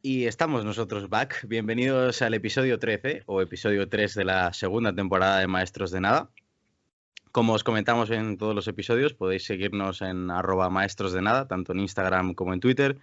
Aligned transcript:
Y 0.00 0.26
estamos 0.26 0.64
nosotros 0.64 1.08
back. 1.08 1.44
Bienvenidos 1.48 2.22
al 2.22 2.32
episodio 2.34 2.78
13 2.78 3.24
o 3.26 3.42
episodio 3.42 3.88
3 3.88 4.14
de 4.14 4.24
la 4.24 4.52
segunda 4.52 4.94
temporada 4.94 5.40
de 5.40 5.48
Maestros 5.48 5.90
de 5.90 6.00
Nada. 6.00 6.30
Como 7.32 7.54
os 7.54 7.64
comentamos 7.64 8.10
en 8.10 8.38
todos 8.38 8.54
los 8.54 8.68
episodios, 8.68 9.14
podéis 9.14 9.44
seguirnos 9.44 10.00
en 10.00 10.30
arroba 10.30 10.70
maestros 10.70 11.12
de 11.12 11.20
nada, 11.20 11.48
tanto 11.48 11.72
en 11.72 11.80
Instagram 11.80 12.34
como 12.34 12.54
en 12.54 12.60
Twitter. 12.60 12.98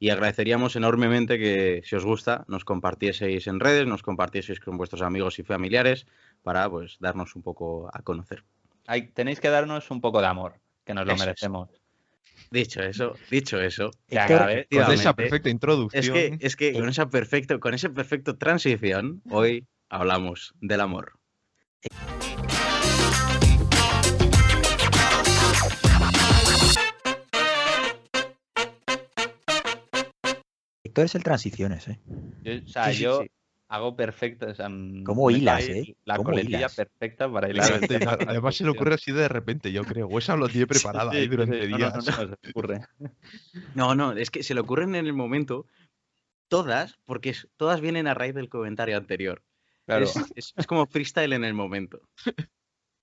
Y 0.00 0.10
agradeceríamos 0.10 0.74
enormemente 0.74 1.38
que, 1.38 1.82
si 1.84 1.94
os 1.94 2.04
gusta, 2.04 2.44
nos 2.48 2.64
compartieseis 2.64 3.46
en 3.46 3.60
redes, 3.60 3.86
nos 3.86 4.02
compartieseis 4.02 4.58
con 4.58 4.76
vuestros 4.76 5.02
amigos 5.02 5.38
y 5.38 5.44
familiares 5.44 6.08
para 6.42 6.68
pues, 6.68 6.96
darnos 6.98 7.36
un 7.36 7.42
poco 7.42 7.88
a 7.92 8.02
conocer. 8.02 8.42
Hay, 8.88 9.08
tenéis 9.08 9.38
que 9.38 9.50
darnos 9.50 9.88
un 9.92 10.00
poco 10.00 10.20
de 10.20 10.26
amor, 10.26 10.54
que 10.84 10.94
nos 10.94 11.06
lo 11.06 11.12
Eso 11.12 11.30
es. 11.30 11.79
Dicho 12.50 12.82
eso, 12.82 13.14
dicho 13.30 13.60
eso, 13.60 13.90
Que 14.08 14.16
Con 14.16 14.48
efectivamente, 14.48 14.94
esa 14.94 15.14
perfecta 15.14 15.50
introducción. 15.50 16.02
es 16.02 16.10
que, 16.10 16.38
es 16.40 16.56
que 16.56 16.72
con 16.72 16.88
esa 16.88 17.08
perfecto, 17.08 17.60
con 17.60 17.74
ese 17.74 17.90
perfecto 17.90 18.36
transición, 18.36 19.22
hoy 19.30 19.66
hablamos 19.88 20.54
del 20.60 20.80
amor. 20.80 21.12
Héctor 30.84 31.04
es 31.04 31.14
el 31.14 31.22
transiciones, 31.22 31.88
¿eh? 31.88 32.00
Yo, 32.42 32.52
o 32.64 32.68
sea, 32.68 32.86
Sí, 32.86 32.94
sí, 32.96 33.02
yo 33.02 33.22
sí. 33.22 33.30
Hago 33.70 33.96
perfecto. 33.96 34.46
O 34.48 34.54
sea, 34.54 34.68
mm, 34.68 35.04
¿Cómo 35.04 35.30
hilas, 35.30 35.68
eh? 35.68 35.96
La 36.04 36.16
¿Cómo 36.16 36.30
coletilla 36.30 36.58
hilas? 36.58 36.74
perfecta 36.74 37.32
para 37.32 37.48
hilar. 37.48 37.80
y 37.88 37.94
Además 38.28 38.56
se 38.56 38.64
le 38.64 38.70
ocurre 38.70 38.94
así 38.94 39.12
de 39.12 39.28
repente, 39.28 39.72
yo 39.72 39.84
creo. 39.84 40.08
O 40.08 40.18
esa 40.18 40.36
lo 40.36 40.48
tiene 40.48 40.66
preparada 41.06 41.12
ahí 41.12 41.22
Sí, 41.22 41.28
durante 41.28 41.64
sí, 41.66 41.70
no, 41.70 41.78
días. 41.78 41.94
No, 42.06 42.12
no, 42.16 42.26
no, 42.28 42.36
se 42.42 42.50
ocurre. 42.50 42.80
No, 43.74 43.94
no, 43.94 44.12
es 44.12 44.30
que 44.30 44.42
se 44.42 44.54
le 44.54 44.60
ocurren 44.60 44.94
en 44.94 45.06
el 45.06 45.12
momento 45.12 45.66
todas, 46.48 46.98
porque 47.04 47.34
todas 47.56 47.80
vienen 47.80 48.06
a 48.06 48.14
raíz 48.14 48.34
del 48.34 48.48
comentario 48.48 48.96
anterior. 48.96 49.42
Claro. 49.86 50.04
Es, 50.04 50.16
es- 50.34 50.52
es 50.56 50.66
como 50.66 50.86
freestyle 50.86 51.32
en 51.32 51.44
el 51.44 51.54
momento. 51.54 52.00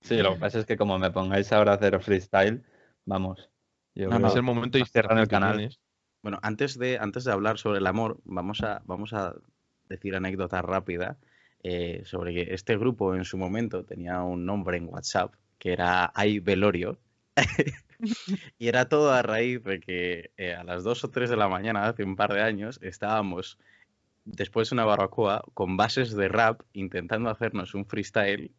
Sí, 0.00 0.16
lo 0.18 0.34
que 0.34 0.40
pasa 0.40 0.60
es 0.60 0.66
que 0.66 0.76
como 0.76 0.98
me 0.98 1.10
pongáis 1.10 1.52
ahora 1.52 1.72
a 1.72 1.74
hacer 1.76 1.98
freestyle, 2.00 2.62
vamos. 3.04 3.50
Yo 3.94 4.08
No, 4.08 4.16
creo- 4.16 4.28
es 4.28 4.36
el 4.36 4.42
momento 4.42 4.78
de 4.78 4.80
nos 4.80 4.92
cierran 4.92 5.18
el 5.18 5.28
canal. 5.28 5.76
Bueno, 6.22 6.38
antes 6.42 6.78
de, 6.78 6.98
antes 6.98 7.24
de 7.24 7.32
hablar 7.32 7.58
sobre 7.58 7.78
el 7.78 7.86
amor, 7.86 8.20
vamos 8.24 8.62
a, 8.62 8.82
vamos 8.84 9.12
a 9.12 9.34
decir 9.88 10.14
anécdota 10.14 10.62
rápida 10.62 11.16
eh, 11.62 12.02
sobre 12.04 12.32
que 12.34 12.54
este 12.54 12.76
grupo 12.76 13.14
en 13.14 13.24
su 13.24 13.36
momento 13.36 13.84
tenía 13.84 14.22
un 14.22 14.46
nombre 14.46 14.76
en 14.76 14.88
WhatsApp 14.88 15.34
que 15.58 15.72
era 15.72 16.10
Ay 16.14 16.38
Velorio. 16.38 16.98
y 18.58 18.68
era 18.68 18.88
todo 18.88 19.12
a 19.12 19.22
raíz 19.22 19.62
de 19.64 19.80
que 19.80 20.30
eh, 20.36 20.54
a 20.54 20.64
las 20.64 20.84
2 20.84 21.04
o 21.04 21.10
3 21.10 21.30
de 21.30 21.36
la 21.36 21.48
mañana, 21.48 21.86
hace 21.86 22.04
un 22.04 22.16
par 22.16 22.32
de 22.32 22.42
años, 22.42 22.78
estábamos 22.82 23.58
después 24.24 24.70
de 24.70 24.74
una 24.74 24.84
barbacoa 24.84 25.42
con 25.54 25.76
bases 25.76 26.14
de 26.14 26.28
rap 26.28 26.62
intentando 26.72 27.30
hacernos 27.30 27.74
un 27.74 27.86
freestyle. 27.86 28.52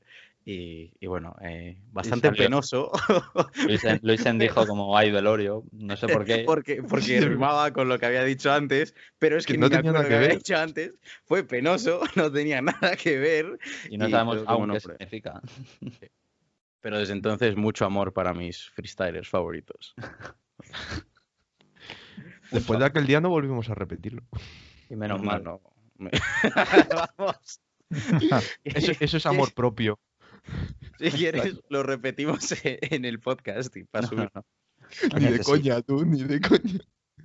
Y, 0.52 0.92
y 1.00 1.05
bueno, 1.05 1.36
eh, 1.44 1.78
bastante 1.92 2.31
penoso 2.31 2.92
Luisen, 3.67 4.00
Luisen 4.02 4.39
dijo 4.39 4.66
como 4.66 4.97
ay 4.97 5.11
velorio, 5.11 5.64
no 5.73 5.95
sé 5.95 6.08
por 6.08 6.25
qué. 6.25 6.39
porque, 6.44 6.81
porque 6.81 7.22
rimaba 7.22 7.72
con 7.72 7.88
lo 7.88 8.00
que 8.00 8.08
había 8.08 8.23
dicho 8.23 8.52
antes, 8.52 8.95
pero 9.20 9.38
es 9.38 9.45
que, 9.45 9.53
Que 9.53 9.59
no 9.59 9.70
tenía 9.70 9.92
nada 9.92 10.05
que 10.05 10.09
que 10.09 10.16
había 10.16 10.27
ver. 10.30 10.38
dicho 10.38 10.58
antes, 10.58 10.97
fue 11.25 11.44
penoso, 11.44 12.02
no 12.16 12.31
tenía 12.31 12.64
nada 12.64 12.95
que 12.95 13.20
ver, 13.20 13.59
Y 13.92 14.00
no 14.00 14.08
y- 14.08 14.11
sabemos 14.11 14.44
aún 14.47 14.70
no, 14.70 14.73
qué 14.73 14.80
pero- 14.81 14.97
significa. 14.97 15.39
pero 16.80 16.97
desde 16.97 17.14
entonces 17.14 17.55
mucho 17.55 17.86
amor 17.86 18.11
para 18.11 18.33
mis 18.33 18.72
freestylers 18.72 19.30
favoritos. 19.30 19.94
Después 22.52 22.80
de 22.80 22.86
aquel 22.86 23.05
día 23.05 23.22
no 23.22 23.30
volvimos 23.30 23.70
a 23.70 23.75
repetirlo. 23.75 24.23
Y 24.89 24.95
menos 24.95 25.20
No, 25.22 25.25
mal. 25.25 25.44
no, 25.44 25.61
Vamos. 27.17 27.61
Eso, 28.64 28.92
eso 29.00 29.17
es 29.17 29.25
amor 29.27 29.53
propio. 29.53 30.00
Si 31.00 31.12
quieres, 31.12 31.59
lo 31.70 31.84
repetimos 31.84 32.54
en 32.64 33.05
el 33.05 33.20
podcast 33.20 33.76
y 33.77 33.83
para 33.86 34.04
No, 34.04 34.10
subir. 34.10 34.30
no. 34.33 34.45
Ni 35.20 35.26
de 35.26 35.39
coña, 35.39 35.82
tú, 35.82 36.04
ni 36.05 36.23
de 36.23 36.42
coña. 36.42 36.80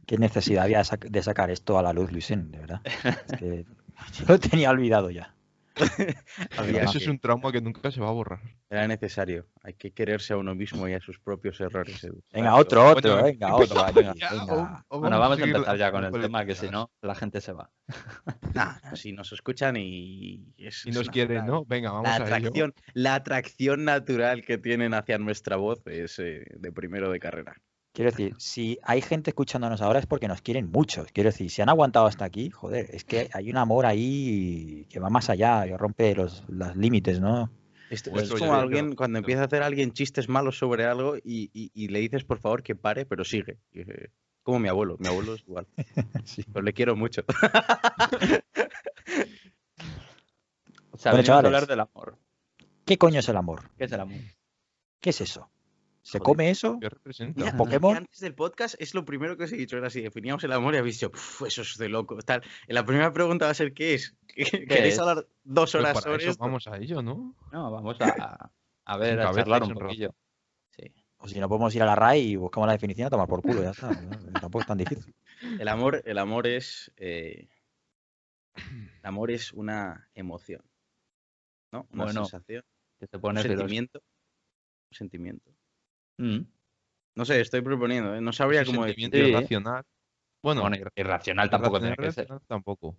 ¿Qué 0.06 0.18
necesidad 0.18 0.64
había 0.64 0.78
de 0.78 0.84
sac- 0.84 1.08
de 1.08 1.22
sacar 1.22 1.50
esto 1.50 1.78
a 1.78 1.82
la 1.82 1.92
luz, 1.92 2.12
Luisen? 2.12 2.50
De 2.50 2.58
verdad. 2.58 2.80
Es 2.84 3.38
que 3.38 3.64
yo 4.18 4.24
lo 4.28 4.38
tenía 4.38 4.70
olvidado 4.70 5.10
ya. 5.10 5.34
Había 6.56 6.84
Eso 6.84 6.92
que- 6.92 6.98
es 6.98 7.06
un 7.08 7.18
trauma 7.18 7.50
que 7.52 7.60
nunca 7.60 7.90
se 7.90 8.00
va 8.00 8.08
a 8.08 8.12
borrar. 8.12 8.40
Era 8.70 8.86
necesario. 8.88 9.46
Hay 9.62 9.74
que 9.74 9.92
quererse 9.92 10.32
a 10.32 10.36
uno 10.36 10.54
mismo 10.54 10.86
y 10.88 10.94
a 10.94 11.00
sus 11.00 11.18
propios 11.18 11.60
errores. 11.60 12.02
Edu. 12.04 12.20
Venga, 12.32 12.54
otro, 12.56 12.86
otro, 12.90 13.12
Bueno, 13.12 13.24
venga, 13.24 13.54
otro. 13.56 13.84
Venga, 13.94 14.14
ya, 14.16 14.30
venga. 14.30 14.84
o- 14.88 14.96
o 14.96 15.00
Bueno, 15.00 15.18
vamos 15.18 15.38
a 15.40 15.44
empezar 15.44 15.76
ya 15.76 15.90
con 15.92 16.04
el 16.04 16.12
tema, 16.12 16.44
que 16.46 16.54
si 16.54 16.68
no, 16.68 16.90
la 17.02 17.14
gente 17.14 17.40
se 17.40 17.52
va. 17.52 17.70
Nah, 18.54 18.94
si 18.94 19.12
nos 19.12 19.32
escuchan 19.32 19.76
y, 19.76 20.54
es- 20.58 20.86
Y 20.86 20.90
es 20.90 20.94
nos 20.96 21.08
quieren, 21.08 21.44
¿no? 21.46 21.64
Venga, 21.64 21.90
vamos 21.90 22.04
la 22.08 22.14
a 22.14 22.16
ello. 22.18 22.24
atracción, 22.36 22.74
la 22.92 23.14
atracción 23.16 23.84
natural 23.84 24.44
que 24.44 24.58
tienen 24.58 24.94
hacia 24.94 25.18
nuestra 25.18 25.56
voz 25.56 25.84
es 25.86 26.18
eh, 26.20 26.44
de 26.54 26.72
primero 26.72 27.10
de 27.10 27.18
carrera. 27.18 27.56
Quiero 27.94 28.10
decir, 28.10 28.34
si 28.38 28.76
hay 28.82 29.00
gente 29.00 29.30
escuchándonos 29.30 29.80
ahora 29.80 30.00
es 30.00 30.06
porque 30.06 30.26
nos 30.26 30.42
quieren 30.42 30.68
mucho. 30.70 31.06
Quiero 31.12 31.30
decir, 31.30 31.48
si 31.48 31.62
han 31.62 31.68
aguantado 31.68 32.06
hasta 32.06 32.24
aquí, 32.24 32.50
joder, 32.50 32.88
es 32.92 33.04
que 33.04 33.30
hay 33.32 33.48
un 33.50 33.56
amor 33.56 33.86
ahí 33.86 34.84
que 34.90 34.98
va 34.98 35.10
más 35.10 35.30
allá, 35.30 35.64
que 35.64 35.76
rompe 35.78 36.12
los, 36.16 36.42
los 36.48 36.74
límites, 36.74 37.20
¿no? 37.20 37.52
Esto, 37.90 38.10
Pues 38.10 38.24
esto 38.24 38.34
es 38.36 38.40
como 38.42 38.54
alguien 38.54 38.96
cuando 38.96 39.20
empieza 39.20 39.42
a 39.42 39.44
hacer 39.44 39.62
alguien 39.62 39.92
chistes 39.92 40.28
malos 40.28 40.58
sobre 40.58 40.84
algo 40.86 41.16
y, 41.18 41.50
y- 41.54 41.70
y 41.72 41.86
le 41.88 42.00
dices 42.00 42.24
por 42.24 42.40
favor 42.40 42.64
que 42.64 42.74
pare, 42.74 43.06
pero 43.06 43.24
sigue. 43.24 43.58
Como 44.42 44.58
mi 44.58 44.68
abuelo, 44.68 44.96
mi 44.98 45.06
abuelo 45.06 45.34
es 45.36 45.42
igual, 45.42 45.66
Sí. 46.26 46.44
pero 46.52 46.64
le 46.64 46.72
quiero 46.72 46.96
mucho. 46.96 47.22
O 50.90 50.96
sea, 50.96 51.12
Bueno, 51.12 51.34
hablar 51.34 51.66
del 51.66 51.80
amor. 51.80 52.18
¿Qué 52.84 52.98
coño 52.98 53.20
es 53.20 53.28
el 53.28 53.36
amor? 53.36 53.70
¿Qué 53.76 53.84
es 53.84 53.92
el 53.92 54.00
amor? 54.00 54.20
¿Qué 55.00 55.10
es 55.10 55.20
eso? 55.20 55.50
¿Se 56.06 56.18
Joder. 56.18 56.22
come 56.26 56.50
eso? 56.50 56.78
¿Qué? 56.80 56.88
Mira, 57.34 57.46
¿Los 57.46 57.54
Pokémon? 57.54 57.96
antes 57.96 58.20
del 58.20 58.34
podcast 58.34 58.74
es 58.78 58.92
lo 58.94 59.06
primero 59.06 59.38
que 59.38 59.44
os 59.44 59.52
he 59.52 59.56
dicho, 59.56 59.78
era 59.78 59.86
así, 59.86 60.02
definíamos 60.02 60.44
el 60.44 60.52
amor 60.52 60.74
y 60.74 60.76
habéis 60.76 60.96
dicho, 60.96 61.10
"Puf, 61.10 61.42
eso 61.46 61.62
es 61.62 61.78
de 61.78 61.88
loco. 61.88 62.18
Tal. 62.18 62.42
La 62.68 62.84
primera 62.84 63.10
pregunta 63.12 63.46
va 63.46 63.52
a 63.52 63.54
ser, 63.54 63.72
¿qué 63.72 63.94
es? 63.94 64.14
¿Queréis 64.68 64.94
es? 64.94 64.98
hablar 65.00 65.26
dos 65.44 65.72
Pues 65.72 65.74
horas 65.76 65.94
para 65.94 66.02
sobre 66.02 66.22
eso 66.22 66.30
esto? 66.32 66.44
vamos 66.44 66.66
a 66.68 66.76
ello, 66.76 67.00
¿no? 67.02 67.34
No, 67.52 67.70
vamos 67.70 67.96
a, 68.02 68.04
a 68.84 68.96
ver, 68.98 69.18
a 69.20 69.32
charlar 69.32 69.62
un 69.62 69.72
poquillo. 69.74 70.14
Sí. 70.76 70.92
O 71.16 71.26
si 71.26 71.40
no 71.40 71.48
podemos 71.48 71.74
ir 71.74 71.82
a 71.82 71.86
la 71.86 71.94
RAI 71.94 72.20
y 72.20 72.36
buscamos 72.36 72.66
la 72.66 72.74
definición 72.74 73.06
a 73.06 73.10
tomar 73.10 73.26
por 73.26 73.40
culo, 73.40 73.62
ya 73.62 73.70
está. 73.70 73.90
¿no? 73.90 74.10
Tampoco 74.50 74.60
es 74.60 74.66
tan 74.66 74.76
difícil. 74.76 75.14
El 75.58 75.68
amor, 75.68 76.02
el 76.04 76.18
amor 76.18 76.46
es. 76.46 76.92
eh, 76.98 77.48
el 78.56 79.00
amor 79.06 79.30
es 79.30 79.54
una 79.54 80.10
emoción. 80.14 80.60
¿No? 81.72 81.86
Una 81.92 82.04
Bueno, 82.04 82.24
sensación. 82.26 82.62
Que 83.00 83.06
se 83.06 83.16
Un 83.16 83.22
pone 83.22 83.40
filoso- 83.42 83.58
sentimiento. 83.58 84.00
Un 84.90 84.96
sentimiento. 84.96 85.50
Mm. 86.18 86.40
No 87.16 87.24
sé, 87.24 87.40
estoy 87.40 87.60
proponiendo, 87.60 88.14
¿eh? 88.14 88.20
No 88.20 88.32
sabría 88.32 88.62
Ese 88.62 88.72
cómo. 88.72 88.86
Sí. 88.86 88.94
irracional. 88.98 89.84
Bueno, 90.42 90.60
Bueno, 90.62 90.76
ir- 90.76 90.90
irracional 90.96 91.48
tampoco 91.48 91.80
tiene 91.80 91.96
que 91.96 92.12
ser. 92.12 92.28
tampoco. 92.46 92.96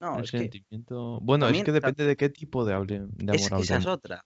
No, 0.00 0.16
Un 0.16 0.24
es 0.24 0.30
que, 0.30 0.38
sentimiento. 0.38 1.20
Bueno, 1.20 1.46
también- 1.46 1.62
es 1.62 1.66
que 1.66 1.72
depende 1.72 2.04
de 2.04 2.16
qué 2.16 2.28
tipo 2.28 2.64
de, 2.64 2.74
hable- 2.74 3.06
de 3.08 3.36
es, 3.36 3.46
amor 3.50 3.62
esa 3.62 3.76
es 3.78 3.86
otra. 3.86 4.24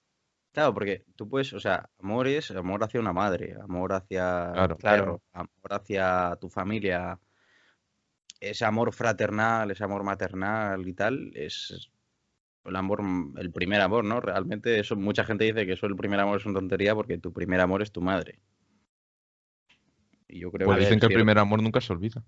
Claro, 0.52 0.74
porque 0.74 1.04
tú 1.14 1.28
puedes, 1.28 1.52
o 1.52 1.60
sea, 1.60 1.88
amor 2.00 2.26
es 2.26 2.50
amor 2.50 2.82
hacia 2.82 2.98
una 2.98 3.12
madre, 3.12 3.54
amor 3.62 3.92
hacia 3.92 4.50
Claro. 4.52 4.74
tu 4.74 4.80
Claro. 4.80 5.22
amor 5.32 5.50
hacia 5.70 6.36
tu 6.40 6.48
familia, 6.48 7.20
ese 8.40 8.64
amor 8.64 8.92
fraternal, 8.92 9.70
ese 9.70 9.84
amor 9.84 10.02
maternal 10.02 10.86
y 10.88 10.92
tal, 10.94 11.30
es 11.36 11.90
el 12.64 12.76
amor, 12.76 13.02
el 13.36 13.50
primer 13.50 13.80
amor, 13.80 14.04
¿no? 14.04 14.20
Realmente 14.20 14.78
eso, 14.78 14.96
mucha 14.96 15.24
gente 15.24 15.44
dice 15.44 15.66
que 15.66 15.72
eso 15.72 15.86
el 15.86 15.96
primer 15.96 16.20
amor 16.20 16.38
es 16.38 16.46
una 16.46 16.60
tontería 16.60 16.94
porque 16.94 17.18
tu 17.18 17.32
primer 17.32 17.60
amor 17.60 17.82
es 17.82 17.92
tu 17.92 18.00
madre. 18.00 18.40
Y 20.28 20.40
yo 20.40 20.52
creo 20.52 20.66
Pues 20.66 20.78
que 20.78 20.84
dicen 20.84 21.00
que 21.00 21.06
el 21.06 21.14
primer 21.14 21.38
amor 21.38 21.62
nunca 21.62 21.80
se 21.80 21.92
olvida. 21.92 22.24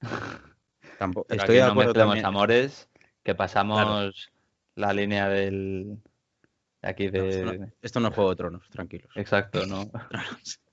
Tampoco, 0.98 1.26
Pero 1.28 1.40
estoy 1.40 1.56
de 1.56 1.62
aquí 1.62 1.66
no 1.66 1.72
acuerdo 1.72 1.92
también. 1.94 2.24
amores, 2.26 2.90
que 3.22 3.34
pasamos 3.34 4.30
la 4.74 4.92
línea 4.92 5.28
del... 5.28 5.98
de 6.82 6.88
aquí 6.88 7.10
No, 7.10 7.24
esto, 7.24 7.50
de... 7.50 7.58
no, 7.58 7.66
esto 7.80 8.00
no 8.00 8.08
es 8.08 8.14
Juego 8.14 8.30
de 8.30 8.36
Tronos, 8.36 8.68
tranquilos. 8.70 9.10
Exacto, 9.16 9.66
¿no? 9.66 9.90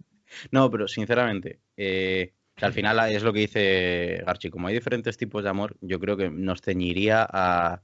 No, 0.52 0.70
pero 0.70 0.90
sinceramente, 0.90 1.62
eh, 1.78 2.34
que 2.54 2.66
al 2.66 2.74
final 2.74 3.00
es 3.12 3.24
lo 3.24 3.32
que 3.32 3.40
dice 3.40 4.24
Garchi. 4.26 4.50
Como 4.50 4.68
hay 4.68 4.74
diferentes 4.74 5.16
tipos 5.18 5.44
de 5.44 5.50
amor, 5.50 5.78
yo 5.80 6.00
creo 6.00 6.18
que 6.18 6.30
nos 6.30 6.62
ceñiría 6.62 7.26
a, 7.30 7.82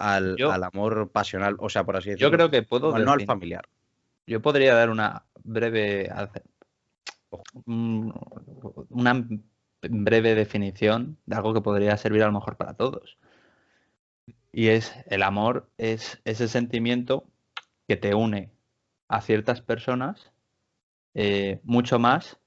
al, 0.00 0.36
Yo- 0.36 0.50
al 0.50 0.64
amor 0.64 1.10
pasional, 1.10 1.56
o 1.58 1.68
sea, 1.68 1.84
por 1.84 1.96
así 1.96 2.10
decirlo. 2.10 2.28
Yo 2.30 2.36
creo 2.36 2.50
que 2.50 2.62
puedo... 2.62 2.96
no 2.98 3.12
al 3.12 3.24
familiar. 3.26 3.68
Yo 4.26 4.40
podría 4.42 4.74
dar 4.74 4.90
una 4.90 5.24
breve 5.42 6.10
una 7.66 9.26
breve 9.82 10.34
definición 10.34 11.18
de 11.26 11.36
algo 11.36 11.54
que 11.54 11.60
podría 11.60 11.96
servir 11.96 12.22
a 12.22 12.26
lo 12.26 12.32
mejor 12.32 12.56
para 12.56 12.74
todos. 12.74 13.18
Y 14.52 14.68
es 14.68 14.92
el 15.06 15.22
amor 15.22 15.68
es 15.78 16.20
ese 16.24 16.48
sentimiento 16.48 17.24
que 17.86 17.96
te 17.96 18.14
une 18.14 18.50
a 19.08 19.20
ciertas 19.20 19.62
personas 19.62 20.32
eh, 21.14 21.60
mucho 21.64 21.98
más 21.98 22.38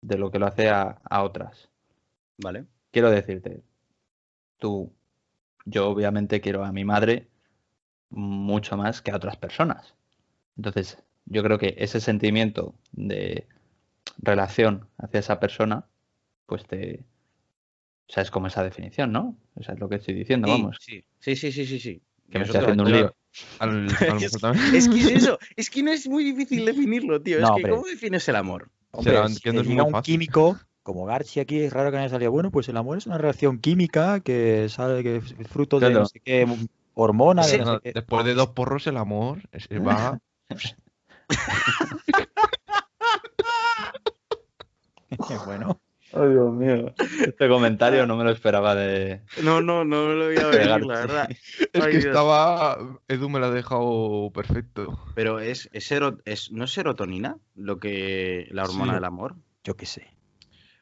de 0.00 0.18
lo 0.18 0.30
que 0.30 0.38
lo 0.38 0.46
hace 0.46 0.68
a, 0.68 1.00
a 1.08 1.22
otras. 1.22 1.68
¿Vale? 2.38 2.66
Quiero 2.92 3.10
decirte, 3.10 3.62
tú, 4.58 4.92
yo 5.68 5.88
obviamente 5.88 6.40
quiero 6.40 6.64
a 6.64 6.72
mi 6.72 6.84
madre 6.84 7.28
mucho 8.10 8.76
más 8.76 9.02
que 9.02 9.10
a 9.10 9.16
otras 9.16 9.36
personas. 9.36 9.94
Entonces, 10.56 10.98
yo 11.26 11.42
creo 11.42 11.58
que 11.58 11.74
ese 11.78 12.00
sentimiento 12.00 12.74
de 12.92 13.46
relación 14.18 14.88
hacia 14.98 15.20
esa 15.20 15.40
persona, 15.40 15.86
pues 16.46 16.64
te... 16.66 17.04
O 18.08 18.12
sea, 18.12 18.22
es 18.22 18.30
como 18.30 18.46
esa 18.46 18.64
definición, 18.64 19.12
¿no? 19.12 19.36
O 19.54 19.62
sea, 19.62 19.74
es 19.74 19.80
lo 19.80 19.88
que 19.88 19.96
estoy 19.96 20.14
diciendo, 20.14 20.46
Sí, 20.46 20.52
vamos. 20.52 20.76
Sí, 20.80 21.04
sí, 21.20 21.36
sí, 21.36 21.52
sí, 21.52 21.66
sí. 21.66 21.78
sí. 21.78 22.02
Que 22.30 22.38
me 22.38 22.44
estoy 22.44 22.60
haciendo 22.60 22.84
un 22.84 22.92
lío. 22.92 23.14
Al- 23.58 23.88
a 23.88 24.14
lo 24.14 24.18
Es, 24.74 24.88
que 24.88 25.00
es 25.00 25.08
eso, 25.08 25.38
es 25.56 25.68
que 25.70 25.82
no 25.82 25.92
es 25.92 26.08
muy 26.08 26.24
difícil 26.24 26.64
definirlo, 26.64 27.20
tío. 27.20 27.38
No, 27.40 27.44
es 27.44 27.50
que, 27.50 27.54
hombre. 27.56 27.70
¿cómo 27.72 27.86
defines 27.86 28.28
el 28.28 28.36
amor? 28.36 28.70
Hombre, 28.92 29.28
si 29.28 29.48
es 29.48 29.66
muy 29.66 29.80
un 29.80 29.90
fácil. 29.90 30.14
químico, 30.14 30.58
como 30.88 31.04
Garchi 31.04 31.40
aquí, 31.40 31.60
es 31.60 31.70
raro 31.72 31.90
que 31.90 31.96
no 31.98 32.02
haya 32.02 32.08
salido. 32.10 32.30
Bueno, 32.32 32.50
pues 32.50 32.66
el 32.68 32.76
amor 32.78 32.96
es 32.98 33.06
una 33.06 33.18
reacción 33.18 33.58
química 33.58 34.20
que 34.20 34.68
sale 34.70 35.02
que 35.02 35.16
es 35.16 35.34
fruto 35.48 35.78
de 35.78 35.86
Claro. 35.88 36.00
no 36.00 36.06
sé 36.06 36.20
qué 36.20 36.46
hormona, 36.94 37.42
de 37.42 37.48
Sí, 37.48 37.58
no 37.58 37.64
sé 37.66 37.70
No, 37.72 37.80
qué. 37.80 37.92
Después 37.92 38.24
de 38.24 38.32
dos 38.34 38.48
porros, 38.50 38.86
el 38.86 38.96
amor 38.96 39.40
es- 39.52 39.68
va. 39.86 40.18
bueno, 45.46 45.80
Ay, 46.14 46.30
Dios 46.30 46.52
mío. 46.54 46.94
Este 47.26 47.48
comentario 47.50 48.06
no 48.06 48.16
me 48.16 48.24
lo 48.24 48.30
esperaba 48.30 48.74
de... 48.74 49.20
No, 49.42 49.60
no, 49.60 49.84
no 49.84 50.06
me 50.06 50.14
lo 50.14 50.24
voy 50.26 50.36
a 50.38 50.46
de 50.48 50.58
venir, 50.58 50.86
la 50.86 51.00
verdad. 51.00 51.28
Es 51.72 51.82
Ay, 51.82 51.92
que 51.92 51.98
Dios. 51.98 52.06
estaba. 52.06 52.78
Edu 53.08 53.28
me 53.28 53.38
lo 53.40 53.46
ha 53.46 53.50
dejado 53.50 54.30
perfecto. 54.32 54.98
Pero 55.14 55.38
es, 55.38 55.68
es, 55.74 56.50
¿no 56.50 56.64
es 56.64 56.72
serotonina 56.72 57.36
lo 57.54 57.78
que 57.78 58.48
la 58.52 58.64
hormona 58.64 58.92
Sí. 58.92 58.96
del 58.96 59.04
amor? 59.04 59.36
yo 59.64 59.76
qué 59.76 59.84
sé. 59.84 60.06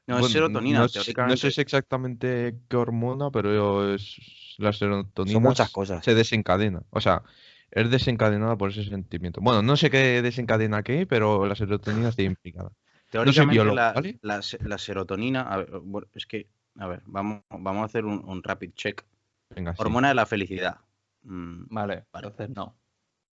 No, 0.06 0.14
Bueno, 0.14 0.26
es 0.26 0.32
serotonina, 0.32 0.78
no, 0.80 0.88
teóricamente. 0.88 1.46
no 1.46 1.50
sé 1.50 1.60
exactamente 1.60 2.56
qué 2.68 2.76
hormona, 2.76 3.30
pero 3.30 3.92
es 3.94 4.16
la 4.58 4.72
serotonina. 4.72 5.32
Son 5.34 5.42
muchas 5.42 5.70
cosas. 5.70 6.04
Se 6.04 6.14
desencadena. 6.14 6.82
O 6.90 7.00
sea, 7.00 7.22
es 7.70 7.90
desencadenada 7.90 8.56
por 8.56 8.70
ese 8.70 8.84
sentimiento. 8.84 9.40
Bueno, 9.40 9.62
no 9.62 9.76
sé 9.76 9.90
qué 9.90 10.22
desencadena 10.22 10.82
qué, 10.82 11.06
pero 11.06 11.46
la 11.46 11.56
serotonina 11.56 12.10
está 12.10 12.22
implicada. 12.22 12.70
Teóricamente 13.10 13.52
biólogo, 13.54 13.76
la, 13.76 13.92
¿vale? 13.92 14.18
la 14.22 14.40
la 14.60 14.78
serotonina, 14.78 15.42
a 15.42 15.58
ver, 15.58 15.70
es 16.14 16.26
que, 16.26 16.48
a 16.76 16.86
ver, 16.86 17.02
vamos, 17.06 17.42
vamos 17.50 17.82
a 17.82 17.84
hacer 17.84 18.04
un, 18.04 18.22
un 18.24 18.42
rapid 18.42 18.72
check. 18.74 19.04
Venga, 19.50 19.72
sí. 19.74 19.76
Hormona 19.80 20.08
de 20.08 20.14
la 20.14 20.26
felicidad. 20.26 20.78
Mm, 21.22 21.64
Vale, 21.70 22.04
Vale. 22.12 22.28
entonces 22.28 22.54
no. 22.54 22.76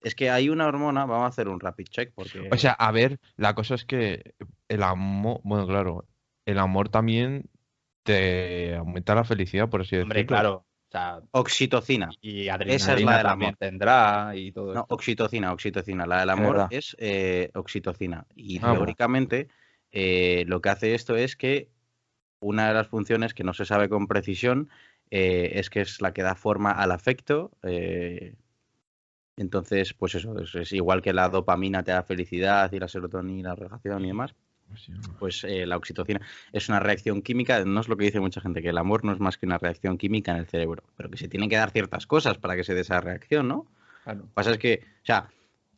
Es 0.02 0.16
que 0.16 0.30
hay 0.30 0.50
una 0.50 0.68
hormona, 0.68 1.06
vamos 1.06 1.26
a 1.26 1.28
hacer 1.28 1.48
un 1.48 1.60
rapid 1.60 1.86
check 1.86 2.14
porque... 2.14 2.50
O 2.52 2.58
sea, 2.58 2.74
a 2.74 2.92
ver, 2.92 3.20
la 3.36 3.56
cosa 3.56 3.76
es 3.76 3.84
que 3.84 4.36
el 4.68 4.84
amor, 4.84 5.42
bueno, 5.44 5.66
claro, 5.68 6.06
el 6.48 6.60
amor 6.60 6.90
también 6.90 7.50
te 8.04 8.76
aumenta 8.76 9.16
la 9.16 9.24
felicidad, 9.26 9.70
por 9.70 9.82
así 9.82 9.96
Hombre, 9.98 10.20
decirlo. 10.22 10.28
claro. 10.28 10.54
O 10.90 10.92
sea, 10.92 11.22
Oxitocina. 11.32 12.10
y 12.22 12.44
Esa 12.48 12.54
adrenalina 12.56 12.96
es 12.96 13.06
la 13.06 13.18
del 13.18 13.28
amor. 13.28 13.56
tendrá 13.58 14.32
y 14.36 14.52
todo 14.54 14.74
No, 14.74 14.82
esto. 14.82 14.96
oxitocina, 14.96 15.52
oxitocina. 15.54 16.06
La 16.08 16.22
del 16.22 16.30
amor 16.30 16.54
verdad. 16.54 16.68
es 16.72 16.96
eh, 17.00 17.52
oxitocina. 17.56 18.26
Y 18.36 18.60
Ah, 18.60 18.74
teóricamente 18.74 19.50
eh, 19.92 20.46
lo 20.48 20.62
que 20.62 20.70
hace 20.70 20.96
esto 20.96 21.16
es 21.18 21.36
que 21.36 21.70
una 22.40 22.70
de 22.70 22.74
las 22.76 22.88
funciones 22.88 23.34
que 23.34 23.44
no 23.44 23.54
se 23.54 23.66
sabe 23.66 23.90
con 23.90 24.08
precisión 24.08 24.70
eh, 25.12 25.52
es 25.56 25.70
que 25.70 25.82
es 25.82 26.02
la 26.02 26.14
que 26.14 26.24
da 26.24 26.36
forma 26.36 26.72
al 26.72 26.92
afecto. 26.92 27.52
eh, 27.64 28.36
entonces, 29.36 29.94
pues 29.94 30.16
eso, 30.16 30.40
es, 30.40 30.56
es 30.56 30.72
igual 30.74 31.02
que 31.02 31.14
la 31.14 31.30
dopamina 31.30 31.84
te 31.84 31.92
da 31.92 32.04
felicidad 32.04 32.72
y 32.72 32.80
la 32.80 32.88
serotonina, 32.88 33.50
la 33.50 33.56
relajación 33.56 34.04
y 34.06 34.08
demás, 34.08 34.36
pues 35.20 35.44
eh, 35.44 35.66
la 35.66 35.78
oxitocina 35.78 36.22
es 36.52 36.70
una 36.70 36.80
reacción 36.80 37.22
química, 37.22 37.64
no 37.66 37.80
es 37.82 37.88
lo 37.88 37.98
que 37.98 38.06
dice 38.06 38.20
mucha 38.20 38.42
gente, 38.42 38.62
que 38.62 38.70
el 38.70 38.78
amor 38.78 39.04
no 39.04 39.14
es 39.14 39.20
más 39.20 39.38
que 39.38 39.46
una 39.46 39.58
reacción 39.58 39.98
química 39.98 40.32
en 40.32 40.38
el 40.38 40.46
cerebro, 40.48 40.84
pero 40.96 41.10
que 41.10 41.18
se 41.18 41.28
tienen 41.28 41.50
que 41.50 41.56
dar 41.58 41.72
ciertas 41.72 42.06
cosas 42.08 42.38
para 42.38 42.56
que 42.56 42.64
se 42.64 42.74
dé 42.74 42.82
esa 42.82 43.00
reacción, 43.02 43.48
¿no? 43.48 43.66
Claro. 44.04 44.20
Lo 44.20 44.26
que 44.28 44.32
pasa 44.34 44.52
es 44.52 44.58
que, 44.58 44.82
o 44.84 45.06
sea, 45.06 45.30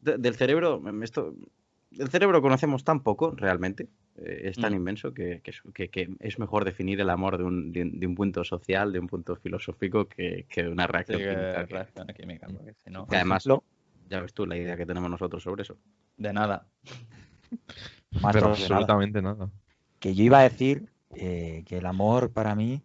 de- 0.02 0.18
del 0.18 0.36
cerebro, 0.36 0.80
mm, 0.80 1.04
esto, 1.04 1.34
del 1.92 2.10
cerebro 2.10 2.42
conocemos 2.42 2.84
tan 2.84 3.02
poco 3.02 3.32
realmente, 3.32 3.88
eh, 4.18 4.42
es 4.46 4.58
tan 4.58 4.74
Mm. 4.74 4.76
inmenso 4.78 5.14
que, 5.14 5.42
que 5.42 5.52
es- 5.52 5.62
que- 5.74 5.90
que 5.90 6.10
es 6.20 6.38
mejor 6.40 6.66
definir 6.66 7.00
el 7.02 7.10
amor 7.10 7.38
de 7.38 7.44
un, 7.46 7.72
de 7.72 7.82
un- 7.84 8.00
de 8.00 8.06
un 8.08 8.16
punto 8.16 8.44
social, 8.44 8.92
de 8.92 9.00
un 9.00 9.08
punto 9.08 9.36
filosófico, 9.38 10.08
que, 10.08 10.46
que 10.50 10.64
de 10.64 10.70
una 10.70 10.88
reacción 10.88 11.20
química. 11.20 11.66
que- 11.66 11.74
reacción 11.74 12.08
química, 12.08 12.48
porque 12.48 12.74
si 12.84 12.90
no, 12.92 13.08
que 13.08 13.16
además, 13.16 13.46
ejemplo- 13.46 13.64
ya 14.10 14.22
ves 14.22 14.34
tú 14.34 14.46
la 14.46 14.58
idea 14.58 14.76
que 14.78 14.86
tenemos 14.86 15.10
nosotros 15.10 15.42
sobre 15.44 15.62
eso. 15.64 15.78
de 16.18 16.34
nada. 16.34 16.68
Más 18.12 18.34
Pero 18.34 18.48
nada. 18.50 18.60
absolutamente 18.62 19.22
nada. 19.22 19.50
Que 20.00 20.16
yo 20.16 20.24
iba 20.24 20.40
a 20.40 20.44
decir 20.44 20.90
eh, 21.16 21.64
que 21.66 21.78
el 21.78 21.86
amor 21.86 22.32
para 22.32 22.56
mí 22.56 22.82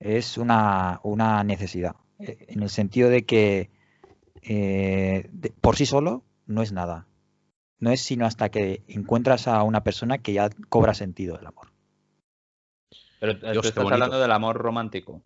es 0.00 0.38
una, 0.38 1.00
una 1.02 1.42
necesidad, 1.44 1.96
eh, 2.18 2.46
en 2.48 2.62
el 2.62 2.70
sentido 2.70 3.08
de 3.10 3.24
que 3.24 3.70
eh, 4.42 5.28
de- 5.32 5.50
por 5.60 5.76
sí 5.76 5.86
solo 5.86 6.22
no 6.46 6.62
es 6.62 6.72
nada. 6.72 7.06
No 7.78 7.90
es 7.90 8.00
sino 8.02 8.24
hasta 8.26 8.50
que 8.50 8.82
encuentras 8.88 9.48
a 9.48 9.62
una 9.62 9.82
persona 9.82 10.18
que 10.18 10.32
ya 10.32 10.48
cobra 10.68 10.94
sentido 10.94 11.38
el 11.38 11.46
amor. 11.46 11.68
Pero 13.20 13.34
Dios, 13.34 13.54
tú 13.56 13.60
qué 13.62 13.68
estás 13.68 13.84
hablando 13.90 14.18
del 14.18 14.32
amor 14.32 14.56
romántico. 14.56 15.22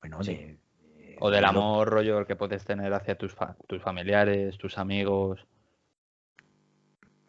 Bueno, 0.00 0.22
Sí. 0.22 0.34
de- 0.34 0.58
de- 0.96 1.16
O 1.20 1.30
del 1.30 1.42
de- 1.42 1.46
amor 1.46 1.88
rollo 1.88 2.26
que 2.26 2.36
puedes 2.36 2.64
tener 2.64 2.92
hacia 2.94 3.16
tus, 3.16 3.32
fa- 3.34 3.56
tus 3.66 3.80
familiares, 3.82 4.56
tus 4.58 4.76
amigos. 4.78 5.46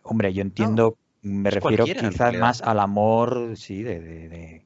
Hombre, 0.01 0.33
yo 0.33 0.41
entiendo, 0.41 0.97
me 1.23 1.49
es 1.49 1.55
refiero 1.55 1.85
quizás 1.85 2.35
más 2.35 2.61
al 2.61 2.79
amor, 2.79 3.55
sí, 3.55 3.83
de, 3.83 3.99
de- 3.99 4.29
de- 4.29 4.65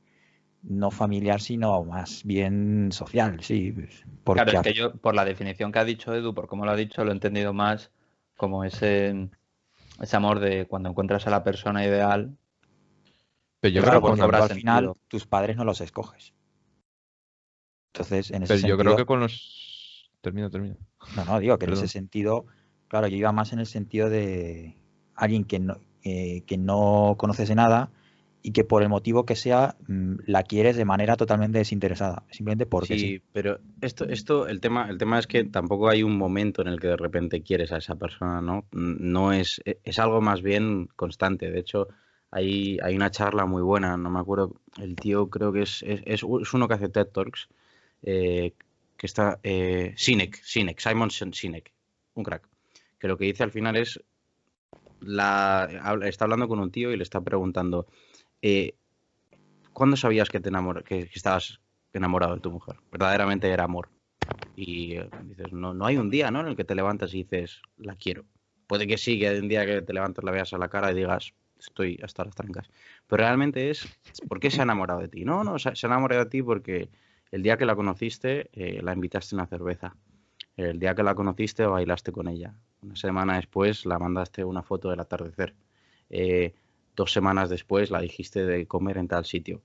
no 0.63 0.91
familiar, 0.91 1.39
sino 1.41 1.83
más 1.83 2.23
bien 2.25 2.89
social, 2.91 3.41
sí. 3.43 3.71
pues, 3.71 4.03
Porque 4.23 4.41
Claro, 4.43 4.51
es 4.51 4.61
que 4.61 4.73
yo, 4.73 4.93
por 4.97 5.15
la 5.15 5.25
definición 5.25 5.71
que 5.71 5.79
ha 5.79 5.85
dicho 5.85 6.13
Edu, 6.13 6.33
por 6.33 6.47
cómo 6.47 6.65
lo 6.65 6.71
ha 6.71 6.75
dicho, 6.75 7.03
lo 7.03 7.11
he 7.11 7.13
entendido 7.13 7.53
más 7.53 7.91
como 8.35 8.63
ese, 8.63 9.29
ese 10.01 10.17
amor 10.17 10.39
de 10.39 10.67
cuando 10.67 10.89
encuentras 10.89 11.27
a 11.27 11.31
la 11.31 11.43
persona 11.43 11.85
ideal. 11.85 12.37
Pero 13.59 13.73
yo 13.75 13.81
Claro, 13.81 14.01
creo, 14.01 14.15
tú 14.15 14.23
al 14.23 14.49
final 14.49 14.93
tus 15.07 15.27
padres 15.27 15.57
no 15.57 15.63
los 15.63 15.81
escoges. 15.81 16.33
Entonces, 17.93 18.31
en 18.31 18.43
ese 18.43 18.53
pero 18.53 18.59
yo 18.59 18.77
sentido, 18.77 18.77
creo 18.77 18.95
que 18.97 19.05
con 19.05 19.19
los. 19.19 20.11
Termina, 20.21 20.49
termina. 20.49 20.75
no, 21.15 21.25
no, 21.25 21.39
digo 21.39 21.57
que 21.57 21.65
en 21.65 21.73
ese 21.73 21.87
sentido, 21.87 22.45
claro, 22.87 23.07
yo 23.07 23.17
iba 23.17 23.31
más 23.31 23.53
en 23.53 23.59
el 23.59 23.65
sentido 23.65 24.09
de 24.09 24.77
alguien 25.15 25.43
que 25.45 25.59
no, 25.59 25.77
eh, 26.07 26.43
que 26.45 26.57
no 26.57 27.15
conoces 27.17 27.49
de 27.49 27.55
nada 27.55 27.89
y 28.43 28.51
que 28.51 28.63
por 28.63 28.81
el 28.83 28.87
motivo 28.89 29.25
que 29.25 29.35
sea 29.35 29.75
mm, 29.87 30.13
la 30.25 30.43
quieres 30.43 30.77
de 30.77 30.85
manera 30.85 31.15
totalmente 31.17 31.57
desinteresada, 31.57 32.23
simplemente 32.31 32.65
porque 32.65 32.97
sí, 32.97 32.99
sí. 32.99 33.21
pero 33.33 33.59
esto, 33.81 34.05
esto, 34.05 34.47
el 34.47 34.61
tema, 34.61 34.87
el 34.89 34.97
tema 34.97 35.19
es 35.19 35.27
que 35.27 35.43
tampoco 35.43 35.89
hay 35.89 36.03
un 36.03 36.17
momento 36.17 36.61
en 36.61 36.69
el 36.69 36.79
que 36.79 36.87
de 36.87 36.97
repente 36.97 37.41
quieres 37.41 37.71
a 37.71 37.77
esa 37.77 37.95
persona, 37.95 38.41
¿no? 38.41 38.65
N- 38.71 38.97
No 38.99 39.33
es, 39.33 39.61
e- 39.65 39.79
es 39.83 39.99
algo 39.99 40.21
más 40.21 40.41
bien 40.41 40.87
constante. 40.95 41.51
De 41.51 41.59
hecho, 41.59 41.87
hay, 42.31 42.77
hay 42.83 42.95
una 42.95 43.09
charla 43.11 43.45
muy 43.45 43.61
buena, 43.63 43.97
no 43.97 44.09
me 44.09 44.19
acuerdo, 44.19 44.55
el 44.81 44.95
tío 44.95 45.29
creo 45.29 45.51
que 45.51 45.63
es, 45.63 45.83
es, 45.83 46.01
es 46.23 46.53
uno 46.53 46.67
que 46.67 46.73
hace 46.75 46.89
TED 46.89 47.07
Talks, 47.07 47.49
eh, 48.03 48.53
que 48.95 49.07
está, 49.07 49.39
eh, 49.43 49.93
Sinek, 49.97 50.35
Sinek, 50.43 50.79
Simon 50.79 51.09
Sin- 51.11 51.33
Sinek, 51.33 51.71
un 52.15 52.23
crack, 52.23 52.47
que 52.99 53.07
lo 53.07 53.17
que 53.17 53.25
dice 53.25 53.43
al 53.43 53.51
final 53.51 53.75
es, 53.75 53.99
la, 55.01 55.69
está 56.03 56.25
hablando 56.25 56.47
con 56.47 56.59
un 56.59 56.71
tío 56.71 56.91
y 56.91 56.97
le 56.97 57.03
está 57.03 57.21
preguntando, 57.21 57.87
eh, 58.41 58.75
¿cuándo 59.73 59.97
sabías 59.97 60.29
que 60.29 60.39
te 60.39 60.51
que, 60.85 61.09
estabas 61.13 61.59
enamorado 61.93 62.35
de 62.35 62.41
tu 62.41 62.51
mujer? 62.51 62.77
Verdaderamente 62.91 63.49
era 63.49 63.63
amor. 63.63 63.89
Y 64.55 64.93
eh, 64.97 65.09
dices, 65.23 65.53
no, 65.53 65.73
no 65.73 65.85
hay 65.85 65.97
un 65.97 66.09
día 66.09 66.31
¿no? 66.31 66.41
en 66.41 66.47
el 66.47 66.55
que 66.55 66.63
te 66.63 66.75
levantas 66.75 67.13
y 67.13 67.23
dices, 67.23 67.61
la 67.77 67.95
quiero. 67.95 68.25
Puede 68.67 68.87
que 68.87 68.97
sí, 68.97 69.19
que 69.19 69.29
hay 69.29 69.39
un 69.39 69.47
día 69.47 69.65
que 69.65 69.81
te 69.81 69.93
levantas, 69.93 70.23
la 70.23 70.31
veas 70.31 70.53
a 70.53 70.57
la 70.57 70.67
cara 70.67 70.91
y 70.91 70.95
digas, 70.95 71.33
estoy 71.59 71.99
hasta 72.03 72.25
las 72.25 72.35
trancas. 72.35 72.69
Pero 73.07 73.23
realmente 73.23 73.69
es, 73.69 73.87
¿por 74.27 74.39
qué 74.39 74.51
se 74.51 74.59
ha 74.59 74.63
enamorado 74.63 74.99
de 74.99 75.07
ti? 75.07 75.23
No, 75.23 75.43
no, 75.43 75.57
se, 75.57 75.75
se 75.75 75.85
ha 75.85 75.89
enamorado 75.89 76.25
de 76.25 76.29
ti 76.29 76.43
porque 76.43 76.89
el 77.31 77.43
día 77.43 77.57
que 77.57 77.65
la 77.65 77.75
conociste, 77.75 78.49
eh, 78.53 78.81
la 78.81 78.93
invitaste 78.93 79.35
a 79.35 79.37
una 79.37 79.47
cerveza. 79.47 79.95
El 80.57 80.79
día 80.79 80.95
que 80.95 81.03
la 81.03 81.13
conociste, 81.13 81.67
bailaste 81.67 82.11
con 82.11 82.27
ella. 82.27 82.55
Una 82.81 82.95
semana 82.95 83.35
después, 83.35 83.85
la 83.85 83.99
mandaste 83.99 84.43
una 84.43 84.63
foto 84.63 84.89
del 84.89 84.99
atardecer. 84.99 85.53
Eh, 86.09 86.55
dos 86.95 87.13
semanas 87.13 87.51
después, 87.51 87.91
la 87.91 88.01
dijiste 88.01 88.43
de 88.43 88.65
comer 88.65 88.97
en 88.97 89.07
tal 89.07 89.25
sitio. 89.25 89.61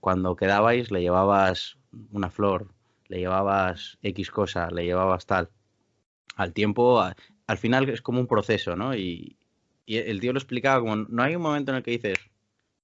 Cuando 0.00 0.34
quedabais, 0.34 0.90
le 0.90 1.00
llevabas 1.00 1.78
una 2.10 2.28
flor, 2.28 2.72
le 3.06 3.20
llevabas 3.20 3.98
X 4.02 4.32
cosa, 4.32 4.68
le 4.72 4.84
llevabas 4.84 5.26
tal. 5.26 5.48
Al 6.34 6.52
tiempo, 6.52 7.00
al 7.00 7.58
final 7.58 7.88
es 7.88 8.02
como 8.02 8.18
un 8.18 8.26
proceso, 8.26 8.74
¿no? 8.74 8.96
Y, 8.96 9.36
el 9.86 10.20
tío 10.20 10.32
lo 10.32 10.40
explicaba 10.40 10.80
como, 10.80 10.96
no 10.96 11.22
hay 11.22 11.36
un 11.36 11.42
momento 11.42 11.70
en 11.70 11.76
el 11.76 11.82
que 11.84 11.92
dices, 11.92 12.18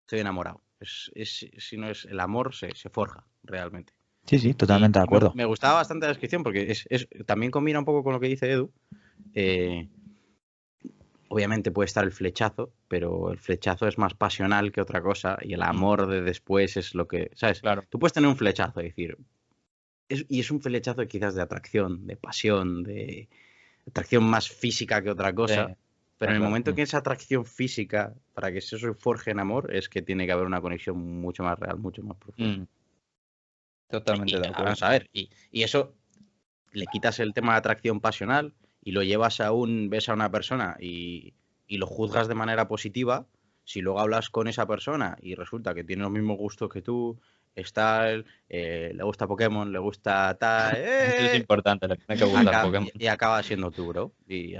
estoy 0.03 0.21
enamorado. 0.21 0.63
Si 0.81 1.77
no 1.77 1.91
es 1.91 2.05
el 2.05 2.21
amor, 2.21 2.55
se 2.55 2.89
forja 2.89 3.27
realmente. 3.43 3.93
Sí, 4.33 4.39
sí, 4.39 4.55
totalmente 4.55 4.99
Y 4.99 5.01
de 5.01 5.05
acuerdo. 5.05 5.31
Me, 5.35 5.43
me 5.43 5.45
gustaba 5.45 5.75
bastante 5.75 6.07
la 6.07 6.12
descripción 6.12 6.43
porque 6.43 6.71
es, 6.71 6.87
es- 6.89 7.07
también 7.27 7.53
combina 7.53 7.79
un 7.79 7.85
poco 7.85 8.03
con 8.03 8.15
lo 8.15 8.21
que 8.21 8.29
dice 8.29 8.51
Edu. 8.51 8.73
Eh, 9.35 9.89
obviamente 11.29 11.71
puede 11.71 11.87
estar 11.87 12.03
el 12.05 12.12
flechazo, 12.12 12.73
pero 12.89 13.31
el 13.31 13.39
flechazo 13.39 13.87
es 13.87 13.99
más 13.99 14.15
pasional 14.15 14.73
que 14.73 14.81
otra 14.81 15.03
cosa 15.03 15.37
y 15.43 15.53
el 15.55 15.62
amor 15.62 16.07
de 16.07 16.23
después 16.23 16.77
es 16.79 16.95
lo 16.95 17.07
que, 17.09 17.31
¿sabes? 17.35 17.61
Claro. 17.61 17.85
Tú 17.91 17.99
puedes 17.99 18.15
tener 18.15 18.29
un 18.29 18.37
flechazo 18.37 18.81
y 18.81 18.85
decir, 18.85 19.19
es- 20.09 20.25
y 20.29 20.41
es 20.41 20.51
un 20.51 20.61
flechazo 20.62 21.07
quizás 21.07 21.35
de 21.35 21.43
atracción, 21.43 22.07
de 22.07 22.17
pasión, 22.17 22.83
de 22.85 23.29
atracción 23.87 24.25
más 24.25 24.49
física 24.49 25.03
que 25.03 25.11
otra 25.11 25.35
cosa. 25.35 25.67
Sí, 25.69 25.75
pero 26.19 26.33
en 26.33 26.37
el 26.37 26.43
momento 26.43 26.75
que 26.75 26.83
esa 26.83 26.99
atracción 26.99 27.45
física, 27.45 28.15
para 28.33 28.53
que 28.53 28.59
eso 28.59 28.79
se 28.79 28.95
forje 28.95 29.31
en 29.33 29.41
amor, 29.41 29.75
es 29.75 29.89
que 29.89 30.03
tiene 30.03 30.25
que 30.25 30.33
haber 30.33 30.47
una 30.47 30.61
conexión 30.61 30.97
mucho 31.21 31.43
más 31.43 31.59
real, 31.59 31.79
mucho 31.79 32.03
más 32.03 32.17
profunda. 32.17 32.62
Mm. 32.62 32.67
Totalmente 34.01 34.37
Y, 34.37 34.41
de 34.41 34.47
acuerdo. 34.49 34.65
vamos 34.65 34.83
a 34.83 34.89
ver, 34.89 35.09
y, 35.13 35.29
y 35.51 35.63
eso 35.63 35.95
le 36.73 36.87
quitas 36.87 37.21
el 37.21 37.33
tema 37.35 37.53
de 37.53 37.59
atracción 37.59 38.01
pasional 38.01 38.55
y 38.83 38.93
lo 38.93 39.03
llevas 39.03 39.41
a 39.41 39.53
un, 39.53 39.91
ves 39.91 40.09
a 40.09 40.15
una 40.15 40.31
persona 40.31 40.77
y, 40.81 41.35
y 41.67 41.77
lo 41.79 41.87
juzgas 41.87 42.27
de 42.29 42.35
manera 42.35 42.67
positiva, 42.69 43.27
si 43.65 43.81
luego 43.81 44.01
hablas 44.01 44.31
con 44.31 44.49
esa 44.49 44.67
persona 44.67 45.17
y 45.21 45.35
resulta 45.35 45.75
que 45.75 45.85
tiene 45.85 46.03
los 46.03 46.11
mismos 46.11 46.39
gustos 46.39 46.69
que 46.71 46.83
tú, 46.83 47.21
está 47.55 48.11
él, 48.11 48.25
eh, 48.49 48.93
le 48.95 49.03
gusta 49.05 49.27
Pokémon, 49.29 49.71
le 49.71 49.79
gusta 49.79 50.35
tal, 50.39 50.75
Eso 50.79 51.23
es 51.27 51.35
eh, 51.35 51.37
importante, 51.37 51.87
le 51.87 51.97
tiene 51.97 52.19
que 52.19 52.25
gustar 52.25 52.49
acaba- 52.49 52.65
Pokémon. 52.65 52.89
y, 52.95 53.05
y 53.05 53.07
acaba 53.09 53.43
siendo 53.43 53.71
tú, 53.71 53.89
bro. 53.89 54.13
Y, 54.27 54.55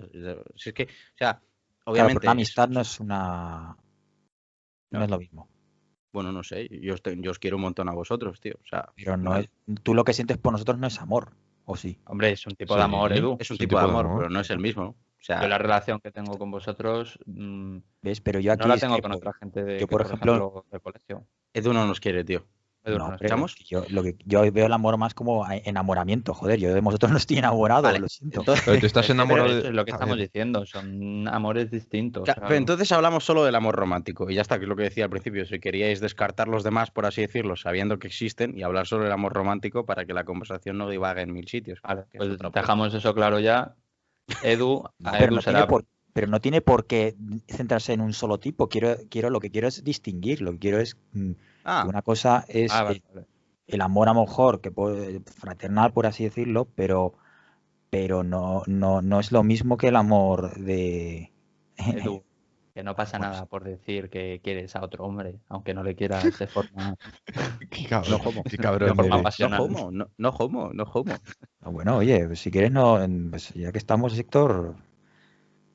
si 0.57 0.69
es 0.69 0.75
que, 0.75 0.83
o 0.85 1.17
sea, 1.17 1.41
Claro, 1.41 1.41
obviamente, 1.87 2.21
pero 2.21 2.31
una 2.31 2.33
amistad 2.33 2.69
no 2.69 2.81
es 2.83 3.01
una. 3.01 3.77
No, 4.91 4.99
No. 4.99 5.05
es 5.07 5.11
lo 5.11 5.19
mismo. 5.19 5.49
Bueno, 6.13 6.33
no 6.33 6.43
sé, 6.43 6.69
yo, 6.81 6.95
os 6.95 7.03
te- 7.03 7.17
yo 7.21 7.31
os 7.31 7.39
quiero 7.39 7.57
un 7.57 7.63
montón 7.63 7.89
a 7.89 7.93
vosotros, 7.93 8.41
tío. 8.41 8.55
O 8.63 8.67
sea, 8.67 8.89
Pero 8.97 9.17
no 9.17 9.37
es. 9.37 9.49
Tú 9.83 9.95
lo 9.95 10.05
que 10.05 10.13
sientes 10.13 10.39
por 10.39 10.53
nosotros 10.53 10.79
no 10.79 10.87
es 10.87 11.01
amor, 11.01 11.31
¿o 11.65 11.77
sí? 11.77 11.99
Hombre, 12.07 12.31
es 12.33 12.47
un 12.47 12.55
tipo 12.55 12.75
Sí. 12.75 12.79
de 12.79 12.85
amor, 12.85 13.13
Edu. 13.13 13.37
es 13.41 13.51
un 13.51 13.59
tipo 13.59 13.79
de 13.79 13.85
amor, 13.85 14.09
pero 14.19 14.29
no 14.31 14.41
es 14.41 14.51
el 14.51 14.59
mismo. 14.59 14.85
O 15.21 15.25
sea, 15.25 15.41
Yo 15.43 15.49
la 15.49 15.59
relación 15.59 16.01
que 16.01 16.11
tengo 16.11 16.37
con 16.37 16.51
vosotros 16.51 17.19
mm, 17.27 17.77
¿Ves? 18.03 18.21
Pero 18.21 18.41
yo 18.41 18.53
aquí. 18.53 18.63
no 18.63 18.69
la 18.75 18.77
tengo 18.77 18.99
con 18.99 19.13
otra 19.13 19.33
gente 19.33 19.63
de, 19.63 19.75
Yo, 19.79 19.87
que, 19.87 19.93
por 19.93 20.03
ejemplo- 20.03 20.65
del 20.71 20.81
colegio. 20.81 21.27
Edu 21.55 21.73
no 21.73 21.87
nos 21.87 22.01
quiere, 22.01 22.25
tío. 22.25 22.45
No. 22.85 23.47
Yo, 23.69 23.85
lo 23.91 24.03
que, 24.03 24.17
yo 24.25 24.51
veo 24.53 24.67
el 24.67 24.73
amor 24.73 24.97
más 24.97 25.15
como 25.15 25.47
enamoramiento, 25.51 26.35
joder. 26.35 26.59
Yo 26.59 26.75
de 26.75 26.81
vosotros 26.81 27.13
no 27.13 27.17
estoy 27.19 27.39
enamorado, 27.39 27.83
Vale, 27.83 28.01
lo 28.01 28.09
siento. 28.09 28.41
entonces- 28.41 28.65
Pero 28.65 28.81
tú 28.81 28.87
estás 28.87 29.09
enamorado 29.11 29.49
eso 29.49 29.63
de. 29.63 29.69
es 29.69 29.75
lo 29.75 29.85
que 29.85 29.93
estamos 29.93 30.19
diciendo, 30.19 30.67
son 30.67 31.29
amores 31.29 31.71
distintos. 31.71 32.25
Claro. 32.25 32.43
Pero 32.43 32.55
entonces 32.57 32.91
hablamos 32.91 33.25
solo 33.25 33.45
del 33.45 33.55
amor 33.55 33.77
romántico 33.77 34.29
y 34.29 34.35
ya 34.35 34.43
está, 34.43 34.59
que 34.59 34.65
es 34.65 34.69
lo 34.69 34.75
que 34.77 34.83
decía 34.85 35.05
al 35.05 35.11
principio. 35.11 35.47
Si 35.47 35.61
queríais 35.61 36.01
descartar 36.01 36.49
los 36.49 36.65
demás, 36.65 36.91
por 36.91 37.07
así 37.07 37.21
decirlo, 37.21 37.55
sabiendo 37.57 37.99
que 38.01 38.09
existen 38.09 38.59
y 38.59 38.63
hablar 38.65 38.87
solo 38.89 39.05
del 39.05 39.13
amor 39.13 39.33
romántico 39.33 39.87
para 39.87 40.05
que 40.05 40.13
la 40.13 40.25
conversación 40.25 40.77
no 40.77 40.89
divague 40.89 41.23
en 41.23 41.33
mil 41.33 41.47
sitios. 41.47 41.81
Vale, 41.83 42.03
que 42.11 42.19
es 42.19 42.25
pues 42.27 42.37
cosa. 42.37 42.51
dejamos 42.53 42.93
eso 42.95 43.15
claro 43.15 43.39
ya. 43.39 43.75
Edu, 44.43 44.85
a 45.05 45.13
pero, 45.13 45.25
Edu 45.27 45.35
no 45.37 45.43
será 45.43 45.59
tiene 45.61 45.69
por, 45.71 45.85
pero 46.13 46.27
no 46.27 46.41
tiene 46.41 46.61
por 46.61 46.87
qué 46.87 47.15
centrarse 47.49 47.93
en 47.93 48.01
un 48.01 48.13
solo 48.13 48.39
tipo. 48.39 48.69
Quiero, 48.69 48.97
quiero, 49.09 49.31
lo 49.31 49.41
que 49.41 49.51
quiero 49.51 49.69
es 49.69 49.85
distinguir. 49.85 50.41
Lo 50.43 50.53
que 50.53 50.59
quiero 50.59 50.79
es. 50.81 50.97
Ah, 51.65 51.85
Una 51.89 52.03
cosa 52.03 52.45
es 52.49 52.73
Ah, 52.73 52.83
vale, 52.85 53.03
vale. 53.15 53.27
el 53.67 53.81
amor 53.81 54.09
a 54.09 54.15
lo 54.15 54.23
mejor, 54.23 54.61
que 54.61 54.71
puede, 54.71 55.21
fraternal, 55.21 55.93
por 55.93 56.07
así 56.07 56.25
decirlo, 56.25 56.67
pero, 56.75 57.15
pero 57.91 58.23
no, 58.25 58.63
no, 58.67 59.03
no 59.03 59.21
es 59.21 59.33
lo 59.33 59.43
mismo 59.43 59.77
que 59.77 59.89
el 59.89 59.97
amor 59.97 60.55
de. 60.57 61.33
Edu, 61.77 62.23
que 62.75 62.83
no 62.83 62.97
pasa 62.97 63.19
Pues- 63.19 63.31
nada 63.31 63.47
por 63.47 63.65
decir 63.65 64.09
que 64.11 64.41
quieres 64.43 64.75
a 64.77 64.83
otro 64.83 65.05
hombre, 65.05 65.39
aunque 65.49 65.75
no 65.75 65.83
le 65.85 65.95
quieras 65.95 66.23
de 66.39 66.47
forma. 66.47 66.97
Qué 67.71 67.85
cabrón. 67.87 68.11
No 68.23 68.29
homo. 68.31 68.43
Qué 68.45 68.57
cabrón. 68.57 68.89
De 68.91 68.95
forma 68.95 69.23
no 69.51 69.63
homo, 69.63 69.91
no, 69.93 70.09
no 70.17 70.29
homo, 70.31 70.71
no 70.73 70.85
homo. 70.85 71.15
Ah, 71.61 71.69
Bueno, 71.71 71.99
oye, 71.99 72.35
si 72.37 72.51
quieres, 72.51 72.73
no, 72.73 72.99
pues 73.31 73.53
ya 73.55 73.71
que 73.73 73.79
estamos, 73.79 74.19
Héctor, 74.19 74.75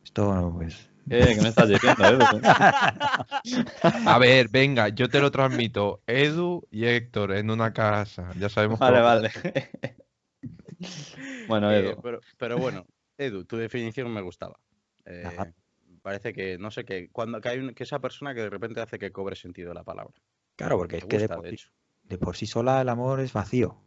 esto, 0.04 0.54
pues. 0.58 0.90
¿Qué, 1.10 1.34
¿Qué 1.36 1.42
me 1.42 1.50
estás 1.50 1.70
diciendo, 1.70 2.06
Edu? 2.06 2.24
A 4.06 4.18
ver, 4.20 4.50
venga, 4.50 4.90
yo 4.90 5.10
te 5.10 5.20
lo 5.20 5.32
transmito. 5.32 6.02
Edu 6.08 6.68
y 6.72 6.86
Héctor 6.86 7.34
en 7.34 7.50
una 7.50 7.74
casa. 7.74 8.30
Ya 8.38 8.50
sabemos 8.50 8.80
Vale, 8.80 8.98
cómo- 8.98 9.06
vale. 9.06 9.32
bueno, 11.48 11.72
Eh, 11.72 11.80
Edu. 11.80 12.02
pero, 12.02 12.20
pero 12.38 12.60
bueno, 12.60 12.86
Edu, 13.18 13.46
tu 13.46 13.58
definición 13.58 14.12
me 14.14 14.22
gustaba. 14.22 14.60
Eh, 15.06 15.54
parece 16.02 16.34
que, 16.34 16.58
no 16.58 16.72
sé, 16.72 16.84
que, 16.84 17.10
cuando, 17.10 17.40
que 17.40 17.50
hay 17.50 17.60
un- 17.60 17.74
que 17.74 17.84
esa 17.84 18.00
persona 18.00 18.34
que 18.34 18.42
de 18.42 18.50
repente 18.50 18.82
hace 18.82 19.00
que 19.00 19.12
cobre 19.12 19.36
sentido 19.36 19.74
la 19.74 19.84
palabra. 19.84 20.14
Claro, 20.56 20.78
porque 20.78 20.96
Me 20.96 21.00
es 21.00 21.06
que 21.06 21.20
de 21.20 21.30
por, 21.30 21.44
de 21.44 21.50
sí, 21.50 21.56
hecho. 21.56 21.70
de 22.04 22.18
por 22.18 22.36
sí 22.36 22.46
sola 22.46 22.82
el 22.82 22.90
amor 22.90 23.20
es 23.22 23.32
vacío. 23.34 23.78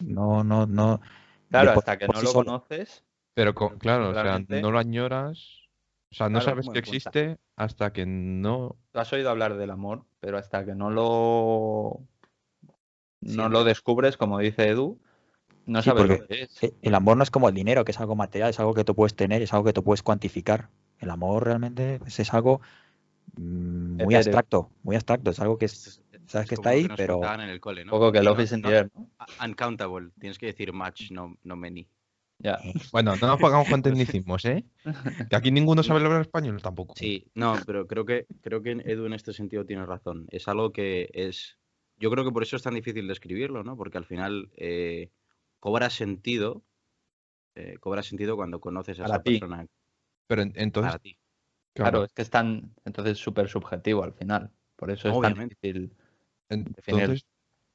No, 0.00 0.44
no, 0.44 0.66
no. 0.66 1.00
Claro, 1.50 1.72
hasta 1.72 1.98
que 1.98 2.06
no 2.06 2.14
sí 2.14 2.26
lo 2.26 2.32
solo. 2.32 2.44
conoces. 2.52 3.04
Pero 3.34 3.54
con- 3.54 3.78
claro, 3.78 4.10
o 4.10 4.14
sea, 4.14 4.38
no 4.48 4.70
lo 4.70 4.78
añoras. 4.78 5.59
O 6.12 6.14
sea, 6.14 6.28
no 6.28 6.40
Claro, 6.40 6.62
sabes 6.62 6.68
que 6.72 6.78
existe 6.80 7.38
hasta 7.56 7.92
que 7.92 8.04
no. 8.06 8.76
Has 8.94 9.12
oído 9.12 9.30
hablar 9.30 9.56
del 9.56 9.70
amor, 9.70 10.04
pero 10.20 10.38
hasta 10.38 10.64
que 10.64 10.74
no 10.74 10.90
lo. 10.90 12.00
No 13.20 13.48
lo 13.48 13.64
descubres, 13.64 14.16
como 14.16 14.38
dice 14.38 14.68
Edu, 14.68 14.98
no 15.66 15.82
Sí, 15.82 15.90
sabes 15.90 16.08
lo 16.08 16.26
que 16.26 16.42
es. 16.42 16.62
Eh, 16.62 16.72
El 16.82 16.94
amor 16.94 17.16
no 17.16 17.22
es 17.22 17.30
como 17.30 17.48
el 17.48 17.54
dinero, 17.54 17.84
que 17.84 17.92
es 17.92 18.00
algo 18.00 18.16
material, 18.16 18.50
es 18.50 18.58
algo 18.60 18.74
que 18.74 18.84
tú 18.84 18.94
puedes 18.94 19.14
tener, 19.14 19.42
es 19.42 19.52
algo 19.52 19.64
que 19.64 19.72
tú 19.72 19.84
puedes 19.84 20.02
cuantificar. 20.02 20.68
El 20.98 21.10
amor 21.10 21.44
realmente 21.44 21.98
pues, 22.00 22.18
es 22.18 22.32
algo 22.34 22.60
mm, 23.36 24.02
muy 24.02 24.14
Etéreo. 24.14 24.16
abstracto, 24.18 24.70
muy 24.82 24.96
abstracto, 24.96 25.30
es 25.30 25.40
algo 25.40 25.58
que 25.58 25.66
es, 25.66 25.86
Es- 25.86 26.02
sabes 26.26 26.44
es 26.44 26.48
que 26.48 26.54
está 26.54 26.70
ahí, 26.70 26.82
lo 26.82 26.88
nos 26.88 26.98
pero 26.98 27.14
contaban 27.14 27.40
en 27.42 27.50
el 27.50 27.60
cole, 27.60 27.82
Un 27.82 27.86
¿no? 27.90 27.92
poco 27.92 28.12
que 28.12 28.22
Love 28.22 28.52
no- 28.58 28.70
¿no? 28.94 29.06
Uncountable. 29.44 30.10
Tienes 30.18 30.38
que 30.38 30.46
decir 30.46 30.72
much, 30.72 31.10
no, 31.12 31.36
no 31.44 31.56
many. 31.56 31.86
Ya. 32.42 32.58
Bueno, 32.92 33.14
no 33.20 33.26
nos 33.26 33.38
pagamos 33.40 33.68
con 33.68 33.82
tecnicismos, 33.82 34.44
¿eh? 34.46 34.64
Que 35.28 35.36
aquí 35.36 35.50
ninguno 35.50 35.82
sabe 35.82 36.04
hablar 36.04 36.22
español 36.22 36.60
tampoco. 36.62 36.94
Sí, 36.96 37.26
no, 37.34 37.56
pero 37.66 37.86
creo 37.86 38.04
que 38.04 38.26
creo 38.42 38.62
que 38.62 38.72
Edu 38.72 39.06
en 39.06 39.12
este 39.12 39.32
sentido 39.32 39.64
tiene 39.64 39.84
razón. 39.86 40.26
Es 40.30 40.48
algo 40.48 40.72
que 40.72 41.10
es. 41.12 41.58
Yo 41.98 42.10
creo 42.10 42.24
que 42.24 42.32
por 42.32 42.42
eso 42.42 42.56
es 42.56 42.62
tan 42.62 42.74
difícil 42.74 43.06
describirlo, 43.06 43.62
¿no? 43.62 43.76
Porque 43.76 43.98
al 43.98 44.06
final 44.06 44.50
eh, 44.56 45.10
cobra 45.60 45.90
sentido. 45.90 46.62
eh, 47.54 47.76
cobra 47.80 48.02
sentido 48.02 48.36
cuando 48.36 48.60
conoces 48.60 48.98
a 49.00 49.02
Para 49.04 49.14
esa 49.16 49.22
ti. 49.22 49.32
persona 49.38 49.66
Pero 50.26 50.42
en- 50.42 50.52
entonces, 50.56 50.92
para 50.92 51.02
ti. 51.02 51.18
Claro, 51.74 51.90
claro, 51.90 52.04
es 52.04 52.12
que 52.12 52.22
es 52.22 52.30
tan. 52.30 52.74
Entonces 52.84 53.18
súper 53.18 53.48
subjetivo 53.48 54.02
al 54.02 54.12
final. 54.14 54.50
Por 54.76 54.90
eso 54.90 55.08
es 55.08 55.14
Obviamente. 55.14 55.56
tan 55.56 55.72
difícil. 55.74 55.96
entonces, 56.48 57.26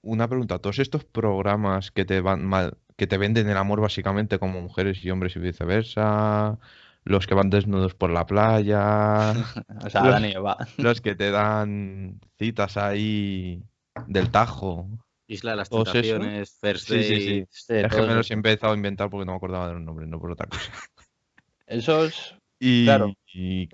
una 0.02 0.28
pregunta. 0.28 0.60
Todos 0.60 0.80
estos 0.80 1.06
programas 1.06 1.92
que 1.92 2.06
te 2.06 2.22
van 2.22 2.46
mal, 2.46 2.78
que 2.96 3.08
te 3.08 3.18
venden 3.18 3.50
el 3.50 3.58
amor 3.58 3.82
básicamente 3.82 4.40
como 4.40 4.62
mujeres 4.62 5.04
y 5.04 5.12
hombres 5.12 5.36
y 5.36 5.40
viceversa, 5.40 6.58
los 7.04 7.28
que 7.28 7.36
van 7.36 7.50
desnudos 7.50 7.94
por 7.94 8.10
la 8.10 8.26
playa, 8.26 9.34
O 9.86 9.90
sea, 9.90 10.20
Los- 10.20 10.78
los 10.78 11.02
que 11.02 11.16
te 11.16 11.32
dan 11.32 12.20
citas 12.38 12.78
ahí 12.78 13.64
del 14.08 14.32
Tajo. 14.32 14.88
Isla 15.28 15.52
de 15.52 15.58
las. 15.58 15.70
Tentaciones, 15.70 16.58
First 16.62 16.88
Sí, 16.88 17.04
sí, 17.04 17.46
Es 17.68 17.88
que 17.94 18.02
me 18.02 18.14
los 18.14 18.30
he 18.30 18.34
empezado 18.34 18.74
a 18.74 18.76
inventar 18.76 19.10
porque 19.10 19.26
no 19.26 19.32
me 19.34 19.38
acordaba 19.38 19.68
de 19.68 19.74
los 19.74 19.82
nombres, 19.82 20.08
no 20.08 20.20
por 20.20 20.32
otra 20.32 20.48
cosa. 20.48 20.72
Esos. 21.68 22.38
Y 22.60 22.86
Claro, 22.86 23.18
y 23.34 23.68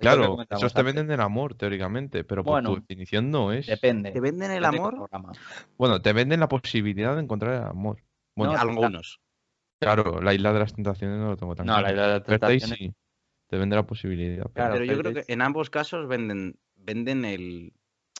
esos 0.50 0.74
te 0.74 0.82
venden 0.82 1.10
el 1.10 1.20
amor, 1.20 1.54
teóricamente, 1.54 2.24
pero 2.24 2.42
por 2.42 2.62
tu 2.62 2.74
definición 2.76 3.30
no 3.30 3.52
es. 3.52 3.66
Depende. 3.66 4.10
¿Te 4.10 4.20
venden 4.20 4.50
el 4.50 4.64
amor? 4.64 4.94
programa. 4.94 5.32
Bueno, 5.78 6.02
te 6.02 6.12
venden 6.12 6.40
la 6.40 6.48
posibilidad 6.48 7.14
de 7.14 7.22
encontrar 7.22 7.54
el 7.54 7.68
amor. 7.68 7.98
Bueno, 8.34 8.52
No, 8.54 8.58
Algunos. 8.60 9.20
claro, 9.78 10.20
la 10.22 10.34
isla 10.34 10.52
de 10.52 10.58
las 10.60 10.74
tentaciones 10.74 11.18
no 11.18 11.28
lo 11.30 11.36
tengo 11.36 11.54
tan 11.54 11.66
No, 11.66 11.74
claro. 11.74 11.86
la 11.86 11.92
isla 11.92 12.06
de 12.06 12.12
las 12.12 12.22
tentaciones. 12.24 12.78
sí, 12.78 12.94
te 13.48 13.58
vende 13.58 13.76
la 13.76 13.86
posibilidad. 13.86 14.44
pero- 14.44 14.52
Claro, 14.54 14.72
Pero 14.74 14.84
yo 14.86 14.98
creo 14.98 15.14
que 15.14 15.32
en 15.32 15.42
ambos 15.42 15.70
casos 15.70 16.08
venden, 16.08 16.58
venden 16.76 17.24
el, 17.24 17.72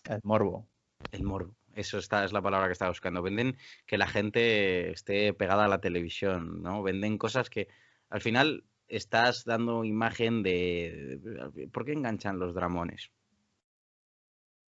El 0.05 0.21
morbo. 0.23 0.69
el 1.13 1.23
morbo. 1.23 1.57
Eso 1.75 1.97
está, 1.99 2.25
es 2.25 2.33
la 2.35 2.43
palabra 2.43 2.67
que 2.67 2.73
estaba 2.73 2.91
buscando. 2.91 3.23
Venden 3.23 3.57
que 3.87 3.97
la 3.97 4.07
gente 4.07 4.91
esté 4.91 5.33
pegada 5.33 5.65
a 5.65 5.69
la 5.69 5.81
televisión, 5.81 6.63
¿no? 6.63 6.83
Venden 6.83 7.17
cosas 7.17 7.49
que 7.49 7.69
al 8.11 8.21
final 8.21 8.65
estás 8.89 9.47
dando 9.47 9.83
imagen 9.85 10.43
de... 10.43 11.19
¿Por 11.73 11.87
qué 11.87 11.93
enganchan 11.93 12.39
los 12.39 12.55
dramones? 12.55 13.11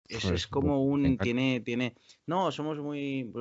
Es, 0.07 0.23
Pues, 0.23 0.33
es 0.33 0.47
como 0.47 0.83
un... 0.83 1.17
Tiene, 1.17 1.61
tiene... 1.61 1.95
No, 2.27 2.51
somos 2.51 2.77
muy... 2.79 3.31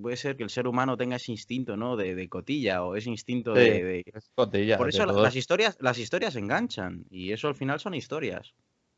Puede 0.00 0.16
ser 0.16 0.36
que 0.36 0.44
el 0.44 0.50
ser 0.50 0.66
humano 0.68 0.96
tenga 0.96 1.16
ese 1.16 1.32
instinto, 1.32 1.76
¿no? 1.76 1.96
De, 1.96 2.14
de 2.14 2.28
cotilla 2.28 2.84
o 2.84 2.94
ese 2.96 3.10
instinto 3.10 3.54
Sí, 3.54 3.60
de- 3.60 3.84
de, 3.84 4.04
Es 4.14 4.30
cotilla. 4.34 4.78
por 4.78 4.88
eso 4.88 5.04
las 5.06 5.34
historias, 5.36 5.76
las 5.80 5.98
historias 5.98 6.36
enganchan 6.36 7.04
y 7.10 7.32
eso 7.32 7.48
al 7.48 7.54
final 7.56 7.80
son 7.80 7.94
historias. 7.94 8.54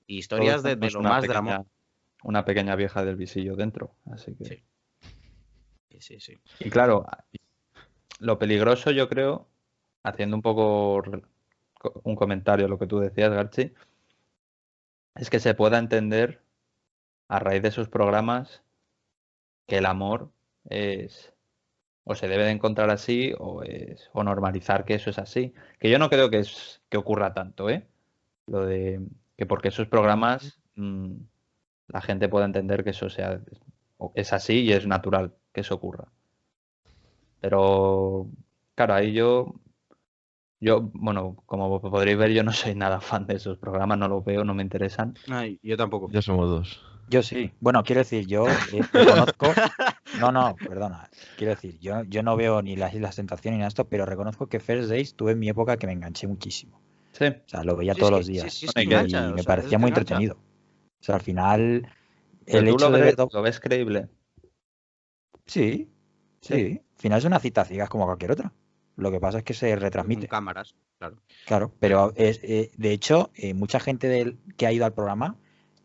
Y 0.06 0.18
historias 0.18 0.62
de, 0.62 0.70
tenemos 0.76 0.94
lo 0.94 1.02
más 1.02 1.20
pequeña- 1.22 1.32
dramático. 1.40 1.70
Una 2.24 2.44
pequeña 2.44 2.74
vieja 2.76 3.04
del 3.04 3.16
visillo 3.16 3.54
dentro. 3.56 3.94
Así 4.10 4.34
que. 4.34 4.44
Sí. 4.44 4.62
Sí, 6.00 6.20
sí. 6.20 6.38
Y 6.60 6.68
claro, 6.70 7.06
lo 8.20 8.38
peligroso 8.38 8.90
yo 8.90 9.08
creo, 9.08 9.48
haciendo 10.02 10.36
un 10.36 10.42
poco 10.42 11.02
un 12.04 12.16
comentario 12.16 12.66
a 12.66 12.68
lo 12.68 12.78
que 12.78 12.86
tú 12.86 12.98
decías, 12.98 13.30
Garchi, 13.30 13.72
es 15.14 15.30
que 15.30 15.40
se 15.40 15.54
pueda 15.54 15.78
entender 15.78 16.42
a 17.28 17.38
raíz 17.38 17.62
de 17.62 17.68
esos 17.68 17.88
programas 17.88 18.62
que 19.66 19.78
el 19.78 19.86
amor 19.86 20.30
es 20.68 21.32
o 22.04 22.14
se 22.14 22.26
debe 22.26 22.44
de 22.44 22.52
encontrar 22.52 22.90
así 22.90 23.34
o 23.38 23.62
es 23.62 24.08
o 24.14 24.24
normalizar 24.24 24.84
que 24.84 24.94
eso 24.94 25.10
es 25.10 25.18
así. 25.18 25.52
Que 25.78 25.90
yo 25.90 25.98
no 25.98 26.08
creo 26.08 26.30
que 26.30 26.38
es 26.38 26.80
que 26.88 26.96
ocurra 26.96 27.34
tanto, 27.34 27.68
¿eh? 27.68 27.86
Lo 28.46 28.64
de 28.64 29.00
que 29.36 29.46
porque 29.46 29.68
esos 29.68 29.88
programas 29.88 30.58
mm, 30.74 31.12
la 31.88 32.00
gente 32.00 32.28
pueda 32.28 32.46
entender 32.46 32.82
que 32.82 32.90
eso 32.90 33.10
sea 33.10 33.40
o 33.98 34.12
es 34.14 34.32
así 34.32 34.60
y 34.60 34.72
es 34.72 34.86
natural 34.86 35.34
que 35.52 35.60
eso 35.60 35.74
ocurra. 35.74 36.08
Pero, 37.40 38.28
claro, 38.74 38.94
ahí 38.94 39.12
yo, 39.12 39.54
yo, 40.60 40.90
bueno, 40.92 41.36
como 41.46 41.80
podréis 41.80 42.18
ver, 42.18 42.32
yo 42.32 42.42
no 42.42 42.52
soy 42.52 42.74
nada 42.74 43.00
fan 43.00 43.26
de 43.26 43.36
esos 43.36 43.58
programas, 43.58 43.98
no 43.98 44.08
los 44.08 44.24
veo, 44.24 44.44
no 44.44 44.54
me 44.54 44.62
interesan. 44.62 45.14
Ay, 45.28 45.58
yo 45.62 45.76
tampoco. 45.76 46.08
Ya 46.10 46.22
somos 46.22 46.48
dos. 46.48 46.87
Yo 47.10 47.22
sí. 47.22 47.52
Bueno, 47.60 47.82
quiero 47.84 48.00
decir, 48.00 48.26
yo 48.26 48.46
eh, 48.46 48.82
reconozco. 48.92 49.54
No, 50.18 50.30
no, 50.32 50.56
perdona. 50.56 51.08
Quiero 51.36 51.54
decir, 51.54 51.78
yo, 51.80 52.02
yo 52.04 52.22
no 52.22 52.36
veo 52.36 52.60
ni 52.62 52.76
las 52.76 52.92
Islas 52.94 53.16
Tentación 53.16 53.54
ni 53.54 53.58
nada 53.58 53.66
de 53.66 53.68
esto, 53.68 53.88
pero 53.88 54.04
reconozco 54.06 54.46
que 54.46 54.60
First 54.60 54.88
Days 54.90 55.14
tuve 55.14 55.32
en 55.32 55.38
mi 55.38 55.48
época 55.48 55.76
que 55.76 55.86
me 55.86 55.92
enganché 55.92 56.26
muchísimo. 56.26 56.80
Sí. 57.12 57.26
O 57.26 57.48
sea, 57.48 57.64
lo 57.64 57.76
veía 57.76 57.94
Sí, 57.94 58.00
todos 58.00 58.10
sí, 58.10 58.16
los 58.16 58.26
días. 58.26 58.52
sí, 58.52 58.66
sí, 58.66 58.72
y 58.76 58.82
engancha, 58.82 59.28
o 59.28 59.32
me 59.34 59.42
sea, 59.42 59.44
parecía 59.56 59.78
muy 59.78 59.88
engancha. 59.90 60.14
entretenido. 60.14 60.34
O 61.00 61.04
sea, 61.04 61.14
al 61.16 61.20
final, 61.22 61.88
Pero 62.44 62.58
el 62.58 62.64
tú 62.66 62.74
hecho 62.74 62.90
lo 62.90 62.96
de 62.98 63.02
ves, 63.04 63.16
lo 63.32 63.42
ves 63.42 63.60
creíble. 63.60 64.08
Sí, 65.46 65.88
sí. 66.40 66.80
Al 66.94 67.00
final 67.00 67.18
es 67.18 67.24
una 67.24 67.40
cita 67.40 67.64
ciegas 67.64 67.88
como 67.88 68.04
cualquier 68.06 68.32
otra. 68.32 68.52
Lo 68.96 69.10
que 69.10 69.20
pasa 69.20 69.38
es 69.38 69.44
que 69.44 69.54
se 69.54 69.70
Con 69.70 69.80
retransmite. 69.80 70.26
cámaras, 70.28 70.74
claro. 70.98 71.16
Claro, 71.46 71.72
pero 71.78 72.12
es, 72.16 72.40
eh, 72.42 72.70
de 72.76 72.92
hecho, 72.92 73.30
eh, 73.36 73.54
mucha 73.54 73.78
gente 73.80 74.08
del- 74.08 74.38
que 74.56 74.66
ha 74.66 74.72
ido 74.72 74.84
al 74.84 74.92
programa, 74.92 75.36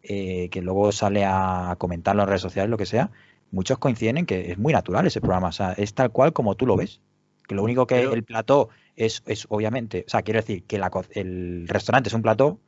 eh, 0.04 0.50
que 0.50 0.62
luego 0.62 0.92
sale 0.92 1.24
a 1.26 1.76
comentarlo 1.80 2.24
en 2.24 2.28
redes 2.30 2.42
sociales, 2.42 2.70
lo 2.70 2.78
que 2.78 2.86
sea, 2.86 3.10
muchos 3.52 3.78
coinciden 3.80 4.18
en 4.18 4.26
que 4.26 4.52
es 4.52 4.58
muy 4.58 4.74
natural 4.74 5.08
ese 5.08 5.22
programa. 5.22 5.48
O 5.50 5.52
sea, 5.54 5.74
es 5.74 5.94
tal 5.94 6.12
cual 6.12 6.34
como 6.34 6.56
tú 6.56 6.66
lo 6.66 6.76
ves. 6.76 7.02
Que 7.48 7.56
lo 7.56 7.64
único 7.64 7.88
que 7.88 7.96
Pero- 7.96 8.14
el 8.14 8.24
plató 8.24 8.70
es, 8.96 9.22
es 9.26 9.46
obviamente, 9.50 10.06
o 10.08 10.10
sea, 10.10 10.22
quiero 10.22 10.40
decir 10.40 10.64
que 10.64 10.78
la 10.78 10.90
el 11.12 11.68
restaurante 11.68 12.08
es 12.10 12.14
un 12.14 12.22
plató 12.22 12.60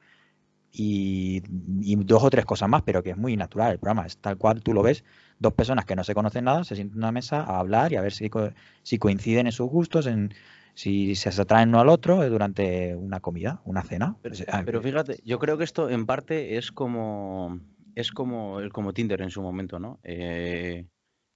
y, 0.71 1.41
y 1.81 1.95
dos 1.95 2.23
o 2.23 2.29
tres 2.29 2.43
cosas 2.45 2.67
más, 2.69 2.81
pero 2.83 3.01
que 3.01 3.11
es 3.11 3.17
muy 3.17 3.37
natural 3.37 3.71
el 3.73 3.79
programa. 3.79 4.05
Es 4.05 4.17
tal 4.17 4.37
cual 4.37 4.61
tú 4.61 4.73
lo 4.73 4.83
ves, 4.83 5.03
dos 5.39 5.53
personas 5.53 5.85
que 5.85 5.95
no 5.95 6.03
se 6.03 6.13
conocen 6.13 6.43
nada, 6.45 6.63
se 6.65 6.75
sientan 6.75 6.95
en 6.97 7.03
una 7.03 7.11
mesa 7.13 7.41
a 7.41 7.59
hablar 7.59 7.93
y 7.93 7.95
a 7.95 8.01
ver 8.01 8.11
si, 8.11 8.29
co- 8.29 8.51
si 8.83 8.97
coinciden 8.97 9.45
en 9.47 9.53
sus 9.53 9.69
gustos, 9.69 10.05
en 10.07 10.33
si 10.75 11.15
se 11.15 11.29
atraen 11.41 11.70
uno 11.70 11.79
al 11.79 11.89
otro 11.89 12.24
eh, 12.24 12.29
durante 12.29 12.96
una 12.96 13.20
comida, 13.20 13.62
una 13.65 13.82
cena. 13.84 14.17
Pero, 14.22 14.34
O 14.34 14.36
sea, 14.38 14.63
pero 14.65 14.82
fíjate, 14.82 15.20
yo 15.24 15.39
creo 15.39 15.58
que 15.58 15.63
esto 15.63 15.89
en 15.89 16.05
parte 16.05 16.58
es 16.58 16.72
como 16.72 17.60
es 17.96 18.12
como 18.12 18.60
el 18.60 18.72
como 18.74 18.94
Tinder 18.94 19.22
en 19.22 19.32
su 19.32 19.41
momento, 19.41 19.79
¿no? 19.79 20.00
Eh, 20.03 20.86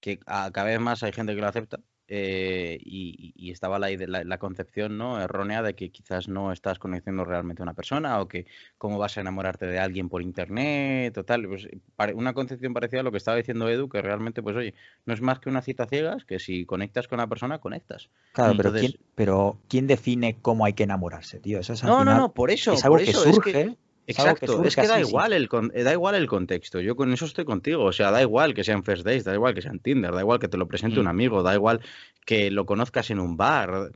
que 0.01 0.19
a- 0.25 0.51
cada 0.51 0.67
vez 0.67 0.79
más 0.79 1.03
hay 1.03 1.13
gente 1.13 1.33
que 1.35 1.41
lo 1.41 1.47
acepta 1.47 1.79
eh, 2.11 2.79
y, 2.81 3.33
y 3.35 3.51
estaba 3.51 3.77
la, 3.77 3.89
la, 3.91 4.23
la 4.23 4.37
concepción 4.39 4.97
¿no? 4.97 5.21
errónea 5.21 5.61
de 5.61 5.75
que 5.75 5.91
quizás 5.91 6.27
no 6.27 6.51
estás 6.51 6.79
conociendo 6.79 7.23
realmente 7.23 7.61
a 7.61 7.63
una 7.65 7.75
persona 7.75 8.19
o 8.19 8.27
que 8.27 8.47
cómo 8.79 8.97
vas 8.97 9.17
a 9.17 9.21
enamorarte 9.21 9.67
de 9.67 9.77
alguien 9.79 10.09
por 10.09 10.23
internet 10.23 11.15
o 11.19 11.23
tal. 11.23 11.47
Pues, 11.47 11.67
una 12.15 12.33
concepción 12.33 12.73
parecida 12.73 13.01
a 13.01 13.03
lo 13.03 13.11
que 13.11 13.17
estaba 13.19 13.37
diciendo 13.37 13.69
Edu, 13.69 13.87
que 13.89 14.01
realmente, 14.01 14.41
pues 14.41 14.55
oye, 14.55 14.73
no 15.05 15.13
es 15.13 15.21
más 15.21 15.39
que 15.39 15.49
una 15.49 15.61
cita 15.61 15.85
ciegas, 15.85 16.25
que 16.25 16.39
si 16.39 16.65
conectas 16.65 17.07
con 17.07 17.19
la 17.19 17.27
persona, 17.27 17.59
conectas. 17.59 18.09
Claro, 18.33 18.53
pero, 18.57 18.73
¿quién, 18.73 18.93
pero 19.13 19.59
¿quién 19.67 19.85
define 19.85 20.37
cómo 20.41 20.65
hay 20.65 20.73
que 20.73 20.83
enamorarse, 20.83 21.39
tío? 21.39 21.59
Eso 21.59 21.73
es 21.73 21.83
al 21.83 21.89
No, 21.89 21.95
no, 21.97 22.01
final- 22.05 22.17
no, 22.17 22.33
por 22.33 22.49
eso, 22.49 22.73
es 22.73 22.83
algo 22.83 22.95
por 22.97 23.05
que 23.05 23.11
eso, 23.11 23.19
es 23.29 23.39
que- 23.39 23.51
surge. 23.51 23.59
es 23.61 23.65
algo 23.65 23.75
que 23.75 23.88
Exacto, 24.09 24.63
es 24.63 24.75
que 24.75 24.87
da 24.87 24.99
igual, 24.99 25.33
el 25.33 25.49
eh, 25.73 25.83
da 25.83 25.93
igual 25.93 26.15
el 26.15 26.27
contexto. 26.27 26.79
Yo 26.79 26.95
con 26.95 27.13
eso 27.13 27.25
estoy 27.25 27.45
contigo. 27.45 27.83
O 27.83 27.91
sea, 27.91 28.11
da 28.11 28.21
igual 28.21 28.53
que 28.53 28.63
sean 28.63 28.83
First 28.83 29.05
Days, 29.05 29.23
da 29.23 29.33
igual 29.33 29.53
que 29.53 29.61
sean 29.61 29.79
Tinder, 29.79 30.11
da 30.13 30.21
igual 30.21 30.39
que 30.39 30.47
te 30.47 30.57
lo 30.57 30.67
presente 30.67 30.97
Mm. 30.97 31.01
un 31.01 31.07
amigo, 31.07 31.43
da 31.43 31.53
igual 31.53 31.81
que 32.25 32.49
lo 32.51 32.65
conozcas 32.65 33.09
en 33.11 33.19
un 33.19 33.37
bar. 33.37 33.91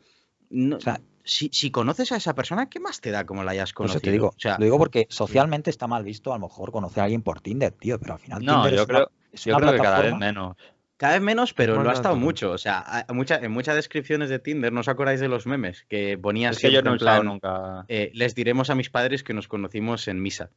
No- 0.50 0.78
O 0.78 0.80
sea, 0.80 1.02
si, 1.24 1.50
si 1.52 1.72
conoces 1.72 2.12
a 2.12 2.18
esa 2.18 2.36
persona, 2.36 2.70
¿qué 2.70 2.80
más 2.80 3.02
te 3.02 3.10
da 3.12 3.26
como 3.26 3.44
la 3.44 3.52
hayas 3.52 3.74
conocido? 3.74 3.98
eso 3.98 4.04
te 4.04 4.12
digo, 4.12 4.28
o 4.28 4.36
sea, 4.40 4.58
lo 4.60 4.66
digo 4.66 4.78
porque 4.78 5.08
socialmente 5.10 5.70
está 5.70 5.88
mal 5.88 6.04
visto 6.04 6.32
a 6.34 6.38
lo 6.38 6.48
mejor 6.48 6.72
conocer 6.72 7.02
a 7.02 7.04
alguien 7.06 7.22
por 7.24 7.42
Tinder, 7.42 7.72
tío, 7.72 8.00
pero 8.00 8.14
al 8.14 8.20
final 8.20 8.44
No, 8.44 8.62
Tinder 8.64 8.76
yo 8.76 8.82
es 8.84 8.90
una- 8.90 8.98
creo, 9.00 9.12
es 9.32 9.46
yo 9.46 9.58
una 9.58 9.68
creo 9.68 9.72
que 9.78 9.84
cada 9.84 10.02
vez 10.02 10.16
menos. 10.18 10.56
Cada 10.98 11.14
vez 11.14 11.22
menos, 11.22 11.54
pero 11.54 11.76
más 11.76 11.84
lo 11.84 11.90
ha 11.90 11.94
estado 11.94 12.16
mucho. 12.16 12.52
O 12.52 12.58
sea, 12.58 13.06
mucha- 13.10 13.38
en 13.38 13.52
muchas 13.52 13.76
descripciones 13.76 14.30
de 14.30 14.40
Tinder, 14.40 14.72
¿no 14.72 14.82
os 14.82 14.88
acordáis 14.88 15.20
de 15.20 15.28
los 15.28 15.46
memes? 15.48 15.86
Que 15.90 16.18
ponía 16.18 16.50
Es 16.50 16.60
que 16.60 16.72
yo 16.72 16.82
no 16.82 16.94
en 16.94 16.98
plan, 16.98 17.26
nunca. 17.26 17.86
eh, 17.88 18.12
les 18.14 18.36
diremos 18.36 18.70
a 18.70 18.76
mis 18.76 18.90
padres 18.90 19.24
que 19.24 19.34
nos 19.34 19.48
conocimos 19.48 20.08
en 20.08 20.22
misa. 20.22 20.50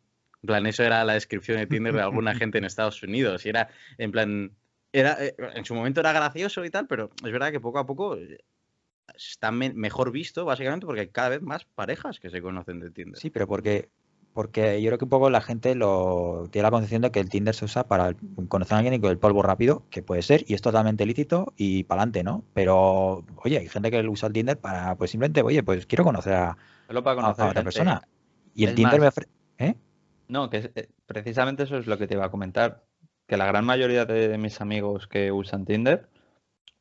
En 0.43 0.47
plan, 0.49 0.67
eso 0.67 0.83
era 0.85 1.03
la 1.05 1.15
descripción 1.15 1.59
de 1.59 1.67
Tinder 1.67 1.95
de 1.95 2.03
alguna 2.03 2.35
gente 2.49 2.59
en 2.59 2.65
Estados 2.65 3.03
Unidos. 3.03 3.45
Y 3.47 3.49
era, 3.49 3.69
en 3.99 4.13
plan, 4.13 4.53
era, 4.93 5.17
eh, 5.25 5.35
en 5.55 5.65
su 5.65 5.75
momento 5.75 6.01
era 6.01 6.13
gracioso 6.13 6.65
y 6.65 6.71
tal, 6.71 6.87
pero 6.87 7.11
es 7.25 7.33
verdad 7.33 7.51
que 7.51 7.59
poco 7.61 7.79
a 7.79 7.87
poco 7.87 8.17
eh, 8.17 8.39
está 9.15 9.51
me- 9.51 9.73
mejor 9.73 10.13
visto, 10.13 10.45
básicamente, 10.45 10.87
porque 10.87 11.01
hay 11.03 11.09
cada 11.09 11.31
vez 11.31 11.43
más 11.43 11.65
parejas 11.65 12.21
que 12.21 12.31
se 12.31 12.43
conocen 12.43 12.81
de 12.81 12.91
Tinder. 12.91 13.19
Sí, 13.21 13.31
pero 13.31 13.47
porque, 13.47 13.89
porque 14.37 14.83
yo 14.83 14.89
creo 14.91 14.99
que 14.99 15.05
un 15.07 15.09
poco 15.09 15.31
la 15.31 15.41
gente 15.41 15.75
lo 15.75 16.47
tiene 16.51 16.65
la 16.65 16.71
concepción 16.71 17.01
de 17.01 17.11
que 17.11 17.21
el 17.21 17.31
Tinder 17.31 17.55
se 17.55 17.65
usa 17.65 17.89
para 17.89 18.15
conocer 18.49 18.75
a 18.75 18.79
alguien 18.79 18.93
y 18.95 19.01
con 19.01 19.11
el 19.11 19.17
polvo 19.19 19.43
rápido, 19.43 19.83
que 19.89 20.03
puede 20.03 20.21
ser, 20.21 20.45
y 20.47 20.53
es 20.53 20.61
totalmente 20.61 21.07
lícito 21.07 21.55
y 21.57 21.85
para 21.85 22.03
adelante, 22.03 22.23
¿no? 22.23 22.45
Pero, 22.53 23.25
oye, 23.43 23.57
hay 23.59 23.69
gente 23.69 23.91
que 23.91 24.07
usa 24.07 24.27
el 24.27 24.35
Tinder 24.35 24.59
para, 24.61 24.95
pues 24.97 25.11
simplemente, 25.11 25.41
oye, 25.43 25.63
pues 25.63 25.87
quiero 25.87 26.05
conocer 26.05 26.35
a, 26.35 26.57
Solo 26.87 27.03
para 27.03 27.19
a- 27.19 27.23
conocer 27.25 27.45
a 27.47 27.49
otra 27.49 27.63
persona. 27.65 28.03
Y 28.55 28.65
el 28.65 28.71
Es 28.71 28.75
Tinder 28.77 28.93
más- 28.93 29.01
me 29.01 29.07
ofrece... 29.09 29.31
¿Eh? 29.59 29.75
No, 30.29 30.51
que 30.51 30.59
es- 30.59 30.71
eh, 30.75 30.89
precisamente 31.07 31.63
eso 31.63 31.79
es 31.79 31.87
lo 31.87 31.97
que 31.97 32.07
te 32.07 32.13
iba 32.15 32.27
a 32.27 32.31
comentar. 32.31 32.85
Que 33.27 33.39
la 33.39 33.47
gran 33.47 33.65
mayoría 33.65 34.05
de 34.05 34.37
mis 34.39 34.61
amigos 34.61 35.07
que 35.09 35.33
usan 35.33 35.65
Tinder, 35.65 36.09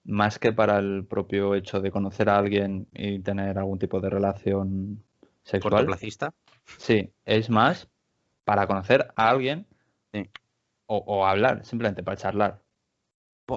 más 0.03 0.37
que 0.39 0.51
para 0.51 0.77
el 0.77 1.05
propio 1.05 1.55
hecho 1.55 1.79
de 1.79 1.89
conocer 1.89 2.27
a 2.29 2.37
alguien 2.37 2.87
y 2.93 3.19
tener 3.19 3.57
algún 3.57 3.79
tipo 3.79 4.01
de 4.01 4.09
relación 4.09 5.01
sexual, 5.45 5.71
Cortoplacista. 5.71 6.33
sí, 6.77 7.09
es 7.23 7.49
más 7.49 7.87
para 8.43 8.67
conocer 8.67 9.07
a 9.15 9.29
alguien 9.29 9.65
Sí. 10.13 10.29
o, 10.87 10.97
o 10.97 11.25
hablar, 11.25 11.63
simplemente 11.65 12.03
para 12.03 12.17
charlar. 12.17 12.61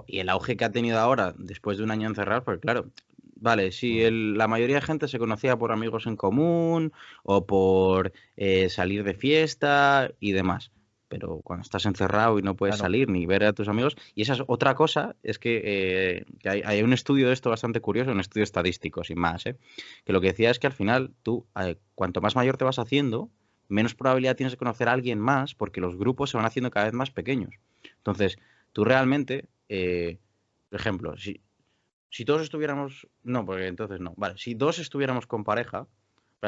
Y 0.06 0.18
el 0.20 0.28
auge 0.28 0.56
que 0.56 0.64
ha 0.64 0.70
tenido 0.70 0.98
ahora, 0.98 1.34
después 1.38 1.78
de 1.78 1.84
un 1.84 1.90
año 1.90 2.08
encerrado, 2.08 2.44
pues 2.44 2.60
claro, 2.60 2.90
vale, 3.36 3.72
sí, 3.72 4.02
el- 4.02 4.36
la 4.36 4.46
mayoría 4.46 4.76
de 4.76 4.82
gente 4.82 5.08
se 5.08 5.18
conocía 5.18 5.56
por 5.56 5.72
amigos 5.72 6.06
en 6.06 6.16
común 6.16 6.92
o 7.22 7.46
por 7.46 8.12
eh, 8.36 8.68
salir 8.68 9.02
de 9.04 9.14
fiesta 9.14 10.10
y 10.20 10.32
demás. 10.32 10.70
Pero 11.08 11.40
cuando 11.42 11.62
estás 11.62 11.86
encerrado 11.86 12.38
y 12.38 12.42
no 12.42 12.54
puedes 12.54 12.76
Claro. 12.76 12.84
salir 12.86 13.08
ni 13.08 13.24
ver 13.26 13.44
a 13.44 13.52
tus 13.52 13.68
amigos, 13.68 13.96
y 14.14 14.22
esa 14.22 14.34
es 14.34 14.42
otra 14.46 14.74
cosa, 14.74 15.16
es 15.22 15.38
que, 15.38 15.62
eh, 15.64 16.24
que 16.38 16.48
hay, 16.50 16.62
hay 16.64 16.82
un 16.82 16.92
estudio 16.92 17.28
de 17.28 17.32
esto 17.32 17.48
bastante 17.50 17.80
curioso, 17.80 18.10
un 18.12 18.20
estudio 18.20 18.44
estadístico, 18.44 19.02
sin 19.04 19.18
más, 19.18 19.46
¿eh? 19.46 19.56
que 20.04 20.12
lo 20.12 20.20
que 20.20 20.28
decía 20.28 20.50
es 20.50 20.58
que 20.58 20.66
al 20.66 20.72
final 20.74 21.14
tú, 21.22 21.46
eh, 21.60 21.76
cuanto 21.94 22.20
más 22.20 22.36
mayor 22.36 22.56
te 22.58 22.64
vas 22.64 22.78
haciendo, 22.78 23.30
menos 23.68 23.94
probabilidad 23.94 24.36
tienes 24.36 24.52
de 24.52 24.58
conocer 24.58 24.88
a 24.88 24.92
alguien 24.92 25.18
más 25.18 25.54
porque 25.54 25.80
los 25.80 25.96
grupos 25.96 26.30
se 26.30 26.36
van 26.36 26.46
haciendo 26.46 26.70
cada 26.70 26.86
vez 26.86 26.94
más 26.94 27.10
pequeños. 27.10 27.54
Entonces, 27.96 28.38
tú 28.72 28.84
realmente, 28.84 29.48
eh, 29.68 30.18
por 30.70 30.80
ejemplo, 30.80 31.16
si, 31.16 31.40
si 32.10 32.24
todos 32.24 32.42
estuviéramos, 32.42 33.06
no, 33.22 33.44
porque 33.44 33.66
entonces 33.66 34.00
no, 34.00 34.14
vale, 34.16 34.36
si 34.38 34.54
dos 34.54 34.78
estuviéramos 34.78 35.26
con 35.26 35.44
pareja, 35.44 35.86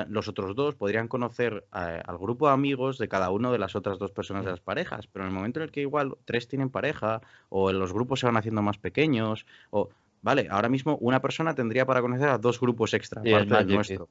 los 0.08 0.28
otros 0.28 0.54
dos 0.54 0.76
podrían 0.76 1.08
conocer 1.08 1.64
eh, 1.74 2.02
al 2.04 2.18
grupo 2.18 2.46
de 2.46 2.54
amigos 2.54 2.98
de 2.98 3.08
cada 3.08 3.30
uno 3.30 3.50
de 3.50 3.58
las 3.58 3.74
otras 3.74 3.98
dos 3.98 4.12
personas 4.12 4.44
de 4.44 4.52
las 4.52 4.60
parejas, 4.60 5.06
pero 5.08 5.24
en 5.24 5.30
el 5.30 5.34
momento 5.36 5.58
en 5.60 5.64
el 5.64 5.72
que 5.72 5.80
igual 5.80 6.16
tres 6.24 6.46
tienen 6.48 6.70
pareja 6.70 7.20
o 7.48 7.72
los 7.72 7.92
grupos 7.92 8.20
se 8.20 8.26
van 8.26 8.36
haciendo 8.36 8.62
más 8.62 8.78
pequeños, 8.78 9.46
o, 9.70 9.88
vale, 10.22 10.46
ahora 10.50 10.68
mismo 10.68 10.96
una 11.00 11.20
persona 11.20 11.54
tendría 11.54 11.86
para 11.86 12.02
conocer 12.02 12.28
a 12.28 12.38
dos 12.38 12.60
grupos 12.60 12.94
extra, 12.94 13.22
es 13.24 13.32
aparte 13.34 13.54
del 13.56 13.74
nuestro, 13.74 14.08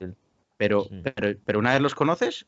pero, 0.58 0.82
Sí. 0.84 1.02
pero, 1.16 1.40
pero 1.46 1.60
una 1.60 1.72
vez 1.74 1.82
los 1.82 1.96
conoces, 1.96 2.46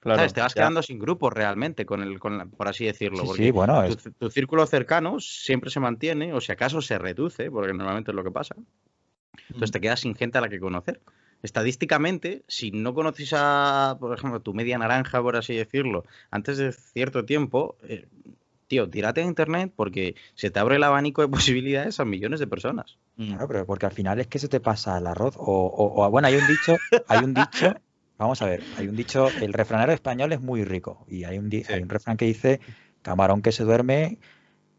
Claro, 0.00 0.18
¿sabes? 0.18 0.32
te 0.34 0.40
vas 0.42 0.54
ya. 0.54 0.60
quedando 0.62 0.82
sin 0.82 0.98
grupo 0.98 1.30
realmente, 1.30 1.86
con 1.86 2.02
el, 2.02 2.18
con 2.18 2.36
la- 2.36 2.44
por 2.46 2.68
así 2.68 2.84
decirlo, 2.84 3.20
Sí, 3.20 3.26
porque 3.26 3.42
sí, 3.44 3.50
bueno, 3.50 3.82
tu, 3.86 3.92
es- 3.94 4.10
tu 4.18 4.30
círculo 4.30 4.66
cercano 4.66 5.18
siempre 5.18 5.70
se 5.70 5.80
mantiene, 5.80 6.34
o 6.34 6.40
si 6.42 6.52
acaso 6.52 6.82
se 6.82 6.98
reduce, 6.98 7.50
porque 7.50 7.72
normalmente 7.72 8.10
es 8.10 8.14
lo 8.14 8.22
que 8.24 8.30
pasa. 8.30 8.54
Entonces 9.48 9.70
te 9.72 9.80
quedas 9.80 10.00
sin 10.00 10.14
gente 10.14 10.38
a 10.38 10.40
la 10.42 10.48
que 10.48 10.60
conocer. 10.60 11.00
Estadísticamente, 11.44 12.42
si 12.48 12.70
no 12.70 12.94
conoces 12.94 13.30
a, 13.36 13.96
por 14.00 14.16
ejemplo, 14.16 14.40
tu 14.40 14.54
media 14.54 14.78
naranja, 14.78 15.20
por 15.22 15.36
así 15.36 15.54
decirlo, 15.54 16.04
antes 16.30 16.56
de 16.56 16.72
cierto 16.72 17.24
tiempo, 17.26 17.76
eh, 17.82 18.08
tío, 18.66 18.88
tírate 18.88 19.20
a 19.20 19.24
internet 19.24 19.70
porque 19.76 20.14
se 20.34 20.50
te 20.50 20.58
abre 20.58 20.76
el 20.76 20.82
abanico 20.82 21.20
de 21.22 21.28
posibilidades 21.52 22.00
a 22.00 22.04
millones 22.06 22.40
de 22.40 22.46
personas. 22.46 22.96
Mm. 23.16 23.28
Claro, 23.28 23.46
pero 23.48 23.66
porque 23.66 23.86
al 23.86 23.92
final 23.92 24.18
es 24.20 24.26
que 24.26 24.38
se 24.38 24.48
te 24.48 24.58
pasa 24.58 24.98
el 24.98 25.06
arroz. 25.06 25.36
O, 25.36 25.42
o- 25.44 26.02
o- 26.04 26.10
bueno, 26.10 26.28
hay 26.28 26.34
un 26.36 26.46
dicho, 26.46 26.78
hay 27.08 27.22
un 27.22 27.34
dicho, 27.34 27.74
vamos 28.18 28.40
a 28.42 28.46
ver, 28.46 28.64
hay 28.76 28.88
un 28.88 28.96
dicho, 28.96 29.28
el 29.40 29.52
refranero 29.52 29.92
español 29.92 30.32
es 30.32 30.40
muy 30.40 30.64
rico. 30.64 31.04
Y 31.08 31.24
hay 31.24 31.38
un, 31.38 31.50
Sí. 31.50 31.62
hay 31.68 31.82
un 31.82 31.88
refrán 31.90 32.16
que 32.16 32.24
dice, 32.24 32.60
camarón 33.02 33.42
que 33.42 33.52
se 33.52 33.64
duerme, 33.64 34.18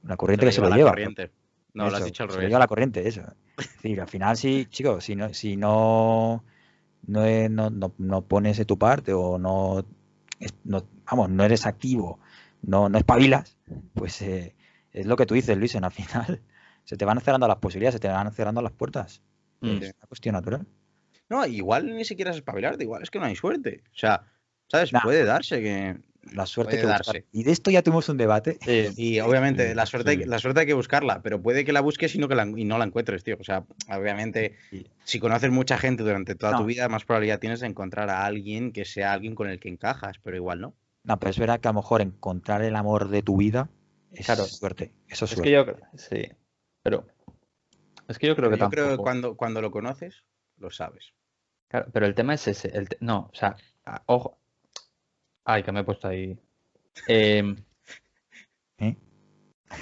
la 0.04 0.18
corriente 0.18 0.48
que 0.48 0.52
se 0.52 0.62
lo 0.62 0.70
la 0.70 0.78
lleva. 0.78 0.90
corriente. 0.92 1.32
No, 1.76 1.90
lo 1.90 1.98
has 1.98 2.06
dicho 2.06 2.24
al 2.24 2.30
se 2.30 2.34
lo 2.36 2.40
revés. 2.40 2.50
lleva 2.50 2.60
la 2.60 2.68
corriente, 2.68 3.08
eso. 3.08 3.22
Es 3.60 3.72
decir, 3.76 4.02
al 4.02 4.08
final 4.08 4.36
sí, 4.36 4.66
chicos, 4.70 5.04
si 5.04 5.16
no, 5.16 5.34
si 5.34 5.56
no, 5.58 6.44
no, 7.08 7.26
es- 7.26 7.50
no, 7.52 7.70
no- 7.70 7.94
no 7.98 8.22
pones 8.24 8.58
de 8.58 8.66
tu 8.66 8.78
parte 8.78 9.14
o 9.14 9.38
no, 9.38 9.86
no- 10.64 10.84
vamos, 11.06 11.30
no 11.30 11.44
eres 11.44 11.66
activo, 11.66 12.20
no, 12.62 12.90
no 12.90 12.98
espabilas, 12.98 13.58
pues 13.94 14.22
eh, 14.22 14.56
es 14.92 15.06
lo 15.06 15.16
que 15.16 15.26
tú 15.26 15.34
dices, 15.34 15.58
Luis, 15.58 15.76
en 15.76 15.84
al 15.84 15.92
final 15.92 16.42
se 16.84 16.98
te 16.98 17.06
van 17.06 17.20
cerrando 17.22 17.48
las 17.48 17.58
posibilidades, 17.58 17.96
se 17.96 18.00
te 18.00 18.08
van 18.08 18.32
cerrando 18.32 18.62
las 18.62 18.72
puertas. 18.72 19.22
Mm. 19.62 19.78
Es 19.82 19.96
una 19.98 20.08
cuestión 20.08 20.34
natural. 20.34 20.66
No, 21.30 21.46
igual 21.46 21.96
ni 21.96 22.06
siquiera 22.06 22.32
es 22.32 22.38
espabilarte, 22.38 22.84
igual 22.84 23.02
es 23.02 23.10
que 23.10 23.20
no 23.20 23.26
hay 23.26 23.36
suerte. 23.36 23.84
O 23.88 23.98
sea, 23.98 24.24
¿sabes? 24.68 24.94
Nah. 24.94 25.02
Puede 25.02 25.24
darse 25.26 25.62
que 25.62 25.98
la 26.34 26.46
suerte 26.46 26.72
Puede 26.78 26.82
que 26.82 26.88
buscar. 26.88 27.06
darse. 27.06 27.26
Y 27.32 27.44
de 27.44 27.52
esto 27.52 27.72
ya 27.72 27.82
tuvimos 27.84 28.10
un 28.10 28.18
debate. 28.18 28.58
Sí, 28.62 28.90
Y 28.98 29.20
obviamente 29.20 29.76
la 29.76 29.86
suerte, 29.86 30.10
hay, 30.12 30.16
sí. 30.18 30.24
que- 30.24 30.28
la 30.30 30.40
suerte 30.40 30.62
hay 30.62 30.66
que 30.66 30.74
buscarla, 30.74 31.22
pero 31.22 31.42
puede 31.42 31.64
que 31.66 31.72
la 31.72 31.82
busques 31.82 32.14
y 32.16 32.18
no, 32.18 32.28
que 32.28 32.36
la, 32.36 32.46
y 32.46 32.66
no 32.66 32.78
la 32.78 32.86
encuentres, 32.86 33.24
tío. 33.24 33.38
O 33.40 33.44
sea, 33.44 33.64
obviamente, 33.96 34.56
Sí. 34.70 34.88
si 35.04 35.20
conoces 35.20 35.52
mucha 35.52 35.78
gente 35.78 36.04
durante 36.04 36.36
toda 36.36 36.54
No. 36.54 36.58
tu 36.60 36.66
vida, 36.66 36.90
más 36.90 37.06
probabilidad 37.06 37.40
tienes 37.40 37.60
de 37.60 37.68
encontrar 37.68 38.10
a 38.10 38.26
alguien 38.26 38.72
que 38.72 38.86
sea 38.86 39.14
alguien 39.14 39.36
con 39.36 39.50
el 39.50 39.60
que 39.60 39.70
encajas, 39.70 40.18
pero 40.24 40.36
igual 40.36 40.62
no. 40.62 40.74
No, 41.04 41.20
pero 41.20 41.30
es 41.30 41.38
verdad 41.38 41.60
que 41.60 41.68
a 41.68 41.72
lo 41.72 41.82
mejor 41.82 42.02
encontrar 42.02 42.64
el 42.64 42.76
amor 42.76 43.10
de 43.10 43.22
tu 43.22 43.38
vida 43.38 43.70
es 44.12 44.26
Claro. 44.26 44.46
suerte. 44.46 44.92
Eso 45.08 45.26
es, 45.26 45.32
es 45.32 45.36
suerte. 45.38 45.44
que 45.44 45.52
yo 45.52 45.66
creo, 45.66 45.78
sí, 45.96 46.30
pero 46.82 47.06
es 48.08 48.18
que 48.18 48.28
yo 48.28 48.36
creo 48.36 48.50
Pero 48.50 48.58
que 48.58 48.64
yo 48.66 48.70
creo 48.70 48.90
que 48.92 48.98
cuando, 48.98 49.36
cuando 49.36 49.62
lo 49.62 49.70
conoces, 49.72 50.24
lo 50.58 50.72
sabes. 50.72 51.14
Claro, 51.68 51.88
pero 51.92 52.06
el 52.06 52.16
tema 52.16 52.34
es 52.34 52.48
ese. 52.48 52.70
el 52.76 52.88
te- 52.90 52.98
No, 53.02 53.30
o 53.32 53.36
sea, 53.36 53.56
ojo. 54.06 54.40
Ay, 55.46 55.64
que 55.64 55.72
me 55.72 55.82
he 55.82 55.84
puesto 55.84 56.08
ahí. 56.08 56.38
Em, 57.08 57.56
¿Eh? 58.80 58.96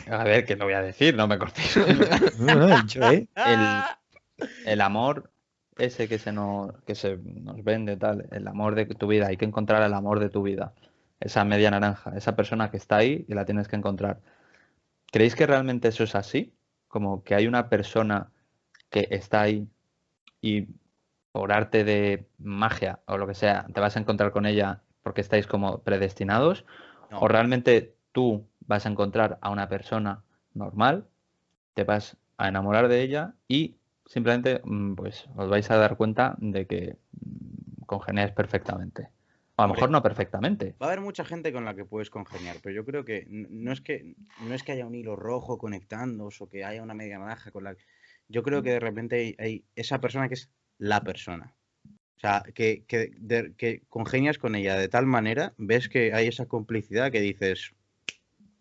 A 0.09 0.23
ver, 0.23 0.45
que 0.45 0.55
lo 0.55 0.65
voy 0.65 0.73
a 0.73 0.81
decir, 0.81 1.15
no 1.15 1.27
me 1.27 1.37
cortéis. 1.37 1.75
No, 2.39 2.55
no, 2.55 3.11
¿eh? 3.11 3.27
el, 3.35 4.47
el 4.65 4.81
amor 4.81 5.33
ese 5.77 6.07
que 6.07 6.19
se 6.19 6.31
nos, 6.31 6.71
que 6.83 6.95
se 6.95 7.17
nos 7.17 7.63
vende, 7.63 7.97
tal, 7.97 8.27
el 8.31 8.47
amor 8.47 8.75
de 8.75 8.85
tu 8.85 9.07
vida, 9.07 9.27
hay 9.27 9.37
que 9.37 9.45
encontrar 9.45 9.81
el 9.83 9.93
amor 9.93 10.19
de 10.19 10.29
tu 10.29 10.43
vida, 10.43 10.73
esa 11.19 11.43
media 11.45 11.71
naranja, 11.71 12.15
esa 12.15 12.35
persona 12.35 12.69
que 12.69 12.77
está 12.77 12.97
ahí 12.97 13.25
y 13.27 13.33
la 13.33 13.45
tienes 13.45 13.67
que 13.67 13.75
encontrar. 13.75 14.21
¿Creéis 15.11 15.35
que 15.35 15.47
realmente 15.47 15.87
eso 15.89 16.03
es 16.03 16.15
así? 16.15 16.53
Como 16.87 17.23
que 17.23 17.35
hay 17.35 17.47
una 17.47 17.69
persona 17.69 18.31
que 18.89 19.07
está 19.11 19.41
ahí 19.41 19.67
y 20.41 20.67
por 21.31 21.51
arte 21.51 21.83
de 21.83 22.27
magia 22.37 22.99
o 23.05 23.17
lo 23.17 23.27
que 23.27 23.35
sea, 23.35 23.65
te 23.73 23.79
vas 23.79 23.95
a 23.95 23.99
encontrar 23.99 24.31
con 24.31 24.45
ella 24.45 24.83
porque 25.03 25.21
estáis 25.21 25.47
como 25.47 25.79
predestinados, 25.79 26.65
No. 27.11 27.19
o 27.19 27.27
realmente 27.27 27.93
tú 28.11 28.47
vas 28.65 28.85
a 28.85 28.89
encontrar 28.89 29.37
a 29.41 29.49
una 29.51 29.69
persona 29.69 30.23
normal, 30.53 31.05
te 31.73 31.83
vas 31.83 32.17
a 32.37 32.47
enamorar 32.47 32.87
de 32.87 33.01
ella 33.01 33.33
y 33.47 33.75
simplemente 34.05 34.61
mm, 34.63 34.95
pues 34.95 35.27
os 35.35 35.49
vais 35.49 35.69
a 35.69 35.77
dar 35.77 35.97
cuenta 35.97 36.35
de 36.39 36.65
que 36.65 36.97
mm, 37.11 37.83
congeniáis 37.85 38.31
perfectamente. 38.31 39.09
O 39.55 39.61
a 39.61 39.67
lo 39.67 39.73
mejor 39.75 39.91
no 39.91 40.01
perfectamente. 40.01 40.75
Va 40.81 40.87
a 40.87 40.89
haber 40.89 41.01
mucha 41.01 41.23
gente 41.23 41.53
con 41.53 41.65
la 41.65 41.75
que 41.75 41.85
puedes 41.85 42.09
congeniar, 42.09 42.57
pero 42.63 42.73
yo 42.73 42.85
creo 42.85 43.05
que 43.05 43.27
no 43.29 43.71
es 43.71 43.81
que 43.81 44.15
no 44.47 44.55
es 44.55 44.63
que 44.63 44.71
haya 44.71 44.87
un 44.87 44.95
hilo 44.95 45.15
rojo 45.15 45.59
conectándoos 45.59 46.41
o 46.41 46.49
que 46.49 46.63
haya 46.65 46.81
una 46.81 46.95
media 46.95 47.19
naranja 47.19 47.51
con 47.51 47.65
la 47.65 47.75
yo 48.29 48.41
creo 48.41 48.63
que 48.63 48.71
de 48.71 48.79
repente 48.79 49.15
hay, 49.17 49.35
hay 49.37 49.65
esa 49.75 49.99
persona 49.99 50.27
que 50.27 50.33
es 50.35 50.49
la 50.79 51.01
persona. 51.01 51.53
O 52.17 52.19
sea, 52.19 52.43
que, 52.53 52.83
que, 52.87 53.11
de- 53.17 53.53
que 53.55 53.81
congenias 53.89 54.37
con 54.37 54.55
ella 54.55 54.75
de 54.77 54.87
tal 54.87 55.05
manera, 55.05 55.53
ves 55.57 55.89
que 55.89 56.13
hay 56.13 56.27
esa 56.27 56.45
complicidad 56.45 57.11
que 57.11 57.19
dices, 57.21 57.73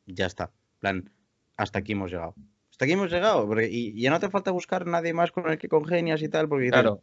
ya 0.06 0.26
está, 0.26 0.50
plan, 0.80 1.10
hasta 1.56 1.78
aquí 1.78 1.92
hemos 1.92 2.10
llegado. 2.10 2.34
Hasta 2.70 2.86
aquí 2.86 2.92
hemos 2.94 3.10
llegado, 3.12 3.46
porque, 3.46 3.68
y, 3.68 3.88
y 3.90 4.00
ya 4.02 4.10
no 4.10 4.18
te 4.18 4.30
falta 4.30 4.50
buscar 4.50 4.86
nadie 4.86 5.12
más 5.14 5.30
con 5.30 5.48
el 5.50 5.58
que 5.58 5.68
congenias 5.68 6.22
y 6.22 6.28
tal, 6.28 6.48
porque 6.48 6.64
dices, 6.64 6.80
Claro, 6.80 7.02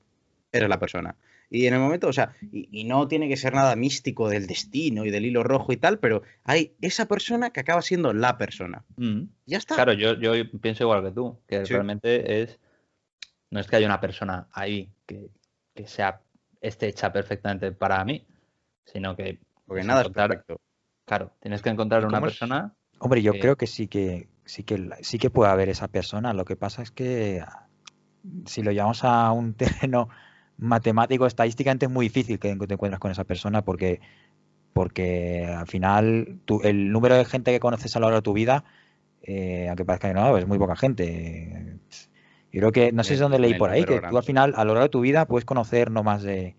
eres 0.51 0.67
la 0.67 0.79
persona. 0.79 1.15
Y 1.51 1.65
en 1.65 1.73
el 1.75 1.79
momento, 1.79 2.07
o 2.07 2.13
sea, 2.13 2.33
y, 2.51 2.67
y 2.71 2.83
no 2.83 3.07
tiene 3.07 3.27
que 3.29 3.37
ser 3.37 3.53
nada 3.53 3.75
místico 3.75 4.29
del 4.29 4.45
destino 4.45 5.05
y 5.05 5.09
del 5.11 5.25
hilo 5.25 5.43
rojo 5.43 5.71
y 5.71 5.77
tal, 5.77 5.97
pero 5.99 6.21
hay 6.43 6.73
esa 6.81 7.07
persona 7.07 7.51
que 7.51 7.61
acaba 7.61 7.81
siendo 7.81 8.13
la 8.13 8.37
persona. 8.37 8.83
mm, 8.97 9.21
Ya 9.45 9.57
está. 9.57 9.75
claro, 9.75 9.93
yo, 9.93 10.13
yo 10.19 10.31
pienso 10.59 10.83
igual 10.83 11.03
que 11.03 11.11
tú, 11.11 11.39
que 11.47 11.65
Sí. 11.65 11.73
realmente 11.73 12.41
es, 12.41 12.59
no 13.49 13.59
es 13.59 13.67
que 13.67 13.77
haya 13.77 13.87
una 13.87 14.01
persona 14.01 14.47
ahí 14.51 14.91
que, 15.07 15.29
que 15.73 15.87
sea, 15.87 16.21
esté 16.61 16.87
hecha 16.87 17.11
perfectamente 17.11 17.71
para 17.71 18.03
mí, 18.05 18.25
sino 18.85 19.15
que 19.15 19.39
porque 19.65 19.83
nada 19.83 20.01
es 20.03 20.09
perfecto. 20.09 20.59
Claro, 21.05 21.33
tienes 21.39 21.61
que 21.61 21.69
encontrar 21.69 22.03
¿Y 22.03 22.05
una 22.05 22.19
es? 22.19 22.25
persona. 22.25 22.73
Hombre, 22.99 23.21
yo 23.21 23.33
creo 23.33 23.55
que 23.55 23.67
sí 23.67 23.87
que 23.87 24.27
sí 24.45 24.63
que 24.63 24.89
sí 25.01 25.17
que 25.19 25.29
puede 25.29 25.51
haber 25.51 25.69
esa 25.69 25.87
persona. 25.87 26.33
Lo 26.33 26.45
que 26.45 26.55
pasa 26.55 26.81
es 26.81 26.91
que 26.91 27.43
si 28.45 28.61
lo 28.63 28.71
llevamos 28.71 29.03
a 29.03 29.31
un 29.31 29.53
terreno 29.55 30.09
matemático, 30.57 31.25
estadísticamente 31.25 31.85
es 31.85 31.91
muy 31.91 32.07
difícil 32.07 32.39
que 32.39 32.55
te 32.55 32.73
encuentres 32.73 32.99
con 32.99 33.11
esa 33.11 33.23
persona 33.23 33.63
porque 33.63 34.01
porque 34.73 35.45
al 35.47 35.67
final 35.67 36.39
tú- 36.45 36.61
el 36.63 36.91
número 36.91 37.15
de 37.15 37.25
gente 37.25 37.51
que 37.51 37.59
conoces 37.59 37.95
a 37.95 37.99
lo 37.99 38.07
largo 38.07 38.17
de 38.19 38.23
tu 38.23 38.33
vida, 38.33 38.63
eh, 39.23 39.67
aunque 39.69 39.85
parezca 39.85 40.09
que 40.09 40.13
no, 40.15 40.37
es 40.37 40.47
muy 40.47 40.57
poca 40.59 40.75
gente. 40.75 41.79
Yo 42.51 42.59
creo 42.61 42.71
que, 42.71 42.91
no 42.91 43.03
sé 43.03 43.15
si 43.15 43.21
dónde 43.21 43.39
leí 43.39 43.53
por 43.53 43.69
ahí, 43.69 43.83
que 43.83 44.01
tú 44.01 44.17
al 44.17 44.23
final, 44.23 44.53
a 44.55 44.63
lo 44.63 44.73
largo 44.73 44.83
de 44.83 44.89
tu 44.89 45.01
vida, 45.01 45.25
puedes 45.25 45.45
conocer 45.45 45.91
no 45.91 46.03
más 46.03 46.23
de, 46.23 46.55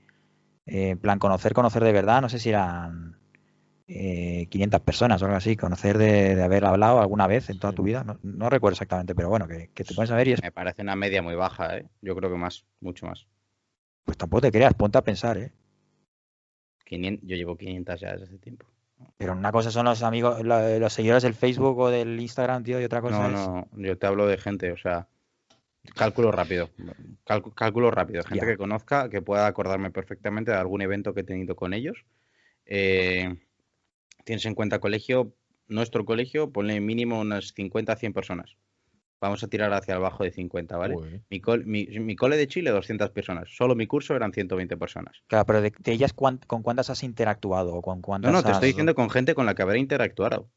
eh, 0.66 0.90
en 0.90 0.98
plan, 0.98 1.18
conocer, 1.18 1.52
conocer 1.52 1.82
de 1.82 1.92
verdad, 1.92 2.20
no 2.22 2.28
sé 2.28 2.38
si 2.38 2.50
eran 2.50 3.18
eh, 3.88 4.46
500 4.50 4.80
personas 4.82 5.20
o 5.20 5.24
algo 5.24 5.36
así, 5.36 5.56
conocer 5.56 5.98
de, 5.98 6.36
de 6.36 6.42
haber 6.42 6.64
hablado 6.64 7.00
alguna 7.00 7.26
vez 7.26 7.50
en 7.50 7.58
toda 7.58 7.72
tu 7.72 7.82
vida, 7.82 8.04
no, 8.04 8.18
no 8.22 8.48
recuerdo 8.48 8.74
exactamente, 8.74 9.16
pero 9.16 9.28
bueno, 9.28 9.48
que, 9.48 9.70
que 9.74 9.82
te 9.82 9.94
pones 9.94 10.12
a 10.12 10.16
ver 10.16 10.28
y 10.28 10.32
es, 10.32 10.42
Me 10.42 10.52
parece 10.52 10.82
una 10.82 10.94
media 10.94 11.22
muy 11.22 11.34
baja, 11.34 11.76
¿eh? 11.76 11.88
Yo 12.02 12.14
creo 12.14 12.30
que 12.30 12.36
más, 12.36 12.64
mucho 12.80 13.06
más. 13.06 13.26
pues 14.04 14.16
tampoco 14.16 14.42
te 14.42 14.52
creas, 14.52 14.74
ponte 14.74 14.98
a 14.98 15.02
pensar, 15.02 15.38
¿eh? 15.38 15.52
500 16.84 17.28
yo 17.28 17.36
llevo 17.36 17.56
500 17.56 18.00
ya 18.00 18.12
desde 18.12 18.26
hace 18.26 18.38
tiempo. 18.38 18.66
Pero 19.16 19.32
una 19.32 19.50
cosa 19.50 19.70
son 19.70 19.86
los 19.86 20.02
amigos, 20.02 20.44
los 20.44 20.92
seguidores 20.92 21.22
del 21.22 21.34
Facebook 21.34 21.78
o 21.78 21.90
del 21.90 22.20
Instagram, 22.20 22.62
tío, 22.62 22.80
y 22.80 22.84
otra 22.84 23.00
cosa 23.00 23.28
No, 23.28 23.28
es... 23.28 23.48
no, 23.72 23.86
yo 23.86 23.98
te 23.98 24.06
hablo 24.06 24.26
de 24.26 24.36
gente, 24.36 24.72
o 24.72 24.76
sea, 24.76 25.08
cálculo 25.94 26.32
rápido. 26.32 26.70
Cálculo 27.54 27.90
rápido. 27.90 28.22
Gente 28.24 28.46
que 28.46 28.56
conozca, 28.56 29.08
que 29.08 29.22
pueda 29.22 29.46
acordarme 29.46 29.90
perfectamente 29.90 30.50
de 30.50 30.56
algún 30.56 30.82
evento 30.82 31.14
que 31.14 31.20
he 31.20 31.24
tenido 31.24 31.54
con 31.54 31.72
ellos. 31.74 32.04
Eh, 32.66 33.36
tienes 34.24 34.44
en 34.46 34.54
cuenta 34.54 34.78
colegio, 34.80 35.34
nuestro 35.68 36.04
colegio, 36.04 36.50
ponle 36.50 36.80
mínimo 36.80 37.20
unas 37.20 37.52
50 37.54 37.92
a 37.92 37.96
100 37.96 38.12
personas. 38.12 38.56
Vamos 39.20 39.44
a 39.44 39.48
tirar 39.48 39.72
hacia 39.74 39.96
abajo 39.96 40.24
de 40.24 40.30
50, 40.32 40.78
¿vale? 40.78 40.94
Mi, 41.28 41.40
col- 41.40 41.66
mi- 41.66 41.86
mi 41.86 42.16
cole 42.16 42.38
de 42.38 42.46
Chile, 42.48 42.70
200 42.70 43.10
personas. 43.10 43.50
Solo 43.54 43.74
mi 43.74 43.86
curso 43.86 44.16
eran 44.16 44.32
120 44.32 44.78
personas. 44.78 45.22
Claro, 45.26 45.44
pero 45.44 45.60
de, 45.60 45.72
de 45.78 45.92
ellas, 45.92 46.14
¿cuán- 46.14 46.40
¿con 46.46 46.62
cuántas 46.62 46.88
has 46.88 47.02
interactuado? 47.02 47.74
¿O 47.74 47.82
con 47.82 47.98
No, 47.98 48.02
cuántas 48.02 48.32
no, 48.32 48.42
te 48.42 48.52
estoy 48.52 48.68
diciendo 48.68 48.94
con 48.94 49.10
gente 49.10 49.34
con 49.34 49.44
la 49.44 49.54
que 49.54 49.60
habré 49.62 49.78
interactuado. 49.78 50.48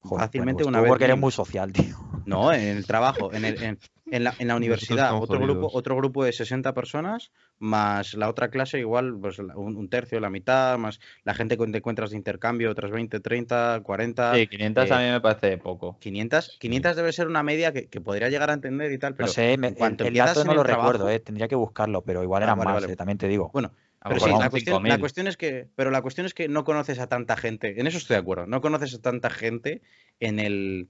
Joder, 0.00 0.26
fácilmente 0.26 0.64
bueno, 0.64 0.64
pues 0.64 0.66
una 0.68 0.80
vez 0.82 0.88
porque 0.90 1.04
eres 1.04 1.18
muy 1.18 1.32
social, 1.32 1.72
tío. 1.72 1.96
No, 2.26 2.52
en 2.52 2.76
el 2.76 2.86
trabajo, 2.86 3.32
en, 3.32 3.44
el- 3.46 3.62
en- 3.62 3.78
en 4.10 4.24
la, 4.24 4.34
en 4.38 4.48
la 4.48 4.56
universidad, 4.56 5.14
otro 5.20 5.38
grupo, 5.40 5.68
otro 5.72 5.96
grupo 5.96 6.24
de 6.24 6.32
60 6.32 6.74
personas, 6.74 7.30
más 7.58 8.14
la 8.14 8.28
otra 8.28 8.50
clase 8.50 8.78
igual, 8.78 9.16
pues 9.20 9.38
un, 9.38 9.76
un 9.76 9.88
tercio, 9.88 10.18
la 10.20 10.30
mitad, 10.30 10.78
más 10.78 11.00
la 11.24 11.34
gente 11.34 11.56
que 11.56 11.66
te 11.66 11.78
encuentras 11.78 12.10
de 12.10 12.16
intercambio, 12.16 12.70
otras 12.70 12.90
20, 12.90 13.20
30, 13.20 13.80
40, 13.82 14.34
Sí, 14.34 14.46
500 14.46 14.90
a 14.90 15.02
eh, 15.02 15.06
mí 15.06 15.12
me 15.12 15.20
parece 15.20 15.58
poco. 15.58 15.96
500. 16.00 16.56
500 16.60 16.96
debe 16.96 17.12
ser 17.12 17.26
una 17.28 17.42
media 17.42 17.72
que, 17.72 17.88
que 17.88 18.00
podría 18.00 18.28
llegar 18.28 18.50
a 18.50 18.54
entender 18.54 18.90
y 18.92 18.98
tal, 18.98 19.14
pero 19.14 19.28
no 19.28 19.32
sé, 19.32 19.56
me- 19.58 19.74
cuanto 19.74 20.06
el, 20.06 20.14
dato 20.14 20.44
no 20.44 20.52
el 20.52 20.56
lo 20.58 20.64
trabajo- 20.64 20.92
recuerdo, 20.92 21.10
eh, 21.10 21.20
tendría 21.20 21.48
que 21.48 21.56
buscarlo, 21.56 22.02
pero 22.02 22.22
igual 22.22 22.42
Ah, 22.42 22.46
eran 22.46 22.58
vale, 22.58 22.72
más, 22.72 22.82
vale. 22.82 22.92
eh, 22.92 22.96
también 22.96 23.18
te 23.18 23.28
digo. 23.28 23.50
Bueno, 23.52 23.72
A 24.02 24.08
lo 24.08 24.14
pero 24.14 24.14
mejor 24.14 24.28
sí, 24.28 24.32
son 24.32 24.40
la 24.40 24.50
cuestión, 24.50 24.74
la 24.74 24.80
5.000. 24.96 25.00
cuestión 25.00 25.26
es 25.26 25.36
que, 25.36 25.68
pero 25.76 25.90
la 25.90 26.00
cuestión 26.00 26.26
es 26.26 26.32
que 26.34 26.48
no 26.48 26.64
conoces 26.64 26.98
a 27.00 27.06
tanta 27.06 27.36
gente, 27.36 27.78
en 27.80 27.86
eso 27.86 27.98
estoy 27.98 28.14
de 28.14 28.20
acuerdo, 28.20 28.46
no 28.46 28.60
conoces 28.62 28.94
a 28.94 29.02
tanta 29.02 29.28
gente 29.28 29.82
en 30.20 30.38
el, 30.40 30.88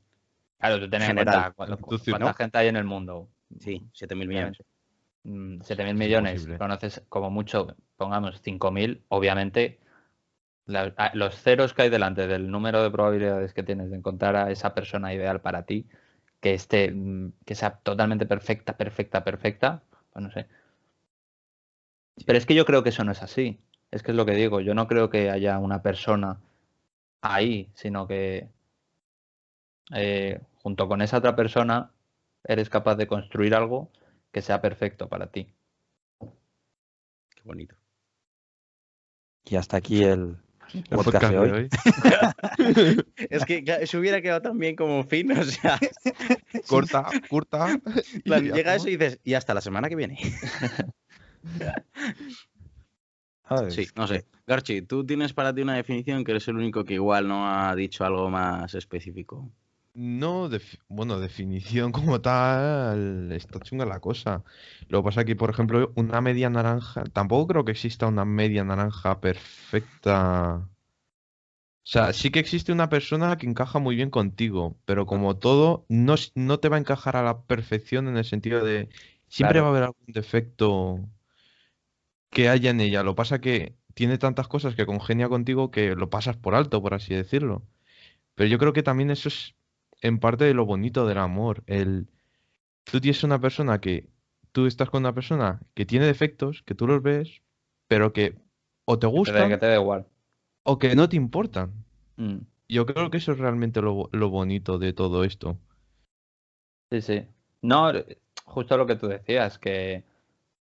Claro, 0.60 0.78
tú 0.80 0.90
ten 0.90 1.00
en 1.02 1.08
general, 1.08 1.54
cuenta 1.54 1.74
en 1.74 1.82
cuánta 1.82 2.18
¿no? 2.18 2.34
gente 2.34 2.58
hay 2.58 2.68
en 2.68 2.76
el 2.76 2.84
mundo. 2.84 3.28
sí, 3.58 3.82
7.000 3.92 4.28
millones. 4.28 4.58
Mm, 5.24 5.60
7.000 5.62 5.94
millones, 5.94 6.32
Imposible. 6.34 6.58
conoces 6.58 7.02
como 7.08 7.30
mucho, 7.30 7.74
pongamos 7.96 8.40
5.000, 8.42 9.02
obviamente 9.08 9.78
la- 10.66 11.10
los 11.14 11.34
ceros 11.40 11.74
que 11.74 11.82
hay 11.82 11.90
delante 11.90 12.26
del 12.26 12.50
número 12.50 12.82
de 12.82 12.90
probabilidades 12.90 13.52
que 13.52 13.62
tienes 13.62 13.90
de 13.90 13.96
encontrar 13.96 14.36
a 14.36 14.50
esa 14.50 14.74
persona 14.74 15.12
ideal 15.12 15.40
para 15.40 15.64
ti, 15.64 15.86
que 16.40 16.54
esté, 16.54 16.90
mm, 16.92 17.32
que 17.44 17.54
sea 17.54 17.78
totalmente 17.78 18.26
perfecta, 18.26 18.76
perfecta, 18.76 19.24
perfecta, 19.24 19.82
pues 20.12 20.22
no 20.22 20.30
sé. 20.30 20.46
Pero 22.26 22.38
es 22.38 22.46
que 22.46 22.54
yo 22.54 22.64
creo 22.64 22.82
que 22.82 22.90
eso 22.90 23.04
no 23.04 23.12
es 23.12 23.22
así. 23.22 23.60
Es 23.90 24.02
que 24.02 24.12
es 24.12 24.16
lo 24.16 24.24
que 24.26 24.32
digo, 24.34 24.60
yo 24.60 24.74
no 24.74 24.86
creo 24.86 25.10
que 25.10 25.30
haya 25.30 25.58
una 25.58 25.82
persona 25.82 26.40
ahí, 27.22 27.70
sino 27.74 28.06
que 28.06 28.48
eh, 29.94 30.40
junto 30.62 30.88
con 30.88 31.02
esa 31.02 31.18
otra 31.18 31.36
persona 31.36 31.90
eres 32.44 32.70
capaz 32.70 32.96
de 32.96 33.06
construir 33.06 33.54
algo 33.54 33.90
que 34.32 34.42
sea 34.42 34.60
perfecto 34.60 35.08
para 35.08 35.28
ti. 35.28 35.52
Qué 36.20 37.42
bonito. 37.44 37.74
Y 39.44 39.56
hasta 39.56 39.76
aquí 39.76 40.04
el 40.04 40.36
El 40.74 40.96
podcast 40.98 41.30
de 41.30 41.38
hoy. 41.38 41.68
Es 43.30 43.44
que 43.44 43.64
claro, 43.64 43.86
se 43.86 43.98
hubiera 43.98 44.22
quedado 44.22 44.42
tan 44.42 44.58
bien 44.58 44.76
como 44.76 45.02
fin, 45.04 45.32
o 45.32 45.42
sea, 45.44 45.78
Corta, 46.68 47.06
corta. 47.28 47.80
llega 48.24 48.74
eso 48.74 48.88
y 48.88 48.96
dices, 48.96 49.20
y 49.24 49.34
hasta 49.34 49.54
la 49.54 49.60
semana 49.60 49.88
que 49.88 49.96
viene. 49.96 50.18
Sí, 53.68 53.88
no 53.96 54.06
sé. 54.06 54.26
Garchi, 54.46 54.82
tú 54.82 55.04
tienes 55.04 55.32
para 55.32 55.52
ti 55.52 55.62
una 55.62 55.74
definición 55.74 56.22
que 56.22 56.30
eres 56.30 56.46
el 56.46 56.54
único 56.54 56.84
que 56.84 56.94
igual 56.94 57.26
no 57.26 57.50
ha 57.50 57.74
dicho 57.74 58.04
algo 58.04 58.30
más 58.30 58.74
específico. 58.74 59.50
No, 59.92 60.48
bueno, 60.88 61.18
definición 61.20 61.90
como 61.92 62.20
tal, 62.20 63.32
está 63.32 63.60
chunga 63.60 63.84
la 63.86 64.00
cosa. 64.00 64.44
Lo 64.88 65.00
que 65.02 65.04
pasa 65.06 65.24
que, 65.24 65.36
por 65.36 65.50
ejemplo, 65.50 65.92
una 65.96 66.20
media 66.20 66.48
naranja, 66.50 67.04
tampoco 67.12 67.48
creo 67.48 67.64
que 67.64 67.72
exista 67.72 68.06
una 68.06 68.24
media 68.24 68.64
naranja 68.64 69.20
perfecta. 69.20 70.68
sea, 71.82 72.12
sí 72.12 72.30
que 72.30 72.38
existe 72.40 72.72
una 72.72 72.88
persona 72.88 73.36
que 73.36 73.46
encaja 73.46 73.78
muy 73.78 73.96
bien 73.96 74.10
contigo, 74.10 74.78
pero 74.84 75.06
como 75.06 75.38
todo, 75.38 75.86
no, 75.88 76.14
no 76.34 76.60
te 76.60 76.68
va 76.68 76.76
a 76.76 76.78
encajar 76.80 77.16
a 77.16 77.22
la 77.22 77.42
perfección 77.44 78.08
en 78.08 78.16
el 78.16 78.24
sentido 78.24 78.64
de 78.64 78.88
siempre 79.28 79.60
Claro. 79.60 79.64
va 79.64 79.68
a 79.68 79.70
haber 79.70 79.82
algún 79.84 80.06
defecto 80.12 81.00
que 82.30 82.48
haya 82.48 82.70
en 82.70 82.80
ella. 82.80 83.02
Lo 83.02 83.14
pasa 83.14 83.40
que 83.40 83.76
tiene 83.94 84.18
tantas 84.18 84.48
cosas 84.48 84.74
que 84.74 84.86
congenia 84.86 85.28
contigo 85.28 85.70
que 85.70 85.94
lo 85.96 86.10
pasas 86.10 86.36
por 86.36 86.54
alto, 86.54 86.82
por 86.82 86.94
así 86.94 87.14
decirlo. 87.14 87.66
Pero 88.36 88.50
yo 88.50 88.58
creo 88.58 88.74
que 88.74 88.84
también 88.84 89.10
eso 89.12 89.28
es 89.28 89.56
en 90.00 90.18
parte 90.18 90.44
de 90.44 90.54
lo 90.54 90.66
bonito 90.66 91.06
del 91.06 91.18
amor. 91.18 91.62
El, 91.66 92.08
tú 92.84 93.00
tienes 93.00 93.22
una 93.24 93.40
persona 93.40 93.80
que, 93.80 94.08
tú 94.52 94.66
estás 94.66 94.90
con 94.90 95.02
una 95.02 95.14
persona 95.14 95.60
que 95.74 95.86
tiene 95.86 96.06
defectos, 96.06 96.62
que 96.62 96.74
tú 96.74 96.86
los 96.86 97.02
ves, 97.02 97.42
pero 97.88 98.12
que 98.12 98.36
o 98.84 98.98
te 98.98 99.06
gustan 99.06 99.48
que 99.48 99.58
te 99.58 99.66
da 99.66 99.76
igual. 99.76 100.06
o 100.64 100.78
que 100.78 100.94
no 100.94 101.08
te 101.08 101.16
importan. 101.16 101.72
Mm, 102.16 102.38
Yo 102.68 102.86
creo 102.86 103.10
que 103.10 103.18
eso 103.18 103.32
es 103.32 103.38
realmente 103.38 103.80
lo, 103.80 104.08
lo 104.12 104.30
bonito 104.30 104.78
de 104.78 104.92
todo 104.92 105.24
esto. 105.24 105.58
Sí, 106.90 107.00
sí. 107.00 107.26
No, 107.62 107.92
justo 108.44 108.76
lo 108.76 108.86
que 108.86 108.96
tú 108.96 109.06
decías, 109.06 109.58
que 109.58 110.04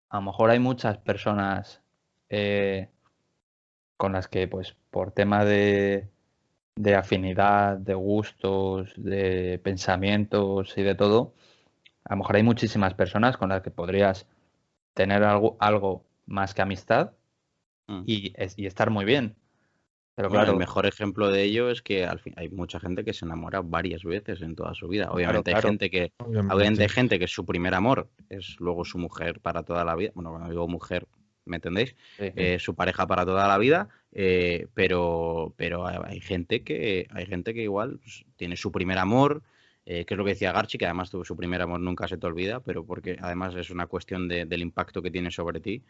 a 0.10 0.18
lo 0.18 0.24
mejor 0.24 0.50
hay 0.50 0.60
muchas 0.60 0.98
personas 0.98 1.82
eh, 2.30 2.90
con 3.96 4.14
las 4.14 4.28
que, 4.28 4.48
pues, 4.48 4.76
por 4.92 5.12
tema 5.12 5.46
de, 5.46 6.10
de 6.78 6.96
afinidad, 6.96 7.78
de 7.78 7.94
gustos, 7.96 8.94
de 8.98 9.60
pensamientos 9.64 10.78
y 10.78 10.84
de 10.84 10.96
todo, 10.96 11.34
a 12.06 12.14
lo 12.14 12.18
mejor 12.20 12.38
hay 12.38 12.44
muchísimas 12.44 12.94
personas 12.94 13.38
con 13.38 13.50
las 13.50 13.62
que 13.62 13.72
podrías 13.72 14.28
tener 14.94 15.24
algo, 15.24 15.58
algo 15.60 16.06
más 16.26 16.54
que 16.54 16.62
amistad 16.62 17.12
Mm. 17.90 18.04
y, 18.06 18.34
es- 18.36 18.58
y 18.60 18.66
estar 18.66 18.90
muy 18.90 19.06
bien. 19.06 19.36
Pero 20.16 20.30
Bueno, 20.30 20.42
claro, 20.44 20.54
el 20.54 20.60
mejor 20.60 20.86
ejemplo 20.88 21.30
de 21.32 21.44
ello 21.44 21.70
es 21.70 21.82
que 21.82 22.06
al 22.06 22.20
fin, 22.20 22.34
hay 22.38 22.50
mucha 22.50 22.80
gente 22.80 23.06
que 23.06 23.14
se 23.14 23.24
enamora 23.26 23.62
varias 23.62 24.04
veces 24.04 24.42
en 24.42 24.56
toda 24.56 24.74
su 24.74 24.88
vida. 24.88 25.10
Obviamente 25.12 25.52
claro. 25.52 25.68
hay 25.68 25.72
gente 25.72 25.90
que 25.90 26.12
Obviamente. 26.18 26.56
obviamente 26.56 26.84
hay 26.84 26.90
gente 26.90 27.20
que 27.20 27.28
su 27.28 27.46
primer 27.46 27.74
amor 27.76 28.10
es 28.30 28.56
luego 28.60 28.84
su 28.84 28.98
mujer 28.98 29.40
para 29.42 29.64
toda 29.64 29.86
la 29.86 29.96
vida. 29.96 30.12
Bueno, 30.16 30.32
cuando 30.32 30.50
digo 30.50 30.68
mujer, 30.68 31.08
¿me 31.48 31.58
entendéis? 31.58 31.96
sí, 32.18 32.32
Eh, 32.36 32.60
su 32.60 32.76
pareja 32.76 33.08
para 33.08 33.26
toda 33.26 33.48
la 33.48 33.58
vida, 33.58 33.90
eh, 34.12 34.68
pero, 34.74 35.54
pero 35.58 35.88
hay 35.88 36.20
gente 36.20 36.64
que 36.64 37.08
hay 37.12 37.26
gente 37.26 37.54
que 37.54 37.64
igual 37.64 38.00
pues, 38.00 38.26
tiene 38.36 38.56
su 38.58 38.72
primer 38.72 38.98
amor, 38.98 39.42
eh, 39.86 40.06
que 40.06 40.14
es 40.14 40.18
lo 40.18 40.24
que 40.24 40.32
decía 40.32 40.52
Garchi, 40.52 40.78
que 40.78 40.86
además 40.86 41.10
tuvo 41.10 41.24
su 41.26 41.36
primer 41.36 41.62
amor, 41.62 41.80
nunca 41.80 42.08
se 42.08 42.18
te 42.18 42.28
olvida, 42.28 42.60
pero 42.60 42.86
porque 42.86 43.18
además 43.22 43.56
es 43.56 43.70
una 43.70 43.88
cuestión 43.88 44.28
de- 44.28 44.46
del 44.46 44.62
impacto 44.62 45.02
que 45.02 45.12
tiene 45.12 45.32
sobre 45.32 45.60
ti. 45.60 45.84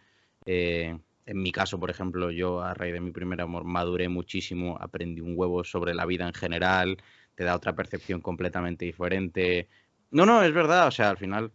En 1.27 1.41
mi 1.41 1.51
caso, 1.51 1.77
por 1.77 1.89
ejemplo, 1.89 2.31
yo 2.31 2.61
a 2.61 2.73
raíz 2.73 2.93
de 2.93 3.01
mi 3.01 3.11
primer 3.11 3.41
amor 3.41 3.65
maduré 3.65 4.07
muchísimo, 4.07 4.77
aprendí 4.79 5.19
un 5.19 5.33
huevo 5.35 5.65
sobre 5.65 5.93
la 5.93 6.05
vida 6.05 6.25
en 6.25 6.33
general, 6.33 6.97
te 7.35 7.43
da 7.43 7.53
otra 7.53 7.75
percepción 7.75 8.21
completamente 8.21 8.85
diferente. 8.85 9.67
No, 10.09 10.25
no, 10.25 10.41
es 10.41 10.53
verdad, 10.53 10.87
o 10.87 10.91
sea, 10.91 11.09
al 11.09 11.17
final 11.17 11.51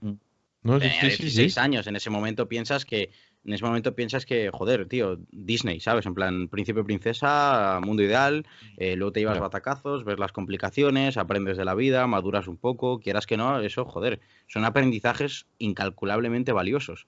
No, 0.62 0.78
sí, 0.78 0.88
sí. 0.90 1.06
16 1.06 1.56
años, 1.56 1.86
en 1.86 1.96
ese 1.96 2.10
momento 2.10 2.46
piensas 2.48 2.84
que, 2.84 3.10
en 3.44 3.52
ese 3.52 3.64
momento 3.64 3.94
piensas 3.94 4.24
que, 4.24 4.50
joder, 4.52 4.86
tío, 4.86 5.18
Disney, 5.32 5.80
¿sabes? 5.80 6.06
En 6.06 6.14
plan, 6.14 6.48
príncipe, 6.48 6.84
princesa, 6.84 7.80
mundo 7.84 8.02
ideal, 8.02 8.46
eh, 8.76 8.94
luego 8.96 9.12
te 9.12 9.20
llevas 9.20 9.40
batacazos, 9.40 10.04
ves 10.04 10.18
las 10.18 10.32
complicaciones, 10.32 11.16
aprendes 11.16 11.56
de 11.56 11.64
la 11.64 11.74
vida, 11.74 12.06
maduras 12.06 12.46
un 12.46 12.56
poco, 12.56 13.00
quieras 13.00 13.26
que 13.26 13.36
no, 13.36 13.58
eso, 13.60 13.84
joder, 13.84 14.20
son 14.46 14.64
aprendizajes 14.64 15.46
incalculablemente 15.58 16.52
valiosos. 16.52 17.06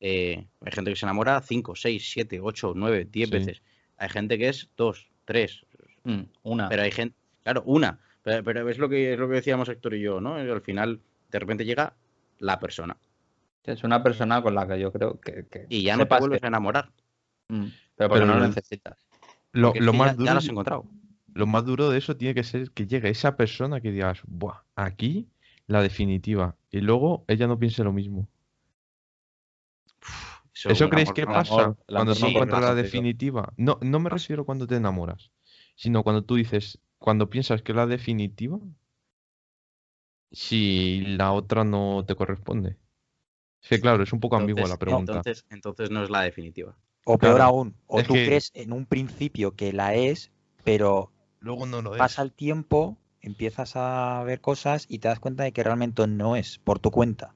Eh, 0.00 0.44
hay 0.60 0.72
gente 0.72 0.90
que 0.90 0.96
se 0.96 1.06
enamora 1.06 1.40
5, 1.40 1.74
6, 1.76 2.10
7, 2.12 2.40
8, 2.42 2.72
9, 2.74 3.06
10 3.10 3.28
Sí. 3.28 3.32
veces. 3.34 3.62
Hay 3.96 4.08
gente 4.08 4.38
que 4.38 4.48
es 4.48 4.68
2, 4.76 5.08
3, 5.24 5.64
Mm, 6.04 6.22
una. 6.42 6.68
pero 6.68 6.82
hay 6.82 6.90
gente, 6.90 7.16
claro, 7.42 7.62
una, 7.64 7.98
pero, 8.22 8.42
pero 8.44 8.68
es 8.68 8.78
lo 8.78 8.88
que 8.88 9.12
es 9.14 9.18
lo 9.18 9.28
que 9.28 9.34
decíamos 9.36 9.68
Héctor 9.68 9.94
y 9.94 10.00
yo, 10.02 10.20
¿no? 10.20 10.34
Al 10.34 10.60
final, 10.60 11.00
de 11.30 11.38
repente 11.38 11.64
llega 11.64 11.94
la 12.38 12.58
persona 12.60 12.96
Es 13.66 13.84
una 13.84 14.02
persona 14.02 14.42
con 14.42 14.54
la 14.54 14.66
que 14.66 14.78
yo 14.78 14.92
creo 14.92 15.20
que, 15.20 15.46
que 15.46 15.66
y 15.68 15.82
ya 15.82 15.96
no 15.96 16.06
te 16.06 16.18
vuelves 16.18 16.40
que- 16.40 16.46
a 16.46 16.48
enamorar. 16.48 16.92
Mm, 17.48 17.64
pero 17.96 18.08
porque 18.08 18.20
Pero 18.20 18.26
no 18.26 18.38
lo 18.38 18.46
necesitas. 18.46 18.96
Lo, 19.52 19.72
más 19.92 20.12
ya, 20.12 20.12
ya 20.12 20.14
duro, 20.14 20.32
lo 20.32 20.38
has 20.38 20.48
encontrado. 20.48 20.84
lo 21.34 21.46
más 21.46 21.64
duro 21.64 21.90
de 21.90 21.98
eso 21.98 22.16
tiene 22.16 22.34
que 22.34 22.44
ser 22.44 22.70
que 22.70 22.86
llegue 22.86 23.08
esa 23.10 23.36
persona 23.36 23.80
que 23.80 23.90
digas, 23.90 24.20
Buah, 24.26 24.62
aquí 24.76 25.28
la 25.66 25.82
definitiva. 25.82 26.56
Y 26.70 26.80
luego 26.80 27.24
ella 27.28 27.46
no 27.46 27.58
piense 27.58 27.82
lo 27.82 27.92
mismo. 27.92 28.28
¿Eso 30.54 30.88
creéis 30.88 31.08
amor- 31.08 31.14
que 31.14 31.26
pasa 31.26 31.52
amor- 31.64 31.76
cuando 31.86 32.14
no 32.14 32.28
encuentras 32.28 32.62
la 32.62 32.74
definitiva? 32.74 33.52
No, 33.56 33.78
no 33.82 34.00
me 34.00 34.10
refiero 34.10 34.44
cuando 34.44 34.66
te 34.66 34.76
enamoras, 34.76 35.30
sino 35.74 36.02
cuando 36.02 36.22
tú 36.24 36.36
dices, 36.36 36.78
cuando 36.98 37.28
piensas 37.30 37.62
que 37.62 37.72
es 37.72 37.76
la 37.76 37.86
definitiva, 37.86 38.58
si 40.32 41.00
la 41.06 41.32
otra 41.32 41.64
no 41.64 42.04
te 42.06 42.14
corresponde. 42.14 42.76
Que 43.68 43.80
claro, 43.80 44.02
es 44.02 44.12
un 44.12 44.20
poco 44.20 44.36
ambigua 44.36 44.62
la 44.62 44.74
Entonces- 44.74 44.78
pregunta. 44.78 45.12
Entonces, 45.14 45.46
entonces 45.50 45.90
no 45.90 46.02
es 46.04 46.10
la 46.10 46.22
definitiva. 46.22 46.76
O 47.04 47.18
peor 47.18 47.36
Claro, 47.36 47.50
aún, 47.50 47.74
o 47.86 48.00
es 48.00 48.06
tú 48.06 48.14
que- 48.14 48.26
crees 48.26 48.50
en 48.54 48.72
un 48.72 48.86
principio 48.86 49.54
que 49.54 49.72
la 49.72 49.94
es, 49.94 50.32
pero 50.64 51.12
Luego 51.40 51.66
no 51.66 51.82
lo 51.82 51.94
es. 51.94 51.98
pasa 51.98 52.22
el 52.22 52.32
tiempo, 52.32 52.98
empiezas 53.20 53.72
a 53.76 54.22
ver 54.24 54.40
cosas 54.40 54.86
y 54.88 54.98
te 54.98 55.08
das 55.08 55.20
cuenta 55.20 55.44
de 55.44 55.52
que 55.52 55.62
realmente 55.62 56.06
no 56.06 56.36
es 56.36 56.58
por 56.58 56.78
tu 56.78 56.90
cuenta. 56.90 57.34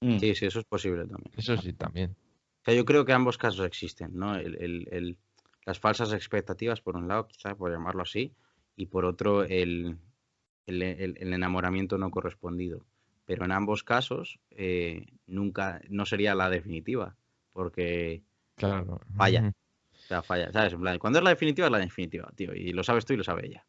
Mm, 0.00 0.18
Sí, 0.18 0.34
sí, 0.34 0.46
eso 0.46 0.58
es 0.58 0.64
posible 0.64 1.06
también. 1.06 1.32
Eso 1.36 1.56
sí, 1.56 1.72
también. 1.72 2.16
O 2.62 2.64
sea, 2.64 2.74
yo 2.74 2.84
creo 2.84 3.04
que 3.04 3.12
ambos 3.12 3.38
casos 3.38 3.64
existen, 3.66 4.10
¿no? 4.16 4.34
El, 4.36 4.56
el- 4.62 4.88
el- 4.90 5.16
las 5.64 5.78
falsas 5.78 6.12
expectativas, 6.12 6.80
por 6.80 6.96
un 6.96 7.06
lado, 7.06 7.28
quizá 7.28 7.54
por 7.54 7.70
llamarlo 7.70 8.02
así, 8.02 8.32
y 8.76 8.86
por 8.86 9.04
otro, 9.04 9.44
el, 9.44 9.98
el- 10.66 10.82
el- 10.82 11.16
el 11.20 11.32
enamoramiento 11.32 11.98
no 11.98 12.10
correspondido. 12.10 12.84
Pero 13.34 13.44
en 13.46 13.52
ambos 13.52 13.82
casos, 13.84 14.38
eh, 14.50 15.06
nunca, 15.26 15.80
no 15.88 16.06
sería 16.06 16.34
la 16.34 16.48
definitiva, 16.50 17.16
porque 17.52 18.22
Claro. 18.56 19.00
Falla. 19.16 19.52
O 19.92 19.96
sea, 20.08 20.22
falla, 20.22 20.52
¿sabes? 20.52 20.72
En 20.74 20.80
plan, 20.80 20.98
cuando 20.98 21.18
es 21.18 21.24
la 21.24 21.30
definitiva, 21.30 21.66
es 21.68 21.72
la 21.72 21.78
definitiva, 21.78 22.30
tío, 22.34 22.54
y 22.54 22.72
lo 22.72 22.82
sabes 22.84 23.04
tú 23.04 23.12
y 23.14 23.16
lo 23.16 23.24
sabe 23.24 23.46
ella. 23.46 23.66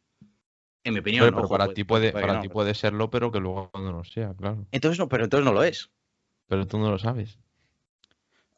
En 0.82 0.92
mi 0.92 1.00
opinión, 1.00 1.24
Hombre, 1.24 1.36
pero 1.36 1.44
ojo, 1.46 1.54
para 1.54 1.64
puede- 1.66 1.74
ti 1.74 1.84
puede, 1.84 2.12
para 2.12 2.26
no, 2.34 2.40
ti 2.40 2.48
pero- 2.48 2.52
puede 2.54 2.74
serlo, 2.74 3.08
pero 3.10 3.32
que 3.32 3.40
luego 3.40 3.70
no 3.74 3.92
lo 3.92 4.04
sea, 4.04 4.34
claro. 4.34 4.66
Entonces 4.72 4.98
no, 4.98 5.08
pero 5.08 5.24
entonces 5.24 5.44
no 5.44 5.52
lo 5.52 5.62
es. 5.64 5.90
Pero 6.48 6.66
tú 6.66 6.78
no 6.78 6.90
lo 6.90 6.98
sabes. 6.98 7.38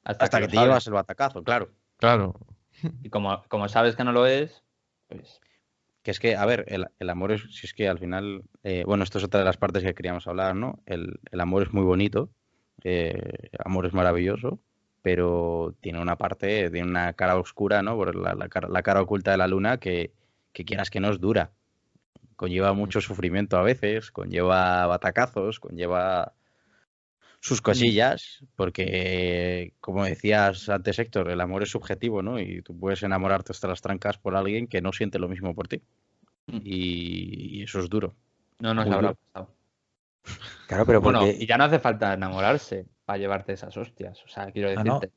Hasta 0.05 0.29
que 0.41 0.47
te 0.49 0.55
sabes. 0.55 0.69
llevas 0.69 0.87
el 0.87 0.93
batacazo, 0.95 1.43
claro. 1.45 1.71
Claro. 1.99 2.35
Y 3.03 3.09
como, 3.11 3.43
como 3.49 3.69
sabes 3.69 3.97
que 3.97 4.05
no 4.05 4.13
lo 4.13 4.27
es, 4.27 4.63
pues 5.09 5.41
Que 6.07 6.13
es 6.13 6.21
que, 6.21 6.37
a 6.37 6.47
ver, 6.47 6.67
el, 6.69 7.11
amor 7.11 7.33
es, 7.33 7.43
si 7.51 7.67
es 7.67 7.75
que 7.75 7.89
al 7.89 7.99
final, 7.99 8.45
eh, 8.63 8.85
bueno, 8.87 9.03
esto 9.03 9.19
es 9.19 9.25
otra 9.25 9.41
de 9.41 9.45
las 9.45 9.57
partes 9.57 9.83
que 9.83 9.93
queríamos 9.93 10.29
hablar, 10.29 10.55
¿no? 10.55 10.81
El, 10.87 11.19
amor 11.37 11.65
es 11.65 11.73
muy 11.73 11.83
bonito, 11.83 12.31
eh, 12.85 13.19
el 13.51 13.59
amor 13.65 13.87
es 13.87 13.93
maravilloso, 13.93 14.61
pero 15.03 15.75
tiene 15.81 16.01
una 16.01 16.15
parte, 16.15 16.71
tiene 16.71 16.89
una 16.89 17.15
cara 17.15 17.37
oscura, 17.37 17.83
¿no? 17.83 17.97
Por 17.97 18.15
la, 18.15 18.37
la 18.37 18.49
cara, 18.49 18.69
la 18.69 18.85
cara 18.85 19.03
oculta 19.03 19.33
de 19.33 19.39
la 19.39 19.49
luna 19.49 19.79
que, 19.79 20.13
que 20.53 20.65
quieras 20.65 20.91
que 20.91 21.01
no 21.01 21.11
es 21.11 21.19
dura. 21.19 21.51
Conlleva 22.37 22.73
mucho 22.73 23.01
sufrimiento 23.01 23.59
a 23.59 23.63
veces, 23.63 24.13
conlleva 24.13 24.87
batacazos, 24.87 25.59
conlleva 25.59 26.35
sus 27.47 27.63
cosillas, 27.63 28.45
porque, 28.57 29.73
como 29.81 30.05
decías 30.05 30.69
antes, 30.69 30.99
Héctor, 30.99 31.31
el 31.31 31.41
amor 31.41 31.63
es 31.63 31.71
subjetivo, 31.71 32.23
¿no? 32.23 32.39
Y 32.41 32.63
tú 32.63 32.77
puedes 32.79 33.03
enamorarte 33.03 33.53
hasta 33.53 33.69
las 33.69 33.81
trancas 33.83 34.19
por 34.19 34.35
alguien 34.37 34.67
que 34.67 34.81
no 34.81 34.93
siente 34.93 35.19
lo 35.19 35.29
mismo 35.29 35.55
por 35.55 35.69
ti. 35.69 35.81
Mm. 36.47 36.59
Y, 36.63 37.59
y 37.59 37.63
eso 37.63 37.79
es 37.81 37.89
duro. 37.89 38.15
no 38.59 38.75
nos 38.75 38.87
habrá 38.91 39.15
pasado. 39.15 39.55
Claro, 40.67 40.87
pero 40.87 41.01
Bueno, 41.01 41.21
porque, 41.21 41.37
y 41.41 41.47
ya 41.47 41.57
no 41.57 41.65
hace 41.65 41.79
falta 41.79 42.15
enamorarse 42.15 42.87
para 43.05 43.19
llevarte 43.19 43.53
esas 43.53 43.77
hostias. 43.77 44.23
O 44.25 44.29
sea, 44.29 44.51
quiero 44.51 44.71
Ah, 44.77 44.83
no. 44.83 44.95
decirte. 45.01 45.15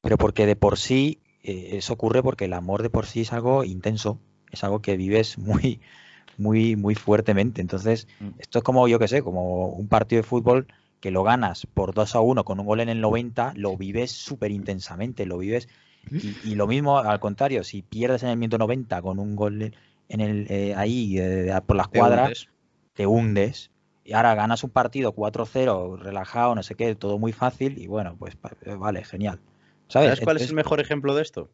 pero 0.00 0.16
porque 0.18 0.46
de 0.46 0.54
por 0.56 0.78
sí, 0.78 1.20
eh, 1.42 1.70
eso 1.72 1.94
ocurre 1.94 2.22
porque 2.22 2.44
el 2.44 2.52
amor 2.52 2.82
de 2.82 2.90
por 2.90 3.06
sí 3.06 3.22
es 3.22 3.32
algo 3.32 3.64
intenso, 3.64 4.20
es 4.52 4.62
algo 4.62 4.80
que 4.80 4.96
vives 4.96 5.38
muy, 5.38 5.80
muy, 6.38 6.76
muy 6.76 6.94
fuertemente. 6.94 7.60
Entonces, 7.60 8.06
Mm. 8.20 8.28
esto 8.38 8.58
es 8.58 8.64
como, 8.64 8.86
yo 8.86 9.00
que 9.00 9.08
sé, 9.08 9.22
como 9.22 9.66
un 9.70 9.88
partido 9.88 10.22
de 10.22 10.28
fútbol 10.28 10.68
que 11.02 11.10
lo 11.10 11.24
ganas 11.24 11.66
por 11.66 11.92
2 11.92 12.14
a 12.14 12.20
1 12.20 12.44
con 12.44 12.60
un 12.60 12.64
gol 12.64 12.78
en 12.78 12.88
el 12.88 13.00
90, 13.00 13.54
lo 13.56 13.76
vives 13.76 14.12
súper 14.12 14.52
intensamente, 14.52 15.26
lo 15.26 15.36
vives. 15.36 15.68
Y, 16.10 16.36
y 16.44 16.54
lo 16.54 16.68
mismo, 16.68 16.98
al 16.98 17.18
contrario, 17.18 17.64
si 17.64 17.82
pierdes 17.82 18.22
en 18.22 18.28
el 18.28 18.36
minuto 18.36 18.56
90 18.56 19.02
con 19.02 19.18
un 19.18 19.34
gol 19.34 19.74
en 20.08 20.20
el, 20.20 20.46
eh, 20.48 20.74
ahí 20.76 21.18
eh, 21.18 21.52
por 21.66 21.76
la 21.76 21.88
Te 21.88 21.98
escuadra, 21.98 22.22
hundes. 22.24 22.48
te 22.94 23.06
hundes. 23.08 23.70
Y 24.04 24.12
ahora 24.12 24.36
ganas 24.36 24.62
un 24.62 24.70
partido 24.70 25.12
4-0, 25.12 25.98
relajado, 25.98 26.54
no 26.54 26.62
sé 26.62 26.76
qué, 26.76 26.94
todo 26.94 27.18
muy 27.18 27.32
fácil. 27.32 27.78
Y 27.78 27.88
bueno, 27.88 28.14
pues 28.16 28.36
eh, 28.64 28.76
vale, 28.76 29.04
genial. 29.04 29.40
¿Sabes? 29.88 30.10
¿Sabes 30.10 30.20
cuál 30.20 30.36
es 30.36 30.48
el 30.48 30.54
mejor 30.54 30.80
ejemplo 30.80 31.16
de 31.16 31.22
esto? 31.22 31.50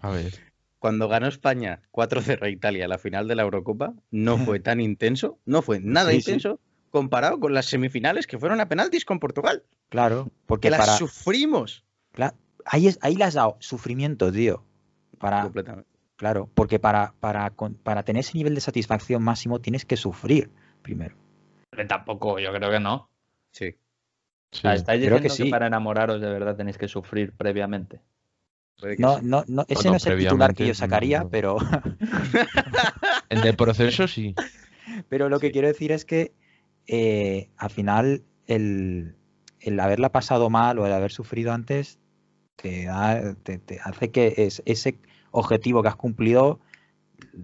A 0.00 0.10
ver. 0.10 0.32
Cuando 0.78 1.06
ganó 1.08 1.26
España 1.26 1.82
4-0 1.90 2.42
a 2.42 2.48
Italia 2.48 2.84
en 2.84 2.90
la 2.90 2.98
final 2.98 3.28
de 3.28 3.34
la 3.34 3.42
Eurocopa, 3.42 3.92
no 4.10 4.38
fue 4.38 4.58
tan 4.60 4.80
intenso, 4.80 5.38
no 5.44 5.60
fue 5.60 5.80
nada 5.80 6.12
Sí, 6.12 6.22
sí. 6.22 6.38
Comparado 6.90 7.38
con 7.40 7.54
las 7.54 7.66
semifinales 7.66 8.26
que 8.26 8.38
fueron 8.38 8.60
a 8.60 8.68
penaltis 8.68 9.04
con 9.04 9.18
Portugal. 9.20 9.64
Claro, 9.88 10.30
porque 10.46 10.66
Que 10.68 10.70
las 10.70 10.80
para. 10.80 10.92
sufrimos 10.96 11.84
ahí, 12.64 12.86
es, 12.86 12.98
ahí 13.00 13.14
le 13.16 13.24
has 13.24 13.34
dado 13.34 13.56
sufrimiento, 13.60 14.30
tío. 14.30 14.62
Para, 15.18 15.42
completamente. 15.42 15.88
Claro, 16.16 16.50
porque 16.54 16.78
para, 16.78 17.14
para, 17.20 17.50
para 17.82 18.02
tener 18.02 18.20
ese 18.20 18.36
nivel 18.36 18.54
de 18.54 18.60
satisfacción 18.60 19.22
máximo 19.22 19.60
tienes 19.60 19.84
que 19.84 19.96
sufrir 19.96 20.50
primero. 20.82 21.16
Pero 21.70 21.86
tampoco, 21.86 22.38
yo 22.38 22.52
creo 22.52 22.70
que 22.70 22.80
no. 22.80 23.08
Sí. 23.52 23.74
O 24.52 24.56
sea, 24.56 24.72
Sí. 24.72 24.78
estáis 24.78 25.00
Creo 25.04 25.16
diciendo 25.18 25.22
que 25.22 25.28
que, 25.28 25.44
sí. 25.44 25.50
para 25.50 25.66
enamoraros 25.68 26.20
de 26.20 26.28
verdad 26.28 26.56
tenéis 26.56 26.76
que 26.78 26.88
sufrir 26.88 27.32
previamente. 27.32 28.00
No, 28.98 29.20
no, 29.20 29.44
no, 29.48 29.62
ese 29.68 29.74
Bueno, 29.74 29.90
no 29.90 29.96
es 29.96 30.06
el 30.06 30.18
titular 30.18 30.54
que 30.54 30.66
yo 30.68 30.74
sacaría, 30.74 31.20
no. 31.24 31.30
pero, 31.30 31.56
En 33.28 33.38
el 33.46 33.56
proceso 33.56 34.06
sí. 34.08 34.34
pero 35.08 35.28
lo 35.28 35.40
que 35.40 35.48
Sí. 35.48 35.52
quiero 35.52 35.68
decir 35.68 35.92
es 35.92 36.04
que 36.04 36.32
eh, 36.88 37.50
al 37.56 37.70
final 37.70 38.24
el, 38.46 39.14
el 39.60 39.78
haberla 39.80 40.10
pasado 40.10 40.50
mal 40.50 40.78
o 40.78 40.86
el 40.86 40.92
haber 40.92 41.12
sufrido 41.12 41.52
antes 41.52 41.98
te, 42.56 42.86
da- 42.86 43.34
te, 43.34 43.58
te 43.58 43.78
hace 43.80 44.10
que 44.10 44.34
es- 44.38 44.62
ese 44.66 44.98
objetivo 45.30 45.82
que 45.82 45.88
has 45.88 45.96
cumplido 45.96 46.58